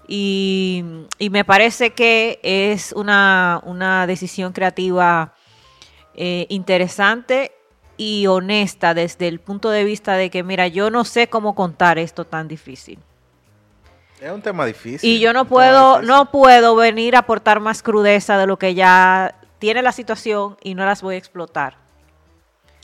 Y, 0.08 0.86
y 1.20 1.30
me 1.30 1.44
parece 1.44 1.90
que 1.90 2.40
es 2.44 2.94
una, 2.94 3.60
una 3.66 4.08
decisión 4.08 4.54
creativa 4.54 5.34
eh, 6.16 6.46
interesante 6.48 7.52
y 7.98 8.26
honesta 8.28 8.94
desde 8.94 9.28
el 9.28 9.42
punto 9.42 9.70
de 9.70 9.84
vista 9.84 10.14
de 10.14 10.30
que, 10.30 10.44
mira, 10.44 10.68
yo 10.68 10.90
no 10.90 11.04
sé 11.04 11.28
cómo 11.28 11.56
contar 11.56 12.00
esto 12.00 12.24
tan 12.24 12.48
difícil. 12.48 13.00
Es 14.22 14.32
un 14.32 14.42
tema 14.42 14.66
difícil. 14.66 15.08
Y 15.10 15.20
yo 15.20 15.34
no 15.34 15.46
puedo, 15.46 16.02
no 16.02 16.32
puedo 16.32 16.76
venir 16.76 17.16
a 17.16 17.20
aportar 17.20 17.60
más 17.60 17.84
crudeza 17.84 18.38
de 18.38 18.48
lo 18.48 18.58
que 18.58 18.74
ya 18.74 19.36
tiene 19.60 19.82
la 19.82 19.92
situación 19.92 20.58
y 20.62 20.76
no 20.76 20.86
las 20.86 21.02
voy 21.02 21.16
a 21.16 21.18
explotar. 21.18 21.76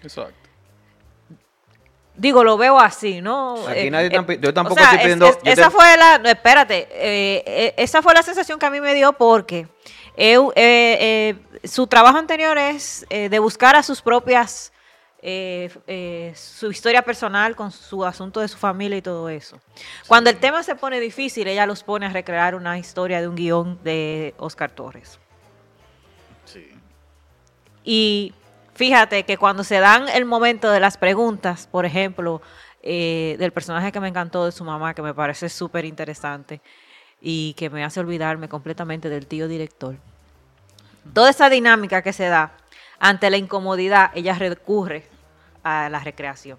Exacto. 0.02 0.34
Digo, 2.16 2.44
lo 2.44 2.58
veo 2.58 2.80
así, 2.80 3.22
¿no? 3.22 3.56
Aquí 3.68 3.88
Eh, 3.88 3.92
nadie 3.92 4.08
eh, 4.16 4.40
yo 4.40 4.50
o 4.50 4.54
tampoco 4.54 4.76
sea, 4.76 4.84
estoy 4.92 4.98
es- 5.00 5.04
pidiendo- 5.06 5.28
es- 5.28 5.38
esa 5.60 5.66
te- 5.70 5.72
fue 5.72 5.98
la. 5.98 6.20
no, 6.20 6.30
espérate. 6.30 6.88
eh, 6.92 7.44
eh, 7.46 7.74
esa 7.78 8.04
fue 8.04 8.14
la 8.14 8.22
sensación 8.22 8.60
que 8.60 8.66
a 8.68 8.70
mí 8.70 8.80
me 8.80 8.94
dio 8.94 9.14
porque 9.14 9.68
eh, 10.16 10.38
eh, 10.38 10.48
eh, 10.56 11.68
su 11.68 11.88
trabajo 11.88 12.20
anterior 12.20 12.56
es 12.60 13.04
eh, 13.10 13.30
de 13.30 13.40
buscar 13.40 13.76
a 13.76 13.82
sus 13.84 14.02
propias. 14.02 14.72
eh, 15.26 15.70
eh, 15.88 16.34
su 16.36 16.70
historia 16.70 17.02
personal 17.02 17.56
con 17.56 17.72
su 17.72 18.04
asunto 18.04 18.42
de 18.42 18.50
su 18.50 18.58
familia 18.58 18.98
y 18.98 19.02
todo 19.02 19.30
eso. 19.30 19.58
Cuando 20.06 20.30
el 20.30 20.38
tema 20.38 20.64
se 20.64 20.76
pone 20.76 21.00
difícil, 21.00 21.48
ella 21.48 21.66
los 21.66 21.82
pone 21.82 22.06
a 22.08 22.10
recrear 22.10 22.56
una 22.56 22.78
historia 22.78 23.22
de 23.22 23.30
un 23.30 23.36
guion 23.36 23.80
de 23.86 24.34
Oscar 24.38 24.70
Torres. 24.72 25.18
Y 27.84 28.34
fíjate 28.76 29.24
que 29.24 29.38
cuando 29.38 29.64
se 29.64 29.80
dan 29.80 30.08
el 30.10 30.26
momento 30.26 30.72
de 30.72 30.80
las 30.80 30.98
preguntas, 30.98 31.68
por 31.72 31.86
ejemplo, 31.86 32.42
eh, 32.82 33.36
del 33.40 33.52
personaje 33.52 33.92
que 33.92 34.00
me 34.00 34.08
encantó 34.08 34.46
de 34.46 34.52
su 34.52 34.64
mamá, 34.64 34.94
que 34.94 35.02
me 35.02 35.14
parece 35.14 35.50
súper 35.50 35.86
interesante 35.86 36.62
y 37.22 37.54
que 37.54 37.70
me 37.70 37.84
hace 37.84 38.00
olvidarme 38.00 38.50
completamente 38.50 39.10
del 39.10 39.28
tío 39.28 39.48
director. 39.48 39.96
Toda 41.14 41.30
esa 41.30 41.50
dinámica 41.50 42.02
que 42.02 42.14
se 42.14 42.28
da 42.28 42.52
ante 43.00 43.30
la 43.30 43.38
incomodidad, 43.38 44.12
ella 44.16 44.34
recurre 44.34 45.06
a 45.64 45.90
la 45.90 46.00
recreación. 46.00 46.58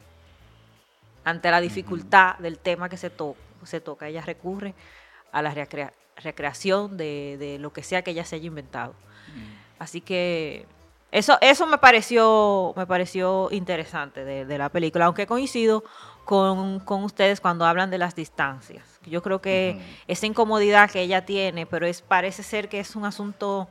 Ante 1.25 1.51
la 1.51 1.61
dificultad 1.61 2.37
del 2.39 2.59
tema 2.59 2.89
que 2.91 2.99
se, 2.99 3.09
to- 3.09 3.37
se 3.65 3.81
toca, 3.81 4.09
ella 4.09 4.21
recurre 4.23 4.75
a 5.33 5.41
la 5.41 5.55
recrea- 5.55 5.93
recreación 6.23 6.99
de, 6.99 7.37
de 7.39 7.59
lo 7.59 7.73
que 7.73 7.83
sea 7.83 8.03
que 8.03 8.11
ella 8.11 8.25
se 8.27 8.37
haya 8.37 8.47
inventado. 8.47 8.95
Así 9.79 10.01
que 10.03 10.67
eso, 11.15 11.39
eso 11.41 11.65
me 11.69 11.79
pareció, 11.79 12.73
me 12.77 12.87
pareció 12.87 13.49
interesante 13.53 14.25
de, 14.25 14.45
de 14.45 14.59
la 14.59 14.69
película, 14.69 15.05
aunque 15.05 15.29
coincido 15.29 15.85
con, 16.25 16.81
con 16.81 17.05
ustedes 17.05 17.41
cuando 17.41 17.65
hablan 17.65 17.89
de 17.89 17.99
las 17.99 18.17
distancias. 18.17 18.99
Yo 19.07 19.23
creo 19.23 19.41
que 19.41 19.81
esa 20.09 20.27
incomodidad 20.27 20.91
que 20.91 21.01
ella 21.01 21.25
tiene, 21.25 21.67
pero 21.67 21.87
es, 21.87 22.03
parece 22.03 22.43
ser 22.43 22.69
que 22.69 22.81
es 22.81 22.97
un 22.97 23.05
asunto 23.05 23.69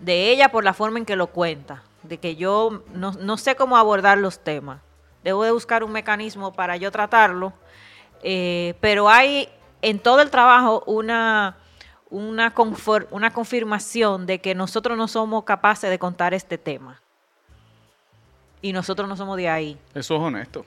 de 0.00 0.30
ella 0.30 0.50
por 0.50 0.62
la 0.62 0.74
forma 0.74 0.98
en 0.98 1.06
que 1.06 1.16
lo 1.16 1.28
cuenta, 1.28 1.82
de 2.02 2.18
que 2.18 2.36
yo 2.36 2.82
no, 2.92 3.12
no 3.12 3.38
sé 3.38 3.56
cómo 3.56 3.78
abordar 3.78 4.18
los 4.18 4.40
temas. 4.40 4.82
Debo 5.24 5.44
de 5.44 5.52
buscar 5.52 5.82
un 5.82 5.92
mecanismo 5.92 6.52
para 6.52 6.76
yo 6.76 6.90
tratarlo, 6.90 7.54
eh, 8.22 8.74
pero 8.80 9.08
hay 9.08 9.48
en 9.80 9.98
todo 9.98 10.20
el 10.20 10.28
trabajo 10.28 10.82
una, 10.84 11.56
una, 12.10 12.52
una 13.10 13.32
confirmación 13.32 14.26
de 14.26 14.40
que 14.40 14.54
nosotros 14.54 14.98
no 14.98 15.08
somos 15.08 15.44
capaces 15.44 15.90
de 15.90 15.98
contar 15.98 16.34
este 16.34 16.58
tema. 16.58 17.00
Y 18.60 18.72
nosotros 18.72 19.08
no 19.08 19.16
somos 19.16 19.36
de 19.36 19.48
ahí. 19.48 19.78
Eso 19.94 20.16
es 20.16 20.20
honesto. 20.20 20.66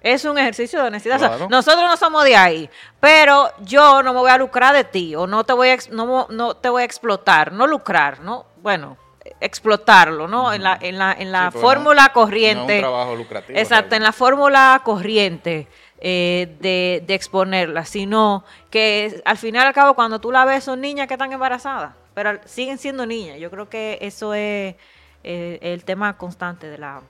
Es 0.00 0.24
un 0.24 0.38
ejercicio 0.38 0.80
de 0.80 0.88
honestidad. 0.88 1.48
nosotros 1.48 1.84
no 1.84 1.96
somos 1.96 2.24
de 2.24 2.34
ahí, 2.34 2.70
pero 2.98 3.50
yo 3.60 4.02
no 4.02 4.14
me 4.14 4.20
voy 4.20 4.30
a 4.30 4.38
lucrar 4.38 4.74
de 4.74 4.84
ti 4.84 5.14
o 5.14 5.26
no 5.26 5.44
te 5.44 5.52
voy 5.52 5.68
a, 5.68 5.76
no, 5.90 6.26
no 6.30 6.54
te 6.54 6.70
voy 6.70 6.82
a 6.82 6.84
explotar, 6.86 7.52
no 7.52 7.66
lucrar, 7.66 8.20
¿no? 8.20 8.46
Bueno, 8.62 8.96
explotarlo, 9.40 10.26
¿no? 10.26 10.54
En 10.54 10.62
la, 10.62 10.78
en 10.80 10.96
la, 10.96 11.12
en 11.12 11.30
la 11.30 11.50
fórmula 11.50 12.12
corriente. 12.14 12.76
un 12.76 12.80
trabajo 12.80 13.14
lucrativo. 13.14 13.58
Exacto, 13.58 13.94
en 13.94 14.02
la 14.02 14.12
fórmula 14.12 14.80
corriente 14.82 15.68
eh, 16.00 16.56
de, 16.60 17.02
de, 17.06 17.14
exponerla, 17.14 17.84
sino 17.84 18.44
que 18.70 19.20
al 19.24 19.36
final 19.36 19.64
y 19.64 19.68
al 19.68 19.74
cabo 19.74 19.94
cuando 19.94 20.18
tú 20.20 20.32
la 20.32 20.44
ves 20.44 20.64
son 20.64 20.80
niñas 20.80 21.06
que 21.06 21.14
están 21.14 21.32
embarazadas, 21.32 21.94
pero 22.14 22.40
siguen 22.46 22.78
siendo 22.78 23.04
niñas. 23.04 23.38
Yo 23.38 23.50
creo 23.50 23.68
que 23.68 23.98
eso 24.00 24.32
es 24.32 24.76
eh, 25.22 25.58
el 25.60 25.84
tema 25.84 26.16
constante 26.16 26.68
de 26.68 26.78
la 26.78 27.02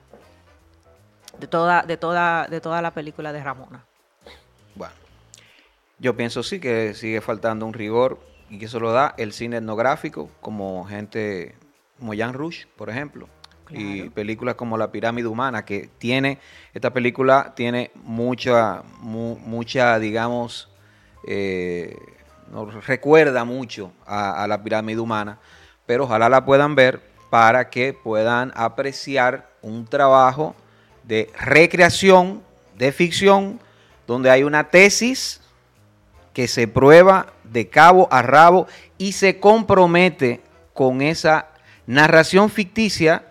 de 1.39 1.47
toda, 1.47 1.83
de 1.83 1.97
toda, 1.97 2.47
de 2.49 2.61
toda 2.61 2.83
la 2.83 2.91
película 2.91 3.33
de 3.33 3.43
Ramona. 3.43 3.85
Bueno, 4.75 4.93
yo 5.99 6.17
pienso 6.17 6.43
sí 6.43 6.59
que 6.61 6.93
sigue 6.95 7.21
faltando 7.21 7.67
un 7.67 7.73
rigor 7.73 8.19
y 8.49 8.59
que 8.59 8.65
eso 8.65 8.81
lo 8.81 8.93
da 8.93 9.15
el 9.17 9.33
cine 9.33 9.59
etnográfico, 9.59 10.29
como 10.41 10.85
gente 10.85 11.55
como 11.99 12.15
Jan 12.17 12.33
Rush, 12.33 12.67
por 12.77 12.91
ejemplo. 12.91 13.29
Y 13.73 14.09
películas 14.11 14.57
como 14.57 14.77
La 14.77 14.91
Pirámide 14.91 15.29
Humana, 15.29 15.65
que 15.65 15.89
tiene, 15.99 16.39
esta 16.75 16.93
película 16.93 17.53
tiene 17.55 17.91
mucha, 17.95 18.83
mucha, 19.01 19.99
digamos, 19.99 20.69
eh, 21.27 21.97
nos 22.51 22.87
recuerda 22.87 23.45
mucho 23.45 23.93
a, 24.07 24.43
a, 24.43 24.49
La 24.49 24.63
Pirámide 24.63 25.01
Humana, 25.01 25.39
pero 25.87 26.05
ojalá 26.05 26.29
la 26.29 26.45
puedan 26.45 26.75
ver 26.75 27.01
para 27.31 27.71
que 27.71 27.93
puedan 27.93 28.53
apreciar 28.57 29.49
un 29.63 29.87
trabajo 29.87 30.57
de 31.05 31.31
recreación, 31.39 32.43
de 32.77 32.93
ficción, 32.93 33.61
donde 34.07 34.31
hay 34.31 34.43
una 34.43 34.69
tesis 34.69 35.41
que 36.33 36.49
se 36.49 36.67
prueba 36.67 37.33
de 37.45 37.69
cabo 37.69 38.09
a 38.11 38.23
rabo 38.23 38.67
y 38.99 39.13
se 39.13 39.39
compromete 39.39 40.41
con 40.73 41.03
esa 41.03 41.49
narración 41.87 42.51
ficticia 42.51 43.25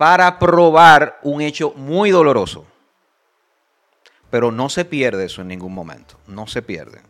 para 0.00 0.38
probar 0.38 1.20
un 1.22 1.42
hecho 1.42 1.74
muy 1.76 2.10
doloroso. 2.10 2.64
Pero 4.30 4.50
no 4.50 4.70
se 4.70 4.86
pierde 4.86 5.26
eso 5.26 5.42
en 5.42 5.48
ningún 5.48 5.74
momento, 5.74 6.14
no 6.26 6.46
se 6.46 6.62
pierde. 6.62 7.02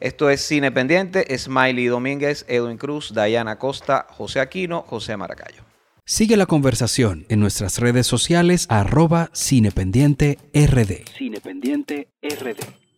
Esto 0.00 0.28
es 0.28 0.40
Cine 0.40 0.72
Pendiente, 0.72 1.24
Smiley 1.38 1.86
Domínguez, 1.86 2.44
Edwin 2.48 2.78
Cruz, 2.78 3.14
Diana 3.14 3.60
Costa, 3.60 4.08
José 4.10 4.40
Aquino, 4.40 4.82
José 4.88 5.16
Maracayo. 5.16 5.62
Sigue 6.04 6.36
la 6.36 6.46
conversación 6.46 7.26
en 7.28 7.38
nuestras 7.38 7.78
redes 7.78 8.08
sociales 8.08 8.66
arroba 8.68 9.30
cinependiente 9.32 10.38
RD. 10.52 11.08
Cinependiente 11.16 12.08
RD. 12.22 12.89